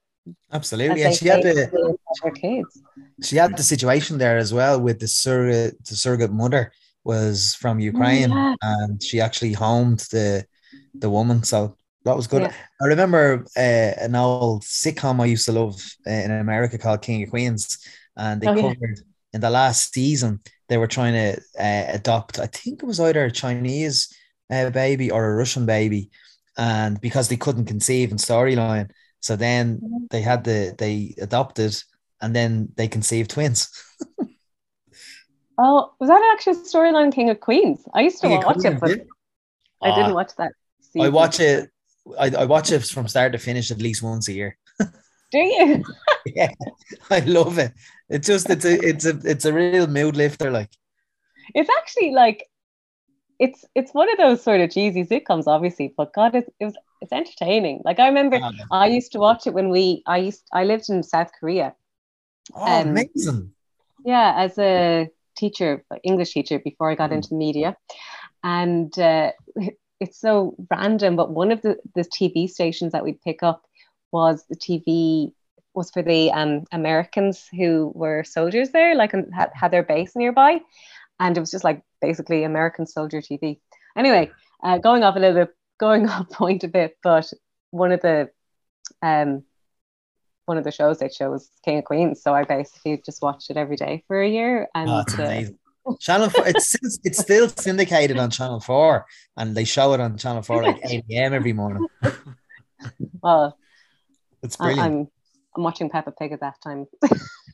Absolutely. 0.51 1.03
And 1.03 1.15
she 1.15 1.27
had 1.27 1.43
the 1.43 1.97
for 2.21 2.31
kids. 2.31 2.81
she 3.23 3.37
had 3.37 3.55
the 3.55 3.63
situation 3.63 4.17
there 4.17 4.37
as 4.37 4.53
well 4.53 4.79
with 4.79 4.99
the 4.99 5.07
surrogate 5.07 5.83
the 5.85 5.95
surrogate 5.95 6.31
mother 6.31 6.71
was 7.03 7.55
from 7.55 7.79
Ukraine 7.79 8.31
yeah. 8.31 8.55
and 8.61 9.01
she 9.01 9.21
actually 9.21 9.53
homed 9.53 9.99
the 10.11 10.45
the 10.93 11.09
woman. 11.09 11.43
So 11.43 11.77
that 12.07 12.17
was 12.17 12.27
good. 12.27 12.43
Yeah. 12.43 12.51
I 12.81 12.85
remember 12.87 13.45
uh, 13.57 13.59
an 13.59 14.15
old 14.15 14.63
sitcom 14.63 15.21
I 15.21 15.25
used 15.25 15.45
to 15.45 15.51
love 15.53 15.81
uh, 16.07 16.11
in 16.11 16.31
America 16.31 16.77
called 16.77 17.01
King 17.03 17.23
of 17.23 17.29
Queens, 17.29 17.79
and 18.17 18.41
they 18.41 18.47
Oh, 18.47 18.53
yeah. 18.55 18.73
covered 18.73 19.01
in 19.33 19.41
the 19.41 19.49
last 19.51 19.93
season 19.93 20.41
they 20.69 20.77
were 20.77 20.87
trying 20.87 21.13
to 21.13 21.41
uh, 21.59 21.85
adopt. 21.95 22.39
I 22.39 22.47
think 22.47 22.83
it 22.83 22.85
was 22.85 22.99
either 22.99 23.25
a 23.25 23.31
Chinese 23.31 24.13
uh, 24.51 24.69
baby 24.71 25.11
or 25.11 25.25
a 25.31 25.35
Russian 25.35 25.65
baby, 25.65 26.09
and 26.57 26.99
because 27.01 27.29
they 27.29 27.37
couldn't 27.37 27.65
conceive 27.65 28.11
in 28.11 28.17
storyline, 28.17 28.91
so 29.21 29.35
then 29.35 29.83
Mm-hmm. 29.83 30.05
they 30.09 30.21
had 30.21 30.43
the 30.43 30.75
they 30.77 31.15
adopted, 31.21 31.75
and 32.21 32.35
then 32.35 32.69
they 32.75 32.87
conceived 32.87 33.31
twins. 33.31 33.69
Oh, 35.57 35.93
was 35.99 36.09
that 36.09 36.21
actually 36.33 36.53
a 36.53 36.63
storyline 36.63 37.13
King 37.13 37.29
of 37.29 37.39
Queens? 37.39 37.83
I 37.93 38.01
used 38.01 38.21
to 38.21 38.27
King 38.27 38.43
watch 38.43 38.63
it, 38.65 38.79
but 38.79 38.91
yeah. 38.91 39.03
I 39.81 39.91
didn't 39.91 40.13
watch 40.13 40.35
that. 40.37 40.53
I 40.99 41.09
watch 41.09 41.39
it. 41.39 41.69
I, 42.19 42.29
I 42.29 42.45
watch 42.45 42.71
it 42.71 42.83
from 42.85 43.07
start 43.07 43.31
to 43.33 43.37
finish 43.37 43.71
at 43.71 43.79
least 43.81 44.03
once 44.03 44.27
a 44.27 44.33
year. 44.33 44.57
Do 45.31 45.39
you? 45.39 45.83
yeah, 46.25 46.51
I 47.09 47.19
love 47.19 47.57
it. 47.59 47.73
It's 48.09 48.27
just 48.27 48.49
it's 48.49 48.65
a 48.65 48.73
it's 48.87 49.05
a 49.05 49.19
it's 49.23 49.45
a 49.45 49.53
real 49.53 49.87
mood 49.87 50.15
lifter. 50.15 50.51
Like 50.51 50.69
It's 51.53 51.69
actually 51.77 52.11
like 52.11 52.45
it's 53.39 53.65
it's 53.75 53.93
one 53.93 54.11
of 54.11 54.17
those 54.17 54.43
sort 54.43 54.61
of 54.61 54.71
cheesy 54.71 55.03
sitcoms, 55.03 55.47
obviously, 55.47 55.93
but 55.97 56.13
God, 56.13 56.35
it's 56.35 56.49
it 56.59 56.65
was 56.65 56.75
it's 57.01 57.11
entertaining. 57.11 57.81
Like 57.85 57.99
I 57.99 58.07
remember, 58.07 58.39
oh, 58.41 58.51
I 58.71 58.87
used 58.87 59.11
to 59.11 59.19
watch 59.19 59.47
it 59.47 59.53
when 59.53 59.69
we 59.69 60.03
I 60.07 60.17
used 60.17 60.43
I 60.53 60.63
lived 60.63 60.89
in 60.89 61.03
South 61.03 61.31
Korea. 61.39 61.75
Um, 62.55 62.89
amazing. 62.89 63.51
Yeah, 64.05 64.33
as 64.37 64.57
a 64.57 65.09
teacher, 65.37 65.83
English 66.03 66.33
teacher, 66.33 66.59
before 66.59 66.89
I 66.89 66.95
got 66.95 67.11
Mm. 67.11 67.15
into 67.15 67.35
media, 67.35 67.75
and 68.43 68.97
uh, 68.97 69.31
it's 69.99 70.19
so 70.19 70.55
random. 70.69 71.15
But 71.15 71.31
one 71.31 71.51
of 71.51 71.61
the 71.61 71.77
the 71.95 72.03
TV 72.03 72.49
stations 72.49 72.91
that 72.91 73.03
we'd 73.03 73.21
pick 73.21 73.43
up 73.43 73.65
was 74.11 74.45
the 74.49 74.55
TV 74.55 75.33
was 75.73 75.91
for 75.91 76.01
the 76.01 76.31
um, 76.31 76.65
Americans 76.71 77.47
who 77.55 77.91
were 77.93 78.23
soldiers 78.23 78.71
there, 78.71 78.95
like 78.95 79.13
and 79.13 79.33
had, 79.33 79.51
had 79.53 79.71
their 79.71 79.83
base 79.83 80.15
nearby, 80.15 80.59
and 81.19 81.37
it 81.37 81.39
was 81.39 81.51
just 81.51 81.63
like 81.63 81.83
basically 82.01 82.43
American 82.43 82.85
soldier 82.87 83.21
TV. 83.21 83.59
Anyway, 83.95 84.31
uh, 84.63 84.77
going 84.79 85.03
off 85.03 85.15
a 85.15 85.19
little 85.19 85.45
bit, 85.45 85.55
going 85.79 86.07
off 86.09 86.29
point 86.29 86.63
a 86.63 86.67
bit, 86.67 86.97
but 87.03 87.31
one 87.71 87.91
of 87.91 88.01
the 88.01 88.29
um 89.01 89.43
one 90.45 90.57
of 90.57 90.63
the 90.63 90.71
shows 90.71 90.99
they 90.99 91.09
show 91.09 91.29
was 91.29 91.51
King 91.63 91.79
of 91.79 91.85
Queens, 91.85 92.21
so 92.21 92.33
I 92.33 92.43
basically 92.43 93.01
just 93.05 93.21
watched 93.21 93.49
it 93.49 93.57
every 93.57 93.75
day 93.75 94.03
for 94.07 94.21
a 94.21 94.29
year, 94.29 94.67
and 94.73 94.89
Oh, 94.89 94.93
uh, 94.93 95.03
amazing. 95.19 95.59
Channel 95.99 96.29
four. 96.29 96.47
It's 96.47 96.69
still- 96.69 96.99
it's 97.03 97.17
still 97.19 97.47
syndicated 97.49 98.17
on 98.17 98.29
Channel 98.29 98.59
Four, 98.59 99.05
and 99.37 99.55
they 99.55 99.63
show 99.63 99.93
it 99.93 99.99
on 99.99 100.17
Channel 100.17 100.41
Four 100.41 100.63
like 100.63 100.79
eight 100.89 101.05
a.m. 101.11 101.33
every 101.33 101.53
morning. 101.53 101.85
well, 103.21 103.57
It's 104.43 104.57
I, 104.59 104.65
brilliant. 104.65 104.85
I'm 104.91 105.07
I'm 105.55 105.63
watching 105.63 105.89
Peppa 105.89 106.11
Pig 106.11 106.31
at 106.33 106.39
that 106.41 106.55
time. 106.63 106.85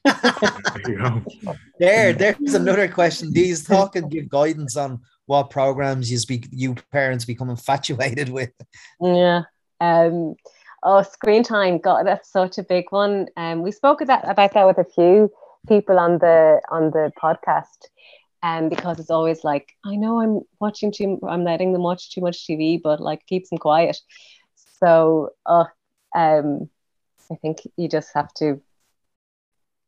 there 0.04 0.90
you 0.92 0.98
go. 0.98 1.24
there, 1.80 2.14
there's 2.14 2.54
another 2.54 2.88
question. 2.90 3.32
These 3.32 3.64
talk 3.64 3.96
and 3.96 4.12
give 4.12 4.28
guidance 4.30 4.76
on 4.76 5.00
what 5.26 5.50
programs 5.50 6.12
you 6.12 6.18
speak, 6.18 6.48
you 6.52 6.76
parents 6.92 7.24
become 7.24 7.50
infatuated 7.50 8.30
with. 8.30 8.52
Yeah. 9.00 9.44
Um. 9.80 10.36
Oh, 10.86 11.02
screen 11.02 11.44
time. 11.44 11.78
God, 11.78 12.06
that's 12.06 12.30
such 12.30 12.58
a 12.58 12.64
big 12.64 12.86
one. 12.90 13.28
Um. 13.38 13.62
We 13.62 13.72
spoke 13.72 14.02
of 14.02 14.08
that 14.08 14.28
about 14.28 14.54
that 14.54 14.68
with 14.68 14.78
a 14.80 14.84
few 14.90 15.32
people 15.68 15.98
on 15.98 16.18
the 16.18 16.60
on 16.70 16.92
the 16.92 17.12
podcast. 17.22 17.88
Um, 18.44 18.70
because 18.70 19.00
it's 19.00 19.10
always 19.12 19.44
like 19.44 19.70
I 19.86 19.96
know 19.96 20.22
I'm 20.22 20.42
watching 20.60 20.92
too, 20.92 21.20
I'm 21.28 21.44
letting 21.46 21.74
them 21.74 21.84
watch 21.84 22.12
too 22.12 22.22
much 22.22 22.46
TV, 22.46 22.82
but 22.84 23.00
like 23.02 23.26
keeps 23.28 23.50
them 23.50 23.60
quiet. 23.60 23.98
So, 24.56 25.30
uh, 25.46 25.66
um, 26.16 26.70
I 27.32 27.36
think 27.42 27.60
you 27.78 27.90
just 27.90 28.10
have 28.16 28.34
to 28.36 28.62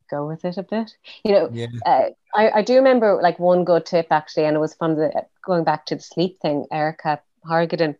go 0.10 0.28
with 0.28 0.46
it 0.46 0.58
a 0.58 0.64
bit. 0.64 0.92
You 1.24 1.32
know, 1.34 1.52
Yeah. 1.52 1.68
uh, 1.86 2.10
I, 2.36 2.50
I 2.56 2.62
do 2.62 2.76
remember 2.76 3.20
like 3.22 3.40
one 3.40 3.64
good 3.66 3.86
tip 3.86 4.08
actually, 4.12 4.46
and 4.46 4.56
it 4.56 4.60
was 4.60 4.76
from 4.76 4.96
the 4.96 5.12
going 5.46 5.64
back 5.64 5.86
to 5.88 5.96
the 5.96 6.02
sleep 6.02 6.38
thing. 6.42 6.66
Erica 6.72 7.22
Hargaden 7.48 7.96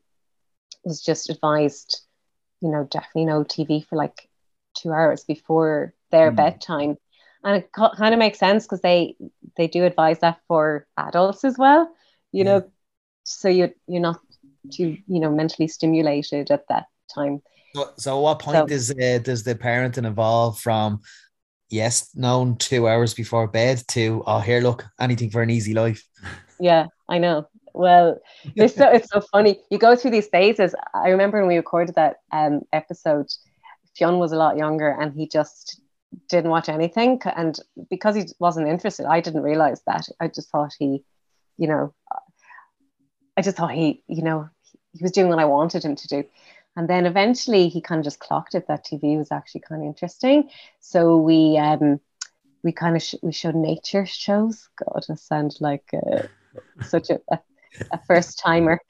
was 0.84 1.02
just 1.02 1.30
advised, 1.30 2.02
you 2.62 2.72
know, 2.72 2.88
definitely 2.90 3.26
no 3.26 3.44
TV 3.44 3.86
for 3.90 3.96
like 3.96 4.30
two 4.78 4.92
hours 4.92 5.24
before 5.24 5.94
their 6.12 6.32
Mm. 6.32 6.36
bedtime, 6.36 6.98
and 7.44 7.58
it 7.58 7.70
kind 7.74 8.14
of 8.14 8.20
makes 8.20 8.40
sense 8.40 8.66
because 8.66 8.82
they 8.82 9.16
they 9.58 9.68
do 9.68 9.86
advise 9.86 10.20
that 10.20 10.40
for 10.48 10.86
adults 10.98 11.44
as 11.44 11.58
well. 11.58 11.90
You 12.32 12.44
Yeah. 12.44 12.60
know, 12.60 12.72
so 13.24 13.50
you 13.50 13.72
you're 13.88 14.02
not 14.02 14.20
too 14.72 14.98
you 15.08 15.20
know 15.20 15.32
mentally 15.32 15.68
stimulated 15.68 16.52
at 16.52 16.68
that 16.70 16.86
time. 17.14 17.42
So, 17.76 17.90
so 17.98 18.20
what 18.22 18.40
point 18.40 18.70
So- 18.70 18.76
is 18.76 18.92
uh, 18.92 19.20
does 19.24 19.44
the 19.44 19.56
parenting 19.56 20.06
evolve 20.08 20.60
from 20.60 21.02
yes, 21.70 22.10
known 22.16 22.58
two 22.58 22.88
hours 22.88 23.14
before 23.14 23.48
bed 23.48 23.84
to 23.90 24.24
oh 24.28 24.40
here 24.40 24.62
look 24.62 24.86
anything 25.00 25.30
for 25.30 25.42
an 25.42 25.50
easy 25.50 25.74
life? 25.74 26.04
Yeah, 26.60 26.86
I 27.10 27.18
know. 27.18 27.48
well, 27.74 28.18
it's 28.56 28.76
so 28.76 28.90
it's 28.90 29.10
so 29.12 29.20
funny. 29.20 29.60
You 29.70 29.78
go 29.78 29.96
through 29.96 30.12
these 30.12 30.30
phases. 30.30 30.74
I 30.94 31.10
remember 31.10 31.40
when 31.40 31.50
we 31.50 31.58
recorded 31.58 31.96
that 31.96 32.16
um, 32.32 32.62
episode, 32.72 33.28
Fionn 33.98 34.20
was 34.20 34.32
a 34.32 34.38
lot 34.38 34.56
younger, 34.56 34.90
and 34.90 35.14
he 35.14 35.28
just 35.28 35.82
didn't 36.30 36.52
watch 36.52 36.70
anything. 36.70 37.22
And 37.36 37.58
because 37.90 38.16
he 38.16 38.26
wasn't 38.40 38.68
interested, 38.68 39.06
I 39.06 39.22
didn't 39.22 39.44
realize 39.44 39.82
that. 39.88 40.08
I 40.20 40.28
just 40.28 40.50
thought 40.50 40.74
he, 40.78 41.04
you 41.58 41.68
know, 41.68 41.94
I 43.38 43.42
just 43.42 43.58
thought 43.58 43.72
he, 43.72 44.04
you 44.08 44.24
know, 44.24 44.50
he 44.94 45.04
was 45.04 45.12
doing 45.12 45.30
what 45.30 45.40
I 45.40 45.46
wanted 45.46 45.84
him 45.84 45.96
to 45.96 46.08
do. 46.08 46.24
And 46.78 46.90
then 46.90 47.06
eventually 47.06 47.70
he 47.70 47.82
kind 47.82 48.00
of 48.00 48.06
just 48.06 48.20
clocked 48.20 48.56
it 48.56 48.68
that 48.68 48.86
TV 48.86 49.18
was 49.18 49.32
actually 49.32 49.62
kind 49.62 49.82
of 49.82 49.88
interesting. 49.88 50.50
So 50.80 51.18
we 51.18 51.58
um 51.58 52.00
we 52.64 52.72
kind 52.72 52.96
of 52.96 53.04
sh- 53.04 53.22
we 53.22 53.32
showed 53.32 53.56
nature 53.56 54.06
shows. 54.06 54.68
God, 54.78 55.06
I 55.10 55.16
sound 55.16 55.56
like 55.62 55.86
uh, 55.94 56.24
such 56.82 57.12
a, 57.12 57.22
a, 57.32 57.40
a 57.92 58.00
first 58.08 58.40
timer, 58.40 58.82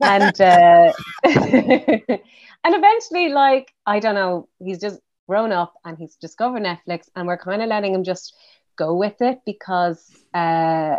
and 0.00 0.40
uh, 0.40 0.92
and 1.24 2.20
eventually, 2.64 3.28
like 3.28 3.72
I 3.86 4.00
don't 4.00 4.14
know, 4.14 4.48
he's 4.58 4.80
just 4.80 4.98
grown 5.30 5.52
up 5.52 5.74
and 5.84 5.96
he's 5.96 6.16
discovered 6.16 6.62
Netflix, 6.62 7.08
and 7.14 7.28
we're 7.28 7.38
kind 7.38 7.62
of 7.62 7.68
letting 7.68 7.94
him 7.94 8.02
just 8.02 8.34
go 8.76 8.96
with 8.96 9.18
it 9.20 9.38
because 9.46 10.00
uh, 10.34 10.96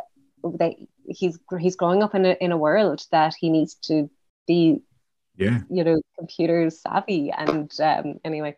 they 0.59 0.87
he's 1.05 1.37
he's 1.59 1.75
growing 1.75 2.01
up 2.01 2.15
in 2.15 2.25
a 2.25 2.33
in 2.39 2.51
a 2.53 2.57
world 2.57 2.99
that 3.11 3.33
he 3.41 3.49
needs 3.49 3.73
to 3.89 4.09
be 4.47 4.81
yeah 5.35 5.59
you 5.69 5.83
know 5.83 6.01
computer 6.17 6.69
savvy 6.69 7.31
and 7.31 7.69
um, 7.81 8.19
anyway 8.23 8.55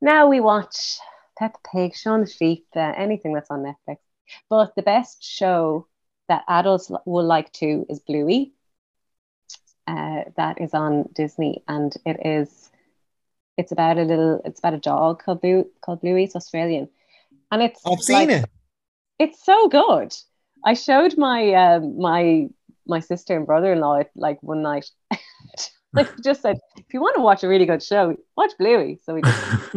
now 0.00 0.28
we 0.28 0.40
watch 0.40 0.98
Peppa 1.38 1.58
Pig, 1.72 1.94
Shaun 1.94 2.20
the 2.22 2.26
Sheep, 2.26 2.66
uh, 2.74 2.92
anything 2.96 3.32
that's 3.32 3.50
on 3.50 3.62
Netflix. 3.62 3.98
But 4.50 4.74
the 4.74 4.82
best 4.82 5.22
show 5.22 5.86
that 6.28 6.44
adults 6.48 6.90
will 7.04 7.24
like 7.24 7.52
to 7.54 7.86
is 7.88 8.00
Bluey. 8.00 8.52
Uh, 9.86 10.24
that 10.36 10.60
is 10.60 10.74
on 10.74 11.08
Disney, 11.14 11.62
and 11.68 11.96
it 12.04 12.18
is 12.26 12.67
it's 13.58 13.72
about 13.72 13.98
a 13.98 14.02
little 14.02 14.40
it's 14.44 14.60
about 14.60 14.74
a 14.74 14.78
dog 14.78 15.22
called 15.22 15.42
Blue 15.42 15.68
called 15.82 16.00
Bluey. 16.00 16.24
It's 16.24 16.36
Australian, 16.36 16.88
and 17.50 17.62
it's 17.62 17.80
I've 17.84 18.00
seen 18.00 18.28
like, 18.28 18.30
it. 18.30 18.44
It's 19.18 19.44
so 19.44 19.68
good. 19.68 20.14
I 20.64 20.74
showed 20.74 21.18
my 21.18 21.52
um, 21.54 21.98
my 21.98 22.48
my 22.86 23.00
sister 23.00 23.36
and 23.36 23.44
brother 23.44 23.72
in 23.72 23.80
law 23.80 23.96
it 23.96 24.10
like 24.14 24.42
one 24.42 24.62
night. 24.62 24.88
like 25.92 26.08
just 26.24 26.40
said, 26.42 26.58
if 26.76 26.94
you 26.94 27.00
want 27.00 27.16
to 27.16 27.22
watch 27.22 27.42
a 27.42 27.48
really 27.48 27.66
good 27.66 27.82
show, 27.82 28.16
watch 28.36 28.52
Bluey. 28.58 29.00
So 29.02 29.14
we 29.14 29.22
just 29.22 29.44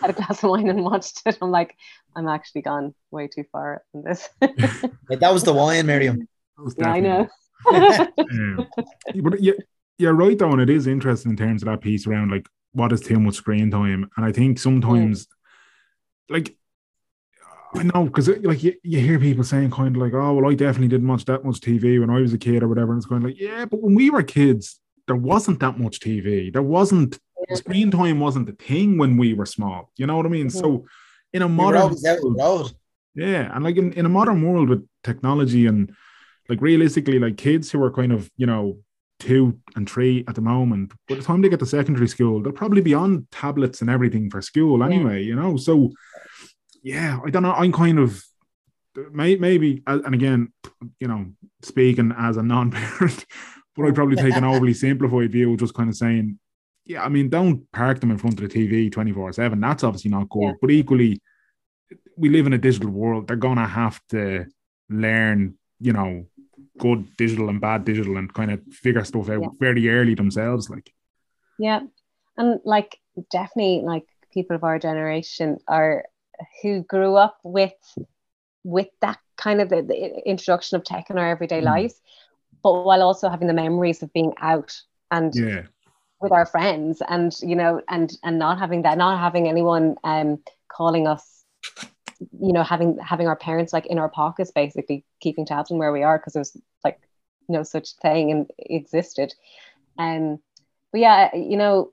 had 0.00 0.10
a 0.10 0.12
glass 0.12 0.42
of 0.42 0.50
wine 0.50 0.68
and 0.68 0.84
watched 0.84 1.22
it. 1.26 1.36
I'm 1.42 1.50
like, 1.50 1.76
I'm 2.14 2.28
actually 2.28 2.62
gone 2.62 2.94
way 3.10 3.26
too 3.26 3.44
far 3.50 3.82
in 3.92 4.04
this. 4.04 4.28
that 4.40 5.32
was 5.32 5.42
the 5.42 5.52
wine, 5.52 5.86
Miriam. 5.86 6.28
yeah, 6.78 6.88
I 6.88 7.00
know. 7.00 7.28
yeah. 7.72 8.06
But 9.20 9.42
yeah, 9.42 9.52
you're 9.98 10.14
right 10.14 10.38
though, 10.38 10.52
and 10.52 10.60
it 10.60 10.70
is 10.70 10.86
interesting 10.86 11.32
in 11.32 11.36
terms 11.36 11.62
of 11.62 11.66
that 11.66 11.80
piece 11.80 12.06
around 12.06 12.30
like 12.30 12.46
what 12.72 12.92
is 12.92 13.00
too 13.00 13.18
much 13.18 13.34
screen 13.34 13.70
time. 13.70 14.10
And 14.16 14.26
I 14.26 14.32
think 14.32 14.58
sometimes, 14.58 15.26
mm. 15.26 15.30
like, 16.28 16.56
I 17.74 17.84
know 17.84 18.04
because 18.04 18.28
like 18.28 18.64
you, 18.64 18.74
you 18.82 18.98
hear 18.98 19.20
people 19.20 19.44
saying 19.44 19.70
kind 19.70 19.94
of 19.94 20.02
like, 20.02 20.12
oh 20.12 20.34
well, 20.34 20.50
I 20.50 20.54
definitely 20.54 20.88
didn't 20.88 21.06
watch 21.06 21.24
that 21.26 21.44
much 21.44 21.60
TV 21.60 22.00
when 22.00 22.10
I 22.10 22.20
was 22.20 22.32
a 22.32 22.38
kid 22.38 22.62
or 22.62 22.68
whatever. 22.68 22.92
And 22.92 22.98
it's 22.98 23.06
kind 23.06 23.22
of 23.22 23.30
like, 23.30 23.40
yeah, 23.40 23.64
but 23.64 23.80
when 23.80 23.94
we 23.94 24.10
were 24.10 24.24
kids, 24.24 24.80
there 25.06 25.16
wasn't 25.16 25.60
that 25.60 25.78
much 25.78 26.00
TV. 26.00 26.52
There 26.52 26.62
wasn't 26.62 27.18
screen 27.54 27.90
time 27.90 28.20
wasn't 28.20 28.46
the 28.46 28.64
thing 28.64 28.98
when 28.98 29.16
we 29.16 29.34
were 29.34 29.46
small. 29.46 29.90
You 29.96 30.06
know 30.06 30.16
what 30.16 30.26
I 30.26 30.28
mean? 30.28 30.48
Mm-hmm. 30.48 30.58
So 30.58 30.86
in 31.32 31.42
a 31.42 31.48
modern 31.48 31.94
world, 32.36 32.74
yeah, 33.14 33.54
and 33.54 33.64
like 33.64 33.76
in, 33.76 33.92
in 33.92 34.06
a 34.06 34.10
modern 34.10 34.42
world 34.42 34.68
with 34.68 34.86
technology 35.04 35.66
and 35.66 35.94
like 36.48 36.60
realistically, 36.60 37.18
like 37.18 37.36
kids 37.36 37.70
who 37.70 37.82
are 37.82 37.92
kind 37.92 38.12
of, 38.12 38.30
you 38.36 38.46
know, 38.46 38.78
two 39.20 39.58
and 39.76 39.88
three 39.88 40.24
at 40.26 40.34
the 40.34 40.40
moment, 40.40 40.92
by 41.08 41.14
the 41.14 41.22
time 41.22 41.42
they 41.42 41.48
get 41.48 41.60
to 41.60 41.66
secondary 41.66 42.08
school, 42.08 42.42
they'll 42.42 42.52
probably 42.52 42.80
be 42.80 42.94
on 42.94 43.26
tablets 43.30 43.80
and 43.80 43.90
everything 43.90 44.30
for 44.30 44.42
school 44.42 44.82
anyway, 44.82 45.20
yeah. 45.20 45.28
you 45.28 45.36
know. 45.36 45.56
So 45.56 45.92
yeah, 46.82 47.20
I 47.24 47.30
don't 47.30 47.42
know. 47.42 47.52
I'm 47.52 47.72
kind 47.72 47.98
of 47.98 48.22
maybe 49.12 49.82
and 49.86 50.14
again, 50.14 50.52
you 50.98 51.08
know, 51.08 51.26
speaking 51.62 52.12
as 52.18 52.36
a 52.36 52.42
non-parent, 52.42 53.24
but 53.76 53.86
I'd 53.86 53.94
probably 53.94 54.16
take 54.16 54.34
an 54.34 54.44
overly 54.52 54.74
simplified 54.74 55.32
view, 55.32 55.56
just 55.56 55.74
kind 55.74 55.88
of 55.88 55.96
saying, 55.96 56.38
yeah, 56.86 57.04
I 57.04 57.08
mean, 57.08 57.28
don't 57.28 57.70
park 57.72 58.00
them 58.00 58.10
in 58.10 58.18
front 58.18 58.40
of 58.40 58.48
the 58.48 58.54
TV 58.68 58.90
24 58.90 59.34
7. 59.34 59.60
That's 59.60 59.84
obviously 59.84 60.10
not 60.10 60.28
good. 60.28 60.42
Yeah. 60.42 60.52
But 60.60 60.70
equally, 60.70 61.20
we 62.16 62.30
live 62.30 62.46
in 62.46 62.52
a 62.52 62.58
digital 62.58 62.90
world. 62.90 63.28
They're 63.28 63.36
going 63.36 63.58
to 63.58 63.66
have 63.66 64.00
to 64.10 64.46
learn, 64.88 65.56
you 65.78 65.92
know, 65.92 66.26
good 66.78 67.16
digital 67.16 67.48
and 67.48 67.60
bad 67.60 67.84
digital 67.84 68.16
and 68.16 68.32
kind 68.32 68.50
of 68.50 68.62
figure 68.70 69.04
stuff 69.04 69.28
out 69.28 69.42
yeah. 69.42 69.48
very 69.58 69.88
early 69.88 70.14
themselves. 70.14 70.70
Like, 70.70 70.92
yeah. 71.58 71.80
And 72.36 72.60
like, 72.64 72.98
definitely, 73.30 73.82
like, 73.84 74.06
people 74.32 74.56
of 74.56 74.64
our 74.64 74.78
generation 74.78 75.58
are 75.68 76.04
who 76.62 76.82
grew 76.82 77.16
up 77.16 77.38
with 77.42 77.72
with 78.64 78.88
that 79.00 79.18
kind 79.36 79.60
of 79.60 79.68
the, 79.68 79.82
the 79.82 80.28
introduction 80.28 80.76
of 80.76 80.84
tech 80.84 81.10
in 81.10 81.18
our 81.18 81.28
everyday 81.28 81.60
mm. 81.60 81.64
lives 81.64 82.00
but 82.62 82.84
while 82.84 83.02
also 83.02 83.28
having 83.28 83.48
the 83.48 83.54
memories 83.54 84.02
of 84.02 84.12
being 84.12 84.32
out 84.40 84.74
and 85.10 85.34
yeah. 85.34 85.62
with 86.20 86.32
our 86.32 86.46
friends 86.46 87.02
and 87.08 87.34
you 87.40 87.56
know 87.56 87.80
and 87.88 88.16
and 88.22 88.38
not 88.38 88.58
having 88.58 88.82
that 88.82 88.98
not 88.98 89.18
having 89.18 89.48
anyone 89.48 89.96
um 90.04 90.38
calling 90.68 91.06
us 91.06 91.44
you 92.38 92.52
know 92.52 92.62
having 92.62 92.98
having 92.98 93.26
our 93.26 93.36
parents 93.36 93.72
like 93.72 93.86
in 93.86 93.98
our 93.98 94.08
pockets 94.08 94.50
basically 94.50 95.04
keeping 95.20 95.46
tabs 95.46 95.70
on 95.70 95.78
where 95.78 95.92
we 95.92 96.02
are 96.02 96.18
because 96.18 96.32
there's 96.32 96.56
like 96.84 97.00
no 97.48 97.62
such 97.62 97.92
thing 97.94 98.30
and 98.30 98.50
existed 98.58 99.34
um 99.98 100.38
but 100.92 101.00
yeah 101.00 101.34
you 101.34 101.56
know 101.56 101.92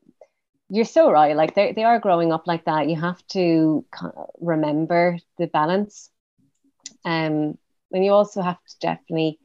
you're 0.69 0.85
so 0.85 1.09
right 1.09 1.35
like 1.35 1.55
they, 1.55 1.71
they 1.71 1.83
are 1.83 1.99
growing 1.99 2.33
up 2.33 2.45
like 2.45 2.65
that 2.65 2.89
you 2.89 2.99
have 2.99 3.25
to 3.27 3.85
remember 4.41 5.17
the 5.37 5.47
balance 5.47 6.09
um 7.05 7.57
and 7.93 8.03
you 8.03 8.11
also 8.11 8.41
have 8.41 8.57
to 8.65 8.75
definitely 8.81 9.39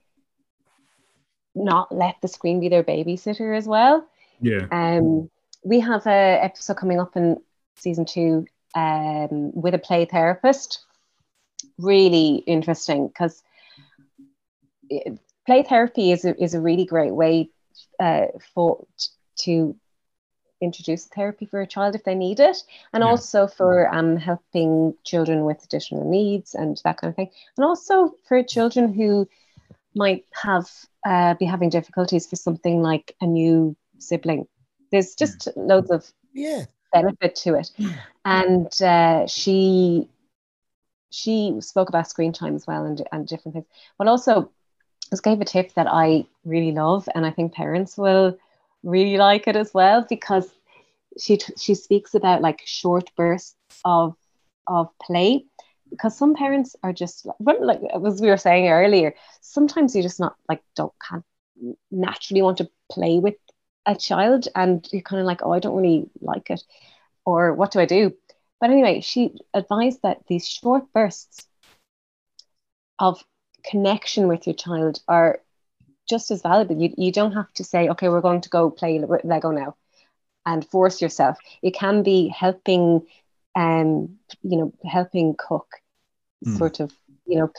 not 1.55 1.95
let 1.95 2.16
the 2.20 2.28
screen 2.28 2.61
be 2.61 2.68
their 2.68 2.85
babysitter 2.85 3.57
as 3.57 3.66
well. 3.66 4.07
Yeah. 4.41 4.66
Um, 4.70 5.30
we 5.64 5.80
have 5.80 6.07
a 6.07 6.39
episode 6.43 6.76
coming 6.76 7.01
up 7.01 7.16
in 7.16 7.39
season 7.76 8.05
two 8.05 8.47
um, 8.74 9.52
with 9.54 9.74
a 9.74 9.78
play 9.78 10.04
therapist. 10.04 10.80
Really 11.78 12.36
interesting 12.46 13.08
because 13.08 13.42
play 15.46 15.62
therapy 15.62 16.12
is 16.12 16.24
a, 16.24 16.40
is 16.42 16.54
a 16.54 16.60
really 16.60 16.84
great 16.84 17.14
way 17.14 17.50
uh, 18.00 18.26
for 18.54 18.86
to 19.40 19.76
introduce 20.60 21.06
therapy 21.06 21.44
for 21.44 21.60
a 21.60 21.66
child 21.66 21.94
if 21.94 22.04
they 22.04 22.14
need 22.14 22.38
it, 22.38 22.56
and 22.92 23.02
yeah. 23.02 23.08
also 23.08 23.46
for 23.46 23.92
um, 23.92 24.16
helping 24.16 24.94
children 25.04 25.44
with 25.44 25.62
additional 25.64 26.08
needs 26.08 26.54
and 26.54 26.80
that 26.84 26.98
kind 26.98 27.10
of 27.10 27.16
thing, 27.16 27.30
and 27.56 27.64
also 27.64 28.14
for 28.28 28.42
children 28.42 28.92
who 28.92 29.28
might 29.94 30.24
have 30.32 30.70
uh, 31.04 31.34
be 31.34 31.44
having 31.44 31.68
difficulties 31.68 32.26
for 32.26 32.36
something 32.36 32.82
like 32.82 33.14
a 33.20 33.26
new 33.26 33.76
sibling. 33.98 34.46
There's 34.90 35.14
just 35.14 35.46
yeah. 35.46 35.52
loads 35.56 35.90
of 35.90 36.10
yeah 36.32 36.64
benefit 36.93 37.34
to 37.36 37.55
it, 37.55 37.70
and 38.24 38.82
uh, 38.82 39.26
she 39.26 40.09
she 41.11 41.55
spoke 41.61 41.88
about 41.88 42.09
screen 42.09 42.32
time 42.32 42.55
as 42.55 42.66
well 42.66 42.84
and, 42.84 43.07
and 43.12 43.26
different 43.28 43.55
things, 43.55 43.66
but 43.99 44.09
also 44.09 44.51
just 45.11 45.22
gave 45.22 45.40
a 45.40 45.45
tip 45.45 45.74
that 45.74 45.86
I 45.86 46.26
really 46.45 46.72
love, 46.72 47.09
and 47.14 47.26
I 47.26 47.30
think 47.30 47.53
parents 47.53 47.97
will 47.99 48.38
really 48.82 49.16
like 49.16 49.47
it 49.47 49.57
as 49.57 49.72
well 49.74 50.07
because 50.09 50.51
she 51.18 51.38
she 51.59 51.74
speaks 51.74 52.14
about 52.14 52.40
like 52.40 52.62
short 52.64 53.11
bursts 53.16 53.57
of 53.84 54.16
of 54.66 54.88
play. 55.01 55.45
Because 55.90 56.16
some 56.16 56.34
parents 56.34 56.74
are 56.82 56.93
just 56.95 57.26
like 57.40 57.80
as 57.95 58.22
we 58.22 58.28
were 58.28 58.38
saying 58.38 58.68
earlier 58.68 59.14
sometimes 59.43 59.95
you 59.95 60.03
just 60.03 60.18
not 60.18 60.34
like 60.49 60.62
don't 60.74 60.95
can't 61.07 61.24
naturally 61.90 62.40
want 62.40 62.57
to 62.59 62.70
play 62.90 63.18
with 63.18 63.34
a 63.87 63.95
child 63.95 64.49
and 64.55 64.87
you're 64.93 65.03
kind 65.03 65.20
of 65.20 65.26
like 65.26 65.41
oh 65.43 65.53
i 65.53 65.59
don't 65.59 65.76
really 65.76 66.09
like 66.20 66.51
it 66.51 66.62
or 67.24 67.53
what 67.55 67.70
do 67.70 67.80
i 67.80 67.87
do? 67.87 68.14
But 68.61 68.70
anyway 68.70 69.01
she 69.01 69.35
advised 69.55 70.03
that 70.03 70.22
these 70.28 70.49
short 70.49 70.93
bursts 70.93 71.47
of 72.99 73.22
connection 73.64 74.28
with 74.28 74.47
your 74.47 74.55
child 74.55 75.01
are 75.09 75.41
just 76.09 76.30
as 76.30 76.43
valuable. 76.43 76.76
You, 76.76 76.93
you 76.97 77.12
don't 77.12 77.33
have 77.33 77.53
to 77.55 77.64
say 77.64 77.89
okay 77.89 78.09
we're 78.09 78.20
going 78.20 78.43
to 78.43 78.49
go 78.49 78.70
play 78.70 79.01
lego 79.24 79.51
now 79.51 79.76
and 80.47 80.66
force 80.66 81.01
yourself. 81.01 81.39
It 81.62 81.74
can 81.74 82.03
be 82.03 82.28
helping 82.28 83.07
um 83.55 84.18
you 84.43 84.57
know 84.59 84.72
helping 84.85 85.35
cook 85.37 85.83
mm. 86.45 86.59
sort 86.59 86.80
of, 86.80 86.93
you 87.26 87.39
know, 87.39 87.53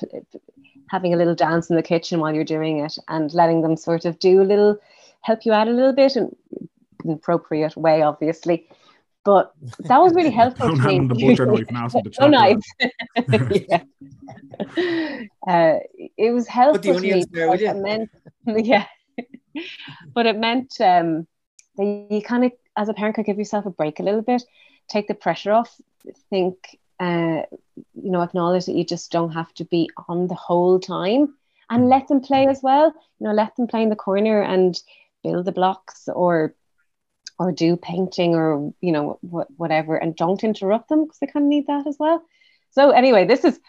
having 0.89 1.13
a 1.13 1.17
little 1.17 1.35
dance 1.35 1.69
in 1.69 1.75
the 1.75 1.83
kitchen 1.83 2.19
while 2.19 2.33
you're 2.33 2.43
doing 2.43 2.79
it 2.79 2.97
and 3.07 3.33
letting 3.33 3.61
them 3.61 3.75
sort 3.77 4.05
of 4.05 4.19
do 4.19 4.41
a 4.41 4.43
little, 4.43 4.79
help 5.23 5.45
you 5.45 5.53
out 5.53 5.67
a 5.67 5.71
little 5.71 5.93
bit 5.93 6.15
in 6.15 6.35
an 7.03 7.11
appropriate 7.11 7.75
way, 7.75 8.01
obviously. 8.01 8.69
But 9.25 9.53
that 9.79 9.97
was 9.99 10.13
really 10.13 10.31
helpful. 10.41 10.67
Don't 10.67 10.77
to 10.77 10.81
hand 10.81 11.07
me. 11.07 11.15
the 11.15 11.27
butcher 11.27 11.45
knife 11.45 11.67
and 11.69 11.77
ask 11.77 11.95
him 11.95 12.03
to 12.03 12.29
no 12.29 12.29
chop 12.29 12.61
it. 12.77 13.69
knife. 13.69 13.85
yeah. 14.77 15.23
Uh, 15.47 15.79
it 16.17 16.31
was 16.31 16.47
helpful 16.47 16.93
the 16.93 16.99
to 16.99 17.01
me. 17.01 17.11
onions 17.11 17.27
there, 17.31 17.49
would 17.49 17.59
you? 17.59 17.69
It 17.69 17.77
meant, 17.77 18.09
yeah. 18.65 18.85
but 20.13 20.25
it 20.25 20.37
meant 20.37 20.73
um, 20.79 21.27
that 21.77 22.07
you 22.09 22.21
kind 22.21 22.45
of, 22.45 22.51
as 22.77 22.89
a 22.89 22.93
parent, 22.93 23.15
could 23.15 23.25
give 23.25 23.37
yourself 23.37 23.65
a 23.65 23.69
break 23.69 23.99
a 23.99 24.03
little 24.03 24.21
bit, 24.21 24.43
take 24.89 25.07
the 25.07 25.13
pressure 25.13 25.51
off, 25.51 25.73
think, 26.29 26.77
uh, 26.99 27.43
you 27.75 28.11
know, 28.11 28.21
acknowledge 28.21 28.65
that 28.65 28.75
you 28.75 28.83
just 28.83 29.11
don't 29.11 29.31
have 29.31 29.53
to 29.55 29.65
be 29.65 29.89
on 30.07 30.27
the 30.27 30.35
whole 30.35 30.79
time 30.79 31.33
and 31.69 31.89
let 31.89 32.07
them 32.07 32.21
play 32.21 32.47
as 32.47 32.61
well. 32.61 32.93
You 33.19 33.27
know, 33.27 33.33
let 33.33 33.55
them 33.55 33.67
play 33.67 33.83
in 33.83 33.89
the 33.89 33.95
corner 33.95 34.41
and 34.41 34.79
build 35.23 35.45
the 35.45 35.51
blocks 35.51 36.09
or 36.13 36.53
or 37.39 37.51
do 37.51 37.75
painting 37.77 38.35
or 38.35 38.71
you 38.81 38.91
know 38.91 39.19
wh- 39.21 39.59
whatever 39.59 39.95
and 39.95 40.15
don't 40.15 40.43
interrupt 40.43 40.89
them 40.89 41.03
because 41.05 41.19
they 41.19 41.27
kind 41.27 41.45
of 41.45 41.49
need 41.49 41.67
that 41.67 41.87
as 41.87 41.97
well 41.99 42.21
so 42.71 42.91
anyway 42.91 43.25
this 43.25 43.43
is 43.43 43.59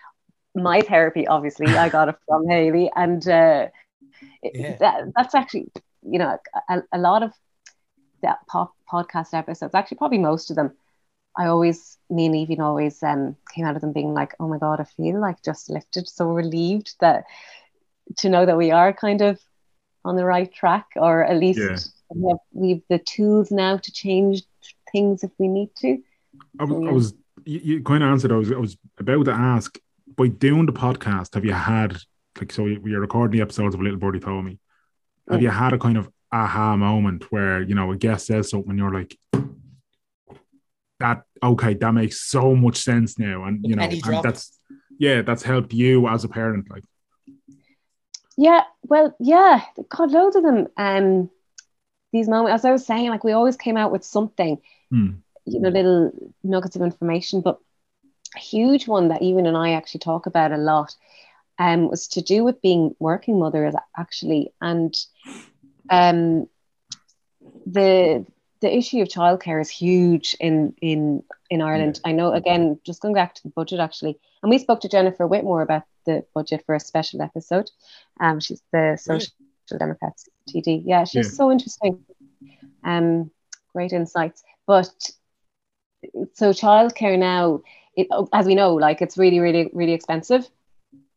my 0.54 0.80
therapy 0.82 1.26
obviously 1.26 1.66
i 1.76 1.88
got 1.88 2.08
it 2.08 2.16
from 2.26 2.46
haley 2.48 2.90
and 2.96 3.28
uh, 3.28 3.66
it- 4.42 4.54
Yeah. 4.54 4.76
that, 4.80 5.04
that's 5.16 5.34
actually 5.34 5.66
you 6.02 6.18
know 6.18 6.38
a, 6.68 6.82
a 6.92 6.98
lot 6.98 7.22
of 7.22 7.32
that 8.22 8.38
pop, 8.48 8.72
podcast 8.92 9.34
episodes 9.34 9.74
actually 9.74 9.96
probably 9.98 10.18
most 10.18 10.50
of 10.50 10.56
them 10.56 10.70
i 11.38 11.46
always 11.46 11.98
me 12.10 12.26
and 12.26 12.36
Evie 12.36 12.58
always 12.60 13.02
um, 13.02 13.36
came 13.54 13.64
out 13.64 13.76
of 13.76 13.80
them 13.82 13.92
being 13.92 14.14
like 14.14 14.34
oh 14.40 14.48
my 14.48 14.58
god 14.58 14.80
i 14.80 14.84
feel 14.84 15.20
like 15.20 15.42
just 15.44 15.70
lifted 15.70 16.08
so 16.08 16.26
relieved 16.26 16.94
that 17.00 17.24
to 18.18 18.28
know 18.28 18.44
that 18.46 18.56
we 18.56 18.70
are 18.70 18.92
kind 18.92 19.22
of 19.22 19.40
on 20.04 20.16
the 20.16 20.24
right 20.24 20.52
track 20.52 20.86
or 20.96 21.24
at 21.24 21.38
least 21.38 21.58
Yeah. 21.58 21.76
we 22.14 22.28
have 22.28 22.38
we've 22.52 22.82
the 22.88 22.98
tools 22.98 23.50
now 23.50 23.76
to 23.78 23.92
change 23.92 24.42
things 24.92 25.24
if 25.24 25.30
we 25.38 25.48
need 25.48 25.70
to 25.78 25.98
I 26.58 26.64
was, 26.64 26.82
Yeah. 26.82 26.88
I 26.88 26.92
was 26.92 27.14
you, 27.46 27.60
you 27.62 27.82
kind 27.82 28.02
of 28.02 28.10
answered. 28.10 28.32
I 28.32 28.36
was, 28.36 28.50
I 28.50 28.56
was 28.56 28.76
about 28.98 29.24
to 29.26 29.32
ask. 29.32 29.78
By 30.16 30.28
doing 30.28 30.66
the 30.66 30.72
podcast, 30.72 31.34
have 31.34 31.44
you 31.44 31.52
had 31.52 31.96
like 32.38 32.52
so? 32.52 32.66
You're 32.66 33.00
recording 33.00 33.36
the 33.36 33.42
episodes 33.42 33.74
of 33.74 33.80
Little 33.82 33.98
Birdie 33.98 34.20
Told 34.20 34.44
Me. 34.44 34.58
Have 35.28 35.42
Yeah. 35.42 35.48
you 35.50 35.54
oh. 35.54 35.58
had 35.58 35.72
a 35.72 35.78
kind 35.78 35.96
of 35.98 36.08
aha 36.32 36.76
moment 36.76 37.30
where 37.32 37.62
you 37.62 37.74
know 37.74 37.90
a 37.90 37.96
guest 37.96 38.26
says 38.26 38.50
something 38.50 38.70
and 38.70 38.78
you're 38.78 38.94
like, 38.94 39.18
that 41.00 41.22
okay, 41.42 41.74
that 41.74 41.92
makes 41.92 42.20
so 42.20 42.54
much 42.54 42.76
sense 42.76 43.18
now, 43.18 43.44
and 43.44 43.64
you 43.66 43.74
know, 43.74 43.82
and 43.82 44.22
that's 44.22 44.58
yeah, 44.98 45.22
that's 45.22 45.42
helped 45.42 45.72
you 45.72 46.06
as 46.08 46.22
a 46.24 46.28
parent. 46.28 46.70
Like, 46.70 46.84
yeah 48.36 48.62
well 48.82 49.14
yeah 49.20 49.62
god 49.88 50.10
loads 50.10 50.36
of 50.36 50.42
them 50.42 50.66
um 50.76 51.30
these 52.12 52.28
moments 52.28 52.54
as 52.54 52.64
i 52.64 52.72
was 52.72 52.86
saying 52.86 53.10
like 53.10 53.24
we 53.24 53.32
always 53.32 53.56
came 53.56 53.76
out 53.76 53.92
with 53.92 54.04
something 54.04 54.60
hmm, 54.90 55.10
you 55.44 55.60
know 55.60 55.68
little 55.68 56.10
nuggets 56.42 56.76
of 56.76 56.82
information 56.82 57.40
but 57.40 57.58
a 58.34 58.38
huge 58.38 58.88
one 58.88 59.08
that 59.08 59.22
even 59.22 59.46
and 59.46 59.56
i 59.56 59.72
actually 59.72 60.00
talk 60.00 60.26
about 60.26 60.52
a 60.52 60.56
lot 60.56 60.94
um 61.58 61.88
was 61.88 62.08
to 62.08 62.20
do 62.20 62.42
with 62.42 62.60
being 62.62 62.94
working 62.98 63.38
mothers 63.38 63.74
actually 63.96 64.52
and 64.60 64.96
um 65.90 66.48
the 67.66 68.26
the 68.64 68.74
issue 68.74 69.02
of 69.02 69.08
childcare 69.08 69.60
is 69.60 69.68
huge 69.68 70.34
in 70.40 70.74
in 70.80 71.22
in 71.50 71.60
Ireland. 71.60 72.00
I 72.08 72.12
know 72.12 72.32
again, 72.32 72.78
just 72.88 73.02
going 73.02 73.14
back 73.14 73.34
to 73.34 73.42
the 73.42 73.50
budget 73.50 73.78
actually, 73.78 74.18
and 74.42 74.48
we 74.50 74.58
spoke 74.58 74.80
to 74.80 74.88
Jennifer 74.88 75.26
Whitmore 75.26 75.60
about 75.60 75.82
the 76.06 76.24
budget 76.34 76.62
for 76.64 76.74
a 76.74 76.80
special 76.80 77.20
episode. 77.20 77.70
Um, 78.20 78.40
she's 78.40 78.62
the 78.72 78.96
Social 78.98 79.78
Democrats 79.78 80.28
TD. 80.48 80.82
Yeah, 80.86 81.04
she's 81.04 81.26
Yeah. 81.26 81.36
so 81.40 81.52
interesting. 81.52 81.92
Um, 82.84 83.30
great 83.74 83.92
insights. 83.92 84.42
But 84.66 84.94
so 86.32 86.46
childcare 86.50 87.18
now, 87.18 87.60
it, 87.96 88.06
as 88.32 88.46
we 88.46 88.54
know, 88.54 88.74
like 88.74 89.02
it's 89.02 89.18
really, 89.18 89.40
really, 89.40 89.70
really 89.74 89.92
expensive. 89.92 90.48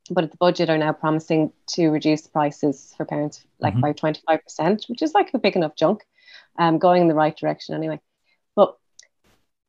But 0.09 0.31
the 0.31 0.37
budget 0.37 0.69
are 0.69 0.77
now 0.77 0.93
promising 0.93 1.51
to 1.75 1.89
reduce 1.89 2.27
prices 2.27 2.93
for 2.97 3.05
parents 3.05 3.45
like 3.59 3.75
Mhm. 3.75 3.81
by 3.81 3.91
25%, 3.93 4.85
which 4.89 5.01
is 5.01 5.13
like 5.13 5.33
a 5.33 5.39
big 5.39 5.55
enough 5.55 5.75
chunk, 5.75 6.05
um, 6.57 6.77
going 6.77 7.03
in 7.03 7.07
the 7.07 7.15
right 7.15 7.35
direction 7.35 7.75
anyway. 7.75 7.99
But 8.55 8.75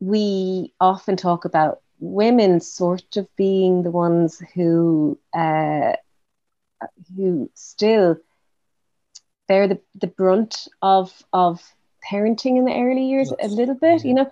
we 0.01 0.73
often 0.81 1.17
talk 1.17 1.45
about 1.45 1.81
women 2.01 2.61
sort 2.61 3.17
of 3.17 3.29
being 3.37 3.83
the 3.83 3.91
ones 3.91 4.43
who 4.55 5.19
uh, 5.37 5.95
who 7.17 7.51
still 7.55 8.17
bear 9.49 9.67
the, 9.67 9.81
the 9.95 10.07
brunt 10.07 10.69
of 10.83 11.13
of 11.33 11.63
parenting 12.09 12.57
in 12.57 12.65
the 12.65 12.75
early 12.75 13.05
years 13.05 13.33
a 13.41 13.49
little 13.49 13.75
bit 13.75 14.05
you 14.05 14.15
know. 14.15 14.31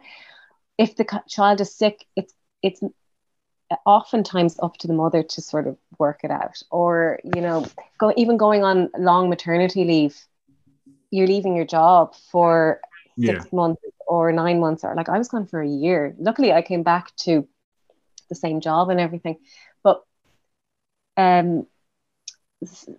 If 0.78 0.96
the 0.96 1.22
child 1.28 1.60
is 1.60 1.74
sick 1.74 2.04
it's 2.16 2.34
it's 2.62 2.82
oftentimes 3.84 4.58
up 4.62 4.76
to 4.78 4.86
the 4.86 4.92
mother 4.92 5.22
to 5.22 5.40
sort 5.40 5.66
of 5.66 5.76
work 5.98 6.20
it 6.22 6.30
out 6.30 6.62
or 6.70 7.18
you 7.24 7.40
know 7.40 7.66
go 7.98 8.12
even 8.16 8.36
going 8.36 8.62
on 8.62 8.90
long 8.96 9.28
maternity 9.28 9.84
leave 9.84 10.16
you're 11.16 11.28
leaving 11.28 11.56
your 11.56 11.66
job 11.66 12.14
for 12.30 12.80
yeah, 13.16 13.44
six 13.44 13.52
months 13.52 13.82
or 14.06 14.32
nine 14.32 14.60
months 14.60 14.84
or 14.84 14.94
like 14.94 15.08
I 15.08 15.18
was 15.18 15.28
gone 15.28 15.46
for 15.46 15.62
a 15.62 15.68
year. 15.68 16.14
Luckily 16.18 16.52
I 16.52 16.62
came 16.62 16.82
back 16.82 17.14
to 17.24 17.46
the 18.28 18.36
same 18.36 18.60
job 18.60 18.90
and 18.90 19.00
everything. 19.00 19.36
But 19.84 20.02
um 21.16 21.66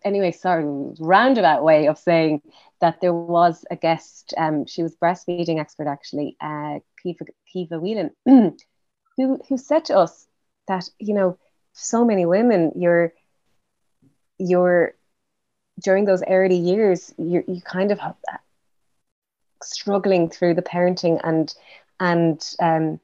anyway, 0.05 0.31
sorry, 0.31 0.65
roundabout 0.99 1.63
way 1.63 1.87
of 1.87 1.97
saying 1.97 2.41
that 2.81 3.01
there 3.01 3.13
was 3.13 3.65
a 3.71 3.75
guest, 3.75 4.33
um, 4.37 4.65
she 4.67 4.83
was 4.83 4.95
breastfeeding 4.97 5.49
expert 5.49 5.87
actually, 5.87 6.27
uh 6.41 6.79
Caoimhe 6.99 7.17
Caoimhe 7.49 7.81
Whelan, 7.81 8.11
who 9.17 9.39
who 9.47 9.57
said 9.57 9.85
to 9.85 9.97
us 9.97 10.27
that, 10.67 10.89
you 10.99 11.13
know, 11.13 11.37
so 11.73 12.05
many 12.05 12.25
women, 12.25 12.71
you're 12.75 13.13
you're 14.39 14.96
during 15.83 16.05
those 16.05 16.23
early 16.27 16.57
years, 16.57 17.13
you 17.17 17.43
you 17.47 17.61
kind 17.61 17.91
of 17.91 17.99
have 17.99 18.15
that 18.27 18.41
struggling 19.63 20.29
through 20.29 20.53
the 20.53 20.61
parenting 20.61 21.19
and 21.23 21.53
and 21.99 22.53
um 22.61 22.99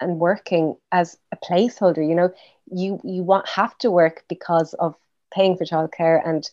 and 0.00 0.18
working 0.18 0.76
as 0.92 1.16
a 1.32 1.36
placeholder 1.36 2.06
you 2.06 2.14
know? 2.14 2.30
You 2.70 3.00
you 3.04 3.22
want 3.22 3.48
have 3.48 3.76
to 3.78 3.90
work 3.90 4.24
because 4.28 4.74
of 4.74 4.94
paying 5.32 5.56
for 5.56 5.64
childcare 5.64 6.20
and 6.26 6.48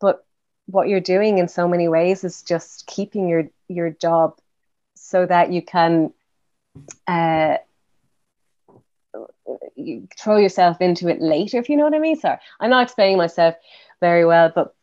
but 0.00 0.24
what 0.66 0.88
you're 0.88 1.00
doing 1.00 1.38
in 1.38 1.48
so 1.48 1.68
many 1.68 1.88
ways 1.88 2.24
is 2.24 2.42
just 2.42 2.86
keeping 2.86 3.28
your 3.28 3.44
your 3.68 3.90
job 3.90 4.34
so 4.94 5.24
that 5.26 5.52
you 5.52 5.62
can 5.62 6.12
uh 7.06 7.56
you 9.76 10.06
throw 10.18 10.36
yourself 10.36 10.80
into 10.80 11.08
it 11.08 11.20
later 11.20 11.58
if 11.58 11.68
you 11.68 11.76
know 11.76 11.84
what 11.84 11.94
i 11.94 11.98
mean. 11.98 12.16
Sorry 12.16 12.38
i'm 12.60 12.70
not 12.70 12.82
explaining 12.84 13.18
myself 13.18 13.54
very 14.00 14.24
well 14.24 14.50
but 14.54 14.74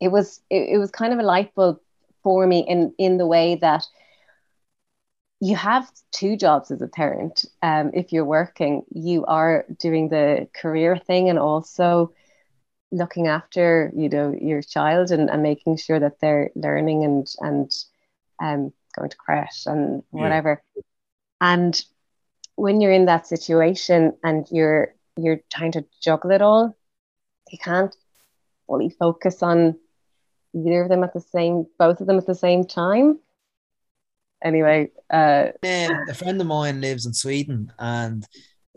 it 0.00 0.08
was 0.08 0.40
it, 0.50 0.70
it 0.74 0.78
was 0.78 0.90
kind 0.90 1.12
of 1.12 1.18
a 1.18 1.22
light 1.22 1.54
bulb 1.54 1.78
for 2.22 2.46
me 2.46 2.60
in 2.68 2.92
in 2.98 3.18
the 3.18 3.26
way 3.26 3.56
that 3.56 3.84
you 5.40 5.54
have 5.56 5.90
two 6.12 6.36
jobs 6.36 6.70
as 6.70 6.80
a 6.80 6.88
parent 6.88 7.44
um, 7.62 7.90
if 7.94 8.12
you're 8.12 8.24
working 8.24 8.82
you 8.90 9.24
are 9.26 9.64
doing 9.78 10.08
the 10.08 10.48
career 10.60 10.96
thing 10.96 11.28
and 11.28 11.38
also 11.38 12.12
looking 12.92 13.26
after 13.26 13.90
you 13.96 14.08
know 14.08 14.34
your 14.40 14.62
child 14.62 15.10
and, 15.10 15.30
and 15.30 15.42
making 15.42 15.76
sure 15.76 15.98
that 15.98 16.18
they're 16.20 16.50
learning 16.54 17.04
and 17.04 17.26
and 17.40 17.70
um, 18.42 18.72
going 18.96 19.10
to 19.10 19.16
crash 19.16 19.66
and 19.66 20.02
Yeah. 20.12 20.20
whatever 20.20 20.62
and 21.40 21.82
when 22.56 22.80
you're 22.80 22.92
in 22.92 23.06
that 23.06 23.26
situation 23.26 24.12
and 24.22 24.46
you're 24.50 24.94
you're 25.16 25.40
trying 25.52 25.72
to 25.72 25.84
juggle 26.02 26.30
it 26.30 26.42
all 26.42 26.76
you 27.50 27.58
can't 27.58 27.94
fully 28.66 28.90
focus 28.90 29.42
on 29.42 29.76
either 30.54 30.82
of 30.82 30.88
them 30.88 31.04
at 31.04 31.12
the 31.12 31.20
same 31.20 31.66
both 31.78 32.00
of 32.00 32.06
them 32.06 32.18
at 32.18 32.26
the 32.26 32.34
same 32.34 32.64
time 32.64 33.18
anyway 34.42 34.88
uh 35.10 35.48
Um, 35.62 36.08
a 36.08 36.14
friend 36.14 36.40
of 36.40 36.46
mine 36.46 36.80
lives 36.80 37.06
in 37.06 37.14
Sweden 37.14 37.72
and 37.78 38.26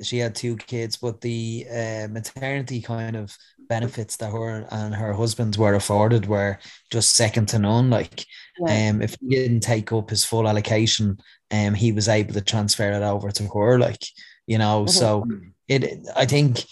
she 0.01 0.17
had 0.17 0.33
two 0.33 0.55
kids, 0.55 0.95
but 0.97 1.19
the 1.21 1.65
uh, 1.69 2.07
maternity 2.09 2.81
kind 2.81 3.17
of 3.17 3.35
benefits 3.67 4.15
that 4.17 4.31
her 4.31 4.65
and 4.71 4.95
her 4.95 5.13
husband 5.13 5.57
were 5.57 5.75
afforded 5.75 6.25
were 6.25 6.57
just 6.89 7.15
second 7.15 7.47
to 7.49 7.59
none. 7.59 7.89
Like, 7.89 8.25
yeah, 8.65 8.89
um, 8.89 9.01
if 9.01 9.17
he 9.19 9.27
didn't 9.27 9.59
take 9.59 9.91
up 9.91 10.09
his 10.09 10.23
full 10.23 10.47
allocation, 10.47 11.17
um, 11.51 11.73
he 11.73 11.91
was 11.91 12.07
able 12.07 12.33
to 12.33 12.41
transfer 12.41 12.91
it 12.91 13.03
over 13.03 13.29
to 13.31 13.43
her. 13.47 13.77
Like, 13.77 14.03
you 14.47 14.57
know, 14.57 14.85
Mhm. 14.85 14.89
so 14.89 15.27
it. 15.67 16.07
I 16.15 16.25
think 16.25 16.63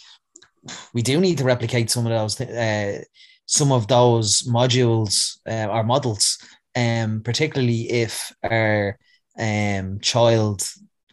we 0.94 1.02
do 1.02 1.20
need 1.20 1.38
to 1.40 1.44
replicate 1.44 1.90
some 1.90 2.06
of 2.06 2.12
those, 2.12 2.40
uh, 2.42 3.02
some 3.46 3.72
of 3.72 3.88
those 3.88 4.44
modules 4.44 5.38
uh, 5.50 5.68
or 5.72 5.84
models, 5.84 6.38
um, 6.76 7.22
particularly 7.24 7.90
if 7.90 8.32
our 8.44 8.98
um 9.40 10.00
child 10.02 10.68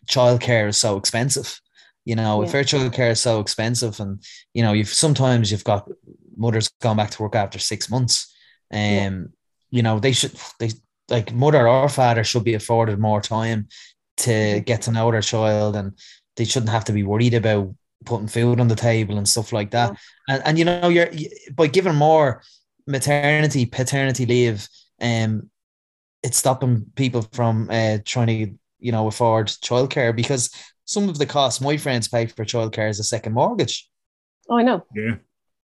childcare 0.07 0.68
is 0.68 0.76
so 0.78 0.96
expensive. 0.96 1.61
You 2.05 2.16
know, 2.16 2.42
if 2.42 2.50
Yeah. 2.52 2.59
our 2.59 2.64
childcare 2.64 3.11
is 3.12 3.20
so 3.20 3.40
expensive, 3.40 4.00
and 4.00 4.22
you 4.52 4.62
know, 4.62 4.72
you've 4.72 4.88
sometimes 4.92 5.50
you've 5.50 5.64
got 5.64 5.88
mothers 6.36 6.68
going 6.80 6.96
back 6.96 7.11
to 7.11 7.22
work 7.22 7.34
after 7.34 7.59
six 7.59 7.88
months. 7.90 8.32
Um, 8.72 8.80
Yeah. 8.80 9.11
you 9.70 9.82
know, 9.82 10.00
they 10.00 10.12
should 10.12 10.32
they 10.59 10.70
like 11.09 11.32
mother 11.32 11.68
or 11.68 11.88
father 11.88 12.24
should 12.24 12.44
be 12.44 12.55
afforded 12.55 12.98
more 12.98 13.20
time 13.20 13.68
to 14.16 14.61
get 14.61 14.82
to 14.82 14.90
know 14.92 15.11
their 15.11 15.20
child 15.22 15.76
and 15.76 15.92
they 16.36 16.44
shouldn't 16.44 16.70
have 16.70 16.84
to 16.84 16.92
be 16.92 17.02
worried 17.02 17.34
about 17.34 17.74
putting 18.05 18.28
food 18.28 18.61
on 18.61 18.68
the 18.68 18.76
table 18.76 19.18
and 19.18 19.28
stuff 19.28 19.52
like 19.52 19.70
that. 19.72 19.90
Yeah. 19.90 20.34
And 20.34 20.42
and 20.46 20.59
you 20.59 20.64
know, 20.64 20.88
you're 20.88 21.11
by 21.55 21.66
giving 21.66 21.94
more 21.94 22.42
maternity, 22.86 23.66
paternity 23.66 24.26
leave, 24.26 24.68
um, 25.00 25.50
it's 26.22 26.38
stopping 26.38 26.86
people 26.96 27.22
from 27.32 27.68
uh, 27.70 27.98
trying 28.05 28.26
to, 28.26 28.55
you 28.78 28.92
know, 28.92 29.07
afford 29.07 29.48
childcare 29.48 30.14
because 30.14 30.50
some 30.84 31.09
of 31.09 31.18
the 31.18 31.26
costs 31.26 31.61
my 31.61 31.76
friends 31.76 32.09
pay 32.09 32.26
for 32.26 32.44
childcare 32.44 32.90
is 32.90 32.98
a 32.98 33.05
second 33.05 33.34
mortgage. 33.34 33.88
Oh, 34.48 34.59
I 34.59 34.62
know. 34.62 34.84
Yeah. 34.94 35.16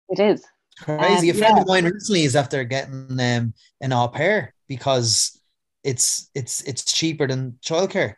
It 0.08 0.20
is. 0.20 0.44
Crazy. 0.80 1.30
Um, 1.30 1.36
a 1.36 1.38
friend 1.38 1.56
yeah. 1.56 1.62
of 1.62 1.68
mine 1.68 1.84
recently 1.84 2.24
is 2.24 2.36
after 2.36 2.62
getting 2.64 3.18
um, 3.18 3.54
an 3.80 3.92
au 3.92 4.08
pair 4.08 4.54
because 4.68 5.40
it's 5.82 6.30
it's 6.34 6.62
it's 6.62 6.92
cheaper 6.92 7.26
than 7.26 7.58
childcare. 7.64 8.14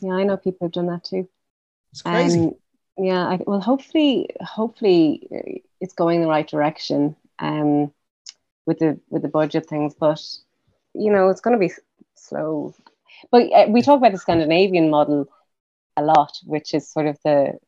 Yeah, 0.00 0.12
I 0.12 0.24
know 0.24 0.36
people 0.36 0.66
have 0.66 0.72
done 0.72 0.86
that 0.86 1.04
too. 1.04 1.28
It's 1.92 2.02
crazy. 2.02 2.40
Um, 2.40 2.52
yeah, 2.96 3.26
I, 3.26 3.40
well, 3.46 3.60
hopefully, 3.60 4.30
hopefully, 4.40 5.62
it's 5.80 5.94
going 5.94 6.20
the 6.20 6.28
right 6.28 6.48
direction. 6.48 7.16
Um, 7.38 7.92
with 8.66 8.78
the 8.78 8.98
with 9.10 9.22
the 9.22 9.28
budget 9.28 9.66
things, 9.66 9.94
but 9.94 10.20
you 10.94 11.10
know, 11.10 11.28
it's 11.28 11.40
going 11.40 11.58
to 11.58 11.66
be 11.66 11.72
slow. 12.14 12.74
But 13.30 13.52
uh, 13.52 13.66
we 13.68 13.82
talk 13.82 13.98
about 13.98 14.12
the 14.12 14.18
Scandinavian 14.18 14.90
model 14.90 15.28
a 15.96 16.02
lot, 16.02 16.38
which 16.44 16.74
is 16.74 16.88
sort 16.88 17.06
of 17.06 17.18
the 17.24 17.58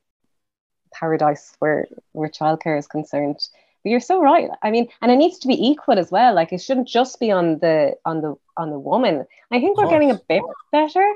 paradise 0.93 1.55
where 1.59 1.87
where 2.13 2.29
childcare 2.29 2.79
is 2.79 2.87
concerned. 2.87 3.39
But 3.83 3.91
you're 3.91 4.01
so 4.01 4.21
right. 4.21 4.49
I 4.63 4.71
mean, 4.71 4.89
and 5.03 5.13
it 5.13 5.17
needs 5.17 5.39
to 5.41 5.49
be 5.49 5.69
equal 5.69 5.99
as 5.99 6.11
well. 6.11 6.35
Like 6.35 6.53
it 6.53 6.61
shouldn't 6.61 6.89
just 6.89 7.21
be 7.21 7.31
on 7.31 7.59
the 7.59 7.97
on 8.05 8.21
the 8.21 8.37
on 8.57 8.71
the 8.71 8.79
woman. 8.79 9.27
I 9.51 9.61
think 9.61 9.77
we're 9.77 9.91
getting 9.91 10.11
a 10.11 10.21
bit 10.29 10.43
better. 10.73 11.13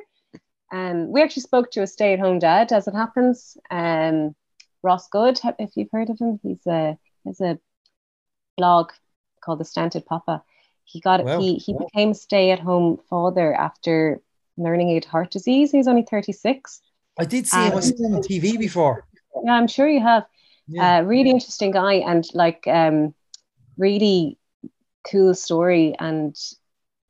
Um, 0.71 1.11
we 1.11 1.23
actually 1.23 1.43
spoke 1.43 1.71
to 1.73 1.83
a 1.83 1.87
stay-at-home 1.87 2.39
dad, 2.39 2.73
as 2.73 2.87
it 2.87 2.95
happens. 2.95 3.57
Um, 3.71 4.35
Ross 4.83 5.09
Good, 5.09 5.41
if 5.59 5.77
you've 5.77 5.91
heard 5.93 6.11
of 6.11 6.19
him, 6.19 6.39
he's 6.43 6.67
a 6.67 6.97
he's 7.25 7.41
a 7.41 7.59
blog 8.57 8.93
called 9.43 9.61
the 9.61 9.65
Stunted 9.65 10.07
Papa. 10.07 10.43
He 10.85 11.01
got 11.01 11.25
wow. 11.25 11.41
he 11.41 11.57
he 11.57 11.75
became 11.75 12.11
a 12.11 12.15
stay-at-home 12.15 12.99
father 13.09 13.55
after 13.55 14.21
learning 14.57 14.89
he 14.89 14.95
had 14.95 15.05
heart 15.05 15.31
disease. 15.31 15.73
He's 15.73 15.89
only 15.89 16.03
36. 16.03 16.81
I 17.19 17.25
did 17.25 17.47
see 17.47 17.57
him. 17.57 17.77
I 17.77 17.81
seen 17.81 18.05
him 18.05 18.15
on 18.15 18.23
TV 18.23 18.59
before. 18.59 19.07
Yeah, 19.45 19.53
I'm 19.53 19.69
sure 19.69 19.89
you 19.89 20.01
have. 20.01 20.27
Yeah. 20.69 20.99
Uh, 20.99 21.03
really 21.03 21.31
interesting 21.31 21.73
guy 21.73 21.95
and 21.95 22.25
like 22.33 22.65
um, 22.67 23.15
really 23.77 24.39
cool 25.11 25.35
story 25.35 25.97
and 25.99 26.37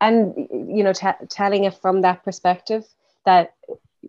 and 0.01 0.35
you 0.51 0.83
know 0.83 0.93
t- 0.93 1.27
telling 1.29 1.65
it 1.65 1.75
from 1.75 2.01
that 2.03 2.25
perspective 2.25 2.85
that 3.31 3.55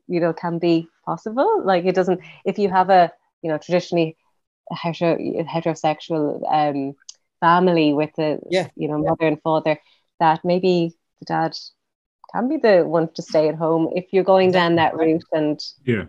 you 0.07 0.19
know 0.19 0.33
can 0.33 0.59
be 0.59 0.87
possible. 1.05 1.49
Like 1.63 1.85
it 1.85 1.95
doesn't 1.95 2.21
if 2.45 2.57
you 2.57 2.69
have 2.69 2.89
a 2.89 3.11
you 3.41 3.49
know 3.49 3.57
traditionally 3.57 4.17
hetero, 4.71 5.17
heterosexual 5.53 6.23
um, 6.59 6.93
family 7.39 7.93
with 7.93 8.11
the 8.17 8.39
yeah. 8.49 8.67
you 8.75 8.87
know 8.87 8.97
mother 8.97 9.27
and 9.27 9.41
father 9.41 9.79
that 10.19 10.39
maybe 10.43 10.93
the 11.19 11.25
dad 11.25 11.57
can 12.31 12.47
be 12.47 12.57
the 12.57 12.83
one 12.97 13.09
to 13.13 13.21
stay 13.21 13.49
at 13.49 13.55
home 13.55 13.89
if 13.95 14.05
you're 14.11 14.31
going 14.33 14.51
down 14.51 14.75
that 14.75 14.95
route 14.95 15.23
and 15.33 15.59
yeah 15.85 16.05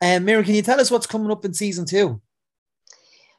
and 0.00 0.22
um, 0.22 0.24
Miriam, 0.24 0.44
can 0.44 0.54
you 0.54 0.62
tell 0.62 0.80
us 0.80 0.90
what's 0.90 1.06
coming 1.06 1.30
up 1.30 1.44
in 1.44 1.52
season 1.52 1.84
two? 1.84 2.20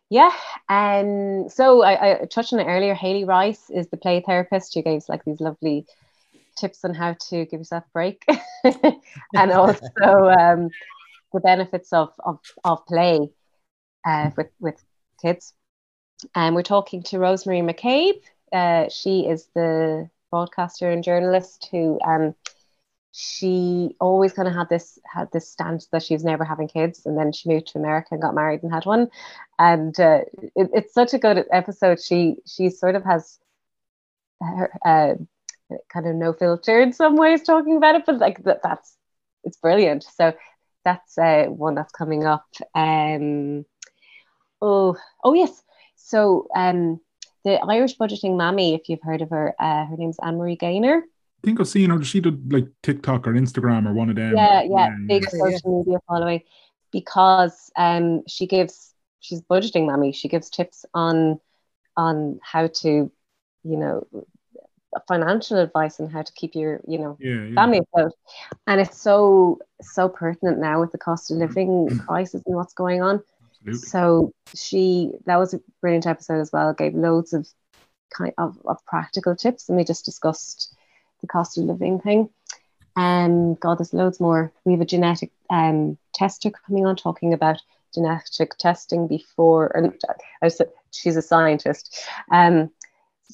Yeah, 0.09 0.31
and 0.69 1.45
um, 1.45 1.49
so 1.49 1.83
I, 1.83 2.21
I 2.21 2.25
touched 2.25 2.53
on 2.53 2.59
it 2.59 2.65
earlier. 2.65 2.93
Haley 2.93 3.23
Rice 3.23 3.69
is 3.69 3.87
the 3.87 3.97
play 3.97 4.21
therapist. 4.25 4.73
She 4.73 4.81
gave 4.81 5.03
like 5.07 5.23
these 5.25 5.39
lovely 5.39 5.85
tips 6.57 6.83
on 6.83 6.93
how 6.93 7.15
to 7.29 7.45
give 7.45 7.59
yourself 7.59 7.83
a 7.85 7.91
break, 7.93 8.25
and 8.63 9.51
also 9.51 9.85
um, 10.05 10.69
the 11.33 11.39
benefits 11.39 11.91
of 11.93 12.13
of, 12.19 12.39
of 12.63 12.85
play 12.85 13.29
uh, 14.05 14.31
with 14.37 14.49
with 14.59 14.83
kids. 15.21 15.53
And 16.35 16.55
we're 16.55 16.63
talking 16.63 17.03
to 17.03 17.19
Rosemary 17.19 17.61
McCabe. 17.61 18.21
Uh, 18.51 18.89
she 18.89 19.21
is 19.21 19.47
the 19.55 20.09
broadcaster 20.29 20.89
and 20.89 21.03
journalist 21.03 21.67
who 21.71 21.99
um, 22.05 22.35
she 23.11 23.95
always 23.99 24.33
kind 24.33 24.47
of 24.47 24.53
had 24.53 24.69
this 24.69 24.97
had 25.05 25.29
this 25.31 25.49
stance 25.49 25.87
that 25.87 26.01
she 26.01 26.13
was 26.13 26.23
never 26.23 26.45
having 26.45 26.67
kids 26.67 27.05
and 27.05 27.17
then 27.17 27.31
she 27.33 27.49
moved 27.49 27.67
to 27.67 27.77
america 27.77 28.07
and 28.11 28.21
got 28.21 28.33
married 28.33 28.63
and 28.63 28.71
had 28.71 28.85
one 28.85 29.09
and 29.59 29.99
uh, 29.99 30.21
it, 30.55 30.69
it's 30.73 30.93
such 30.93 31.13
a 31.13 31.19
good 31.19 31.45
episode 31.51 32.01
she 32.01 32.37
she 32.47 32.69
sort 32.69 32.95
of 32.95 33.03
has 33.03 33.37
her 34.41 34.71
uh, 34.85 35.13
kind 35.91 36.07
of 36.07 36.15
no 36.15 36.33
filter 36.33 36.81
in 36.81 36.93
some 36.93 37.15
ways 37.15 37.43
talking 37.43 37.77
about 37.77 37.95
it 37.95 38.03
but 38.05 38.19
like 38.19 38.43
that, 38.43 38.61
that's 38.63 38.95
it's 39.43 39.57
brilliant 39.57 40.03
so 40.03 40.33
that's 40.83 41.17
uh, 41.17 41.45
one 41.45 41.75
that's 41.75 41.91
coming 41.91 42.25
up 42.25 42.45
um 42.75 43.65
oh 44.61 44.95
oh 45.23 45.33
yes 45.33 45.63
so 45.95 46.47
um 46.55 46.99
the 47.43 47.59
irish 47.65 47.97
budgeting 47.97 48.37
mammy 48.37 48.73
if 48.73 48.89
you've 48.89 49.01
heard 49.01 49.21
of 49.21 49.29
her 49.29 49.55
uh, 49.59 49.85
her 49.85 49.97
name's 49.97 50.17
anne-marie 50.23 50.55
gaynor 50.55 51.03
I 51.43 51.47
think 51.47 51.59
I've 51.59 51.67
seen 51.67 51.89
her. 51.89 52.03
She 52.03 52.21
did 52.21 52.53
like 52.53 52.67
TikTok 52.83 53.25
or 53.25 53.33
Instagram 53.33 53.87
or 53.87 53.93
one 53.93 54.11
of 54.11 54.15
them. 54.15 54.35
Yeah, 54.35 54.61
yeah, 54.61 54.85
um, 54.89 55.07
big 55.07 55.27
social 55.27 55.79
media 55.79 55.99
following 56.07 56.41
because 56.91 57.71
um 57.75 58.21
she 58.27 58.45
gives 58.45 58.93
she's 59.21 59.41
budgeting 59.41 59.87
mammy. 59.87 60.11
She 60.11 60.27
gives 60.27 60.49
tips 60.49 60.85
on 60.93 61.39
on 61.97 62.39
how 62.43 62.67
to, 62.67 62.89
you 62.89 63.77
know, 63.77 64.05
financial 65.07 65.57
advice 65.57 65.99
and 65.99 66.11
how 66.11 66.21
to 66.21 66.33
keep 66.33 66.55
your 66.55 66.81
you 66.87 66.97
know 66.97 67.17
yeah, 67.19 67.43
yeah. 67.45 67.55
family 67.55 67.79
afloat. 67.79 68.13
And 68.67 68.81
it's 68.81 68.99
so 68.99 69.59
so 69.81 70.09
pertinent 70.09 70.59
now 70.59 70.79
with 70.81 70.91
the 70.91 70.97
cost 70.97 71.31
of 71.31 71.37
living 71.37 71.99
crisis 72.07 72.43
and 72.45 72.55
what's 72.55 72.73
going 72.73 73.01
on. 73.01 73.23
Absolutely. 73.67 73.87
So 73.87 74.33
she 74.53 75.11
that 75.25 75.37
was 75.37 75.53
a 75.53 75.61
brilliant 75.81 76.07
episode 76.07 76.39
as 76.39 76.51
well. 76.51 76.73
Gave 76.73 76.95
loads 76.95 77.33
of 77.33 77.47
kind 78.15 78.33
of, 78.37 78.57
of 78.65 78.83
practical 78.85 79.35
tips 79.35 79.69
and 79.69 79.77
we 79.77 79.83
just 79.83 80.05
discussed 80.05 80.75
the 81.21 81.27
cost 81.27 81.57
of 81.57 81.65
living 81.65 81.99
thing. 81.99 82.29
And 82.95 83.51
um, 83.51 83.55
God, 83.55 83.77
there's 83.77 83.93
loads 83.93 84.19
more. 84.19 84.51
We 84.65 84.73
have 84.73 84.81
a 84.81 84.85
genetic 84.85 85.31
um, 85.49 85.97
tester 86.13 86.51
coming 86.51 86.85
on 86.85 86.97
talking 86.97 87.33
about 87.33 87.61
genetic 87.93 88.57
testing 88.57 89.07
before, 89.07 89.71
and 89.75 89.93
I 90.41 90.49
said 90.49 90.69
she's 90.91 91.15
a 91.15 91.21
scientist. 91.21 92.05
Um, 92.31 92.69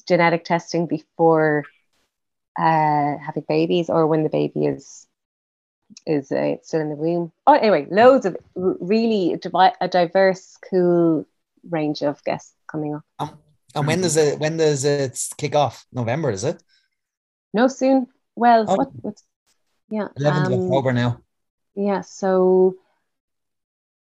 genetic 0.08 0.44
testing 0.44 0.86
before 0.86 1.64
uh, 2.58 3.16
having 3.24 3.44
babies 3.48 3.88
or 3.88 4.06
when 4.06 4.24
the 4.24 4.28
baby 4.28 4.66
is 4.66 5.06
is 6.06 6.32
uh, 6.32 6.56
still 6.62 6.80
in 6.80 6.90
the 6.90 6.96
womb. 6.96 7.32
Oh, 7.46 7.54
anyway, 7.54 7.86
loads 7.90 8.26
of 8.26 8.36
really 8.54 9.38
a 9.80 9.88
diverse, 9.88 10.58
cool 10.70 11.26
range 11.70 12.02
of 12.02 12.22
guests 12.24 12.52
coming 12.70 12.94
up. 12.94 13.02
Um, 13.18 13.38
and 13.74 13.86
when 13.86 14.00
does 14.00 14.16
it 14.16 14.38
when 14.40 14.56
does 14.56 14.84
it 14.84 15.18
kick 15.36 15.54
off? 15.54 15.86
November, 15.92 16.30
is 16.30 16.44
it? 16.44 16.62
No, 17.54 17.68
soon. 17.68 18.06
Well, 18.34 18.64
oh. 18.68 18.76
what, 18.76 18.88
what's 19.02 19.24
yeah. 19.90 20.08
11th 20.18 20.46
um, 20.46 20.52
of 20.52 20.60
October 20.60 20.92
now. 20.92 21.20
Yeah, 21.74 22.00
so 22.02 22.76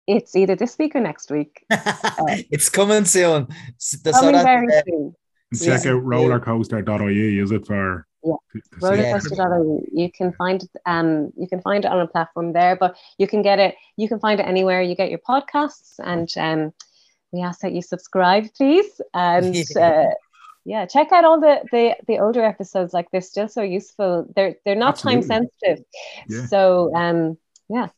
it's 0.06 0.34
either 0.34 0.56
this 0.56 0.78
week 0.78 0.94
or 0.94 1.00
next 1.00 1.30
week. 1.30 1.64
Uh, 2.18 2.38
it's 2.50 2.68
coming 2.68 3.04
soon. 3.04 3.46
The 4.02 4.10
coming 4.10 4.42
very 4.42 4.66
uh, 4.66 4.82
soon. 4.86 5.14
Check 5.54 5.84
yeah. 5.84 5.92
out 5.92 6.02
rollercoaster.ie, 6.04 7.38
is 7.38 7.50
it 7.52 7.66
for 7.66 8.06
yeah. 8.22 8.34
rollercoaster.ie. 8.80 9.88
You 9.92 10.10
can 10.12 10.32
find 10.32 10.62
it 10.62 10.70
um 10.86 11.32
you 11.36 11.48
can 11.48 11.60
find 11.62 11.84
it 11.84 11.90
on 11.90 12.00
a 12.00 12.06
platform 12.06 12.52
there, 12.52 12.76
but 12.76 12.96
you 13.18 13.26
can 13.26 13.42
get 13.42 13.58
it 13.58 13.74
you 13.96 14.08
can 14.08 14.20
find 14.20 14.40
it 14.40 14.44
anywhere 14.44 14.82
you 14.82 14.94
get 14.94 15.10
your 15.10 15.20
podcasts 15.20 15.94
and 16.04 16.28
um 16.36 16.72
we 17.32 17.42
ask 17.42 17.60
that 17.60 17.72
you 17.72 17.82
subscribe 17.82 18.46
please 18.54 19.00
and 19.14 19.56
uh, 19.76 20.06
yeah 20.64 20.86
check 20.86 21.12
out 21.12 21.24
all 21.24 21.40
the 21.40 21.60
the 21.72 21.96
the 22.06 22.18
older 22.18 22.44
episodes 22.44 22.92
like 22.92 23.10
they're 23.10 23.20
still 23.20 23.48
so 23.48 23.62
useful 23.62 24.26
they're 24.34 24.56
they're 24.64 24.74
not 24.74 24.94
Absolutely. 24.94 25.28
time 25.28 25.48
sensitive 25.62 25.84
yeah. 26.28 26.46
so 26.46 26.94
um 26.94 27.38
yeah 27.68 27.88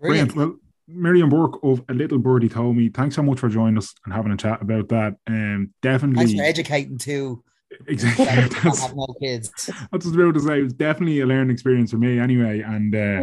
brilliant 0.00 0.34
well 0.34 0.56
Miriam 0.92 1.28
Burke 1.28 1.62
of 1.62 1.82
A 1.88 1.94
Little 1.94 2.18
Birdie 2.18 2.48
told 2.48 2.76
me, 2.76 2.88
thanks 2.88 3.16
so 3.16 3.22
much 3.22 3.38
for 3.38 3.48
joining 3.48 3.78
us 3.78 3.94
and 4.04 4.14
having 4.14 4.32
a 4.32 4.36
chat 4.36 4.62
about 4.62 4.88
that. 4.88 5.16
Um, 5.26 5.72
definitely. 5.82 6.26
Thanks 6.26 6.40
for 6.40 6.44
educating 6.44 6.98
too. 6.98 7.42
Exactly. 7.86 8.24
that's, 8.62 8.82
have 8.82 8.96
no 8.96 9.06
kids. 9.20 9.50
That's 9.66 9.68
what 9.68 9.92
I 9.92 9.96
was 9.96 10.06
about 10.06 10.34
to 10.34 10.40
say. 10.40 10.58
It 10.58 10.64
was 10.64 10.72
definitely 10.72 11.20
a 11.20 11.26
learning 11.26 11.50
experience 11.50 11.90
for 11.92 11.98
me 11.98 12.18
anyway. 12.18 12.60
And 12.60 12.94
uh, 12.94 13.22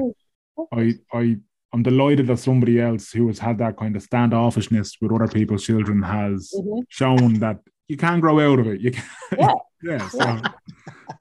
oh, 0.57 0.68
I, 0.72 0.93
I, 1.13 1.38
I'm 1.74 1.84
delighted 1.84 2.28
that 2.28 2.38
somebody 2.38 2.80
else 2.80 3.11
who 3.11 3.28
has 3.28 3.39
had 3.39 3.57
that 3.59 3.78
kind 3.78 3.95
of 3.95 4.07
standoffishness 4.07 4.93
with 5.01 5.11
other 5.11 5.28
people's 5.28 5.65
children 5.65 6.01
has 6.01 6.53
mm-hmm. 6.57 6.82
shown 6.89 7.36
that 7.36 7.59
you 7.88 7.97
can 7.97 8.20
grow 8.20 8.39
out 8.39 8.59
of 8.59 8.68
it. 8.68 8.82
You 8.82 8.91
can. 8.91 9.03
Yeah. 9.38 9.53
yeah. 9.84 10.09
So 10.09 10.41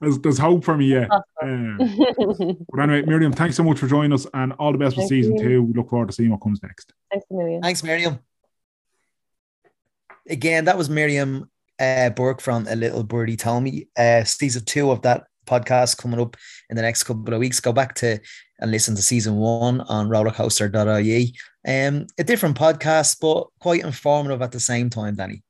there's, 0.01 0.19
there's 0.19 0.37
hope 0.37 0.63
for 0.63 0.77
me. 0.77 0.87
Yeah. 0.87 1.07
Uh, 1.11 1.77
but 2.71 2.79
anyway, 2.81 3.03
Miriam, 3.03 3.33
thanks 3.33 3.55
so 3.55 3.63
much 3.63 3.79
for 3.79 3.87
joining 3.87 4.13
us, 4.13 4.27
and 4.33 4.53
all 4.53 4.71
the 4.71 4.77
best 4.77 4.95
for 4.95 5.05
season 5.07 5.37
you. 5.37 5.43
two. 5.43 5.63
We 5.63 5.73
look 5.73 5.89
forward 5.89 6.09
to 6.09 6.13
seeing 6.13 6.31
what 6.31 6.41
comes 6.41 6.61
next. 6.63 6.93
Thanks, 7.11 7.25
Miriam. 7.29 7.61
Thanks, 7.61 7.83
Miriam. 7.83 8.19
Again, 10.29 10.65
that 10.65 10.77
was 10.77 10.89
Miriam 10.89 11.49
uh, 11.79 12.09
Burke 12.09 12.41
from 12.41 12.67
A 12.67 12.75
Little 12.75 13.03
Birdie 13.03 13.37
Told 13.37 13.63
Me. 13.63 13.87
Uh, 13.97 14.23
season 14.23 14.65
two 14.65 14.91
of 14.91 15.01
that 15.03 15.25
podcast 15.45 15.97
coming 15.97 16.19
up 16.19 16.35
in 16.69 16.75
the 16.75 16.81
next 16.81 17.03
couple 17.03 17.33
of 17.33 17.39
weeks. 17.39 17.59
Go 17.59 17.71
back 17.71 17.95
to 17.95 18.19
and 18.59 18.71
listen 18.71 18.95
to 18.95 19.01
season 19.01 19.37
one 19.37 19.81
on 19.81 20.09
rollercoaster.ie. 20.09 21.35
Um, 21.67 22.07
a 22.17 22.23
different 22.23 22.57
podcast, 22.57 23.17
but 23.19 23.47
quite 23.59 23.83
informative 23.83 24.41
at 24.41 24.51
the 24.51 24.59
same 24.59 24.89
time, 24.89 25.15
Danny. 25.15 25.43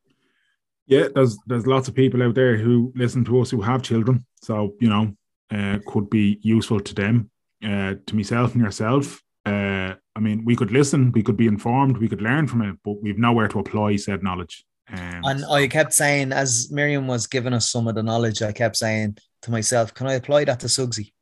Yeah, 0.88 1.08
there's 1.14 1.38
there's 1.46 1.68
lots 1.68 1.88
of 1.88 1.96
people 1.96 2.24
out 2.24 2.36
there 2.36 2.58
who 2.58 2.94
listen 2.96 3.26
to 3.26 3.42
us 3.42 3.50
who 3.50 3.62
have 3.62 3.84
children, 3.84 4.26
so 4.42 4.76
you 4.80 4.90
know, 4.90 5.16
uh, 5.52 5.80
could 5.86 6.10
be 6.10 6.40
useful 6.42 6.80
to 6.80 6.94
them, 6.94 7.30
uh, 7.64 7.96
to 8.06 8.16
myself 8.16 8.54
and 8.54 8.64
yourself. 8.64 9.22
Uh, 9.46 9.94
I 10.16 10.20
mean, 10.20 10.44
we 10.44 10.56
could 10.56 10.72
listen, 10.72 11.12
we 11.12 11.24
could 11.24 11.38
be 11.38 11.48
informed, 11.48 11.98
we 11.98 12.10
could 12.10 12.22
learn 12.22 12.48
from 12.48 12.62
it, 12.64 12.76
but 12.84 13.02
we've 13.02 13.18
nowhere 13.18 13.48
to 13.48 13.60
apply 13.60 13.96
said 13.96 14.24
knowledge. 14.24 14.66
Um, 14.92 15.22
and 15.24 15.46
I 15.50 15.68
kept 15.68 15.94
saying, 15.94 16.32
as 16.32 16.72
Miriam 16.72 17.08
was 17.08 17.28
giving 17.28 17.54
us 17.54 17.72
some 17.72 17.88
of 17.88 17.96
the 17.96 18.04
knowledge, 18.04 18.42
I 18.42 18.52
kept 18.52 18.78
saying 18.78 19.18
to 19.44 19.52
myself, 19.52 19.94
"Can 19.94 20.08
I 20.08 20.14
apply 20.14 20.46
that 20.46 20.62
to 20.62 20.68
Sugsy?" 20.68 21.14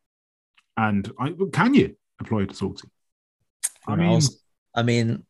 And 0.77 1.11
I, 1.19 1.33
can 1.51 1.73
you 1.73 1.95
apply 2.19 2.43
it 2.43 2.49
to 2.49 2.55
Sugsy? 2.55 2.89
I 3.87 3.95
mean, 3.95 4.21
I 4.75 4.83
mean, 4.83 5.25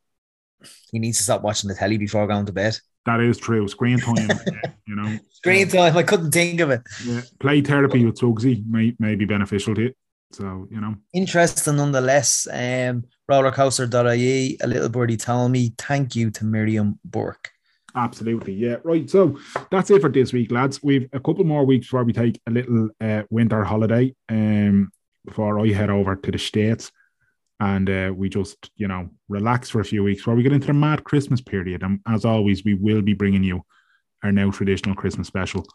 he 0.91 0.99
needs 0.99 1.17
to 1.17 1.23
stop 1.23 1.41
watching 1.41 1.67
the 1.67 1.75
telly 1.75 1.97
before 1.97 2.27
going 2.27 2.45
to 2.45 2.53
bed. 2.53 2.77
That 3.05 3.19
is 3.19 3.37
true. 3.37 3.67
Screen 3.67 3.99
time, 3.99 4.29
you 4.87 4.95
know. 4.95 5.17
Screen 5.29 5.67
time. 5.67 5.95
I 5.95 6.03
couldn't 6.03 6.31
think 6.31 6.59
of 6.59 6.71
it. 6.71 6.81
Yeah, 7.03 7.21
play 7.39 7.61
therapy 7.61 8.03
with 8.03 8.17
Sugsy 8.17 8.65
may, 8.67 8.95
may 8.99 9.15
be 9.15 9.25
beneficial 9.25 9.75
to 9.75 9.81
you. 9.83 9.93
So, 10.31 10.67
you 10.71 10.81
know. 10.81 10.95
Interesting 11.13 11.77
nonetheless. 11.77 12.47
Um, 12.51 13.05
rollercoaster.ie, 13.29 14.57
a 14.61 14.67
little 14.67 14.89
birdie 14.89 15.17
told 15.17 15.51
me, 15.51 15.73
thank 15.77 16.15
you 16.15 16.31
to 16.31 16.45
Miriam 16.45 16.99
Burke. 17.05 17.51
Absolutely. 17.95 18.53
Yeah. 18.53 18.77
Right. 18.83 19.09
So 19.09 19.39
that's 19.71 19.89
it 19.89 20.01
for 20.01 20.09
this 20.09 20.33
week, 20.33 20.51
lads. 20.51 20.83
We've 20.83 21.07
a 21.13 21.19
couple 21.19 21.45
more 21.45 21.65
weeks 21.65 21.85
before 21.85 22.03
we 22.03 22.11
take 22.11 22.41
a 22.47 22.51
little 22.51 22.89
uh, 22.99 23.23
winter 23.29 23.63
holiday 23.63 24.13
um, 24.27 24.91
before 25.25 25.59
I 25.59 25.71
head 25.71 25.89
over 25.89 26.15
to 26.15 26.31
the 26.31 26.37
States 26.37 26.91
and 27.59 27.89
uh, 27.89 28.11
we 28.15 28.29
just, 28.29 28.69
you 28.75 28.87
know, 28.87 29.09
relax 29.29 29.69
for 29.69 29.79
a 29.79 29.85
few 29.85 30.03
weeks 30.03 30.25
while 30.25 30.35
we 30.35 30.43
get 30.43 30.51
into 30.51 30.67
the 30.67 30.73
mad 30.73 31.03
Christmas 31.03 31.41
period. 31.41 31.83
And 31.83 31.99
as 32.07 32.25
always, 32.25 32.65
we 32.65 32.73
will 32.73 33.01
be 33.01 33.13
bringing 33.13 33.43
you 33.43 33.63
our 34.23 34.31
now 34.31 34.51
traditional 34.51 34.95
Christmas 34.95 35.27
special. 35.27 35.65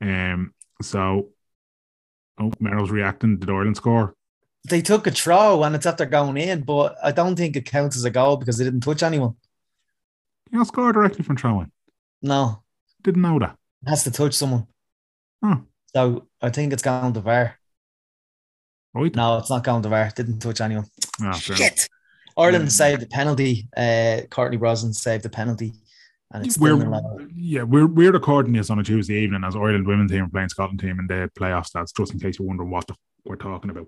Um, 0.00 0.54
so, 0.80 1.30
oh, 2.38 2.52
Merrill's 2.60 2.90
reacting 2.90 3.40
to 3.40 3.46
the 3.46 3.52
Ireland 3.52 3.76
score. 3.76 4.14
They 4.68 4.80
took 4.80 5.06
a 5.06 5.10
throw 5.10 5.62
and 5.64 5.74
it's 5.74 5.86
after 5.86 6.06
going 6.06 6.36
in, 6.36 6.62
but 6.62 6.96
I 7.02 7.12
don't 7.12 7.36
think 7.36 7.56
it 7.56 7.66
counts 7.66 7.96
as 7.96 8.04
a 8.04 8.10
goal 8.10 8.36
because 8.36 8.56
they 8.56 8.64
didn't 8.64 8.80
touch 8.80 9.02
anyone. 9.02 9.34
You 10.50 10.58
know, 10.58 10.64
score 10.64 10.92
directly 10.92 11.24
from 11.24 11.36
throwing. 11.36 11.70
No. 12.22 12.62
Didn't 13.02 13.22
know 13.22 13.38
that. 13.40 13.56
It 13.82 13.90
has 13.90 14.04
to 14.04 14.10
touch 14.10 14.34
someone. 14.34 14.66
Oh. 15.42 15.62
So 15.94 16.28
I 16.40 16.50
think 16.50 16.72
it's 16.72 16.82
going 16.82 17.12
to 17.12 17.20
VAR. 17.20 17.58
Right. 18.94 19.14
No, 19.14 19.38
it's 19.38 19.50
not 19.50 19.64
going 19.64 19.82
to 19.82 19.88
VAR. 19.88 20.10
Didn't 20.14 20.38
touch 20.38 20.60
anyone. 20.60 20.86
Oh, 21.22 21.32
Shit. 21.32 21.88
Ireland 22.36 22.64
yeah. 22.64 22.70
saved 22.70 23.02
the 23.02 23.06
penalty. 23.06 23.68
Uh, 23.76 24.22
Courtney 24.30 24.56
Brosnan 24.56 24.92
saved 24.92 25.24
the 25.24 25.30
penalty. 25.30 25.72
And 26.32 26.44
it's 26.44 26.58
we're, 26.58 26.76
yeah, 27.36 27.62
we're 27.62 27.86
we're 27.86 28.10
recording 28.10 28.54
this 28.54 28.68
on 28.68 28.80
a 28.80 28.82
Tuesday 28.82 29.14
evening 29.20 29.44
as 29.44 29.54
Ireland 29.54 29.86
women's 29.86 30.10
team 30.10 30.24
are 30.24 30.28
playing 30.28 30.48
Scotland 30.48 30.80
team 30.80 30.98
in 30.98 31.06
the 31.06 31.30
playoffs. 31.38 31.70
That's 31.72 31.92
just 31.92 32.12
in 32.12 32.18
case 32.18 32.40
you're 32.40 32.48
wondering 32.48 32.70
what 32.70 32.88
the, 32.88 32.96
we're 33.24 33.36
talking 33.36 33.70
about. 33.70 33.86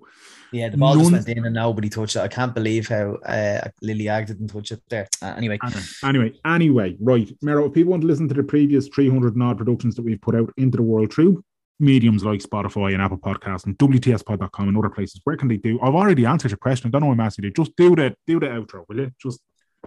Yeah, 0.52 0.68
the 0.68 0.76
ball 0.76 0.94
None, 0.94 1.10
just 1.10 1.26
went 1.26 1.38
in 1.38 1.44
and 1.44 1.54
nobody 1.54 1.88
touched 1.88 2.14
it. 2.14 2.20
I 2.20 2.28
can't 2.28 2.54
believe 2.54 2.86
how 2.86 3.14
uh, 3.26 3.68
Lily 3.82 4.08
Agg 4.08 4.28
didn't 4.28 4.46
touch 4.46 4.70
it 4.70 4.80
there. 4.88 5.08
Uh, 5.20 5.34
anyway, 5.36 5.58
anyway, 6.04 6.34
anyway, 6.44 6.96
right, 7.00 7.28
Mero. 7.42 7.64
If 7.64 7.72
people 7.72 7.90
want 7.90 8.02
to 8.02 8.06
listen 8.06 8.28
to 8.28 8.34
the 8.34 8.44
previous 8.44 8.86
300 8.88 9.34
odd 9.42 9.58
productions 9.58 9.96
that 9.96 10.04
we've 10.04 10.20
put 10.20 10.36
out 10.36 10.52
into 10.56 10.76
the 10.76 10.84
world 10.84 11.12
through 11.12 11.42
mediums 11.78 12.24
like 12.24 12.40
Spotify 12.40 12.92
and 12.92 13.02
Apple 13.02 13.18
Podcasts 13.18 13.66
and 13.66 13.76
WTSpod.com 13.78 14.68
and 14.68 14.78
other 14.78 14.90
places, 14.90 15.20
where 15.24 15.36
can 15.36 15.48
they 15.48 15.56
do? 15.56 15.78
I've 15.82 15.94
already 15.94 16.24
answered 16.24 16.50
your 16.50 16.58
question. 16.58 16.88
I 16.88 16.90
don't 16.92 17.02
know 17.02 17.08
why 17.08 17.12
I'm 17.14 17.20
asking 17.20 17.44
you. 17.44 17.52
Just 17.52 17.76
do 17.76 17.94
the 17.94 18.14
do 18.26 18.40
the 18.40 18.46
outro, 18.46 18.84
will 18.88 18.98
you? 18.98 19.12
Just 19.20 19.40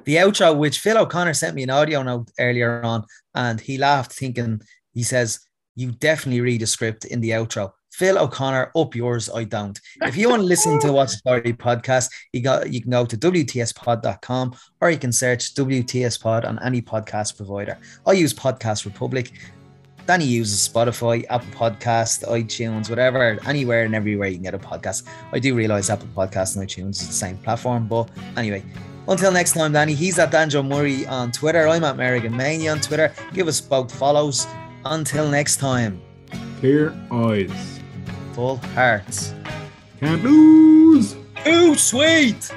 the 0.06 0.16
outro, 0.16 0.58
which 0.58 0.80
Phil 0.80 0.98
O'Connor 0.98 1.34
sent 1.34 1.56
me 1.56 1.64
an 1.64 1.70
audio 1.70 2.04
note 2.04 2.32
earlier 2.40 2.82
on, 2.84 3.04
and 3.36 3.60
he 3.60 3.78
laughed, 3.78 4.14
thinking 4.14 4.62
he 4.94 5.04
says, 5.04 5.40
You 5.76 5.92
definitely 5.92 6.42
read 6.42 6.62
a 6.62 6.68
script 6.68 7.06
in 7.06 7.22
the 7.22 7.32
outro. 7.32 7.72
Phil 7.92 8.18
O'Connor, 8.18 8.72
up 8.76 8.96
yours, 8.96 9.30
I 9.30 9.44
don't. 9.44 9.78
If 10.04 10.16
you 10.16 10.30
want 10.30 10.42
to 10.42 10.46
listen 10.46 10.80
to 10.80 10.94
What's 10.94 11.18
Story 11.18 11.54
podcast, 11.54 12.10
you 12.32 12.42
got 12.42 12.72
you 12.72 12.82
can 12.82 12.92
go 12.92 13.06
to 13.06 13.18
WTSpod.com 13.18 14.56
or 14.80 14.92
you 14.92 14.98
can 14.98 15.12
search 15.12 15.54
WTS 15.56 16.22
Pod 16.22 16.46
on 16.46 16.60
any 16.64 16.82
podcast 16.82 17.36
provider. 17.36 17.78
I 18.06 18.14
use 18.14 18.34
Podcast 18.34 18.86
Republic. 18.86 19.34
Danny 20.10 20.26
uses 20.26 20.68
Spotify, 20.68 21.24
Apple 21.30 21.52
Podcast, 21.52 22.26
iTunes, 22.28 22.90
whatever, 22.90 23.38
anywhere 23.46 23.84
and 23.84 23.94
everywhere 23.94 24.28
you 24.28 24.38
can 24.38 24.44
get 24.44 24.56
a 24.56 24.58
podcast. 24.58 25.04
I 25.32 25.38
do 25.38 25.54
realize 25.54 25.92
Apple 25.92 26.08
Podcast 26.18 26.58
and 26.58 26.68
iTunes 26.68 27.00
is 27.00 27.06
the 27.10 27.14
same 27.14 27.38
platform, 27.38 27.88
but 27.88 28.10
anyway, 28.36 28.64
until 29.08 29.32
next 29.32 29.52
time, 29.54 29.74
Danny, 29.74 29.94
he's 29.94 30.18
at 30.18 30.32
Danjo 30.32 30.68
Murray 30.68 31.06
on 31.06 31.32
Twitter. 31.32 31.68
I'm 31.68 31.84
at 31.84 31.96
Merrigan 31.96 32.34
Mania 32.34 32.72
on 32.72 32.82
Twitter. 32.82 33.14
Give 33.36 33.48
us 33.48 33.62
both 33.62 33.94
follows. 33.94 34.48
Until 34.84 35.30
next 35.30 35.58
time, 35.58 36.02
clear 36.60 36.92
eyes, 37.12 37.80
full 38.34 38.58
hearts. 38.74 39.36
Can't 40.00 40.24
lose. 40.24 41.16
Too 41.46 41.76
sweet. 41.76 42.52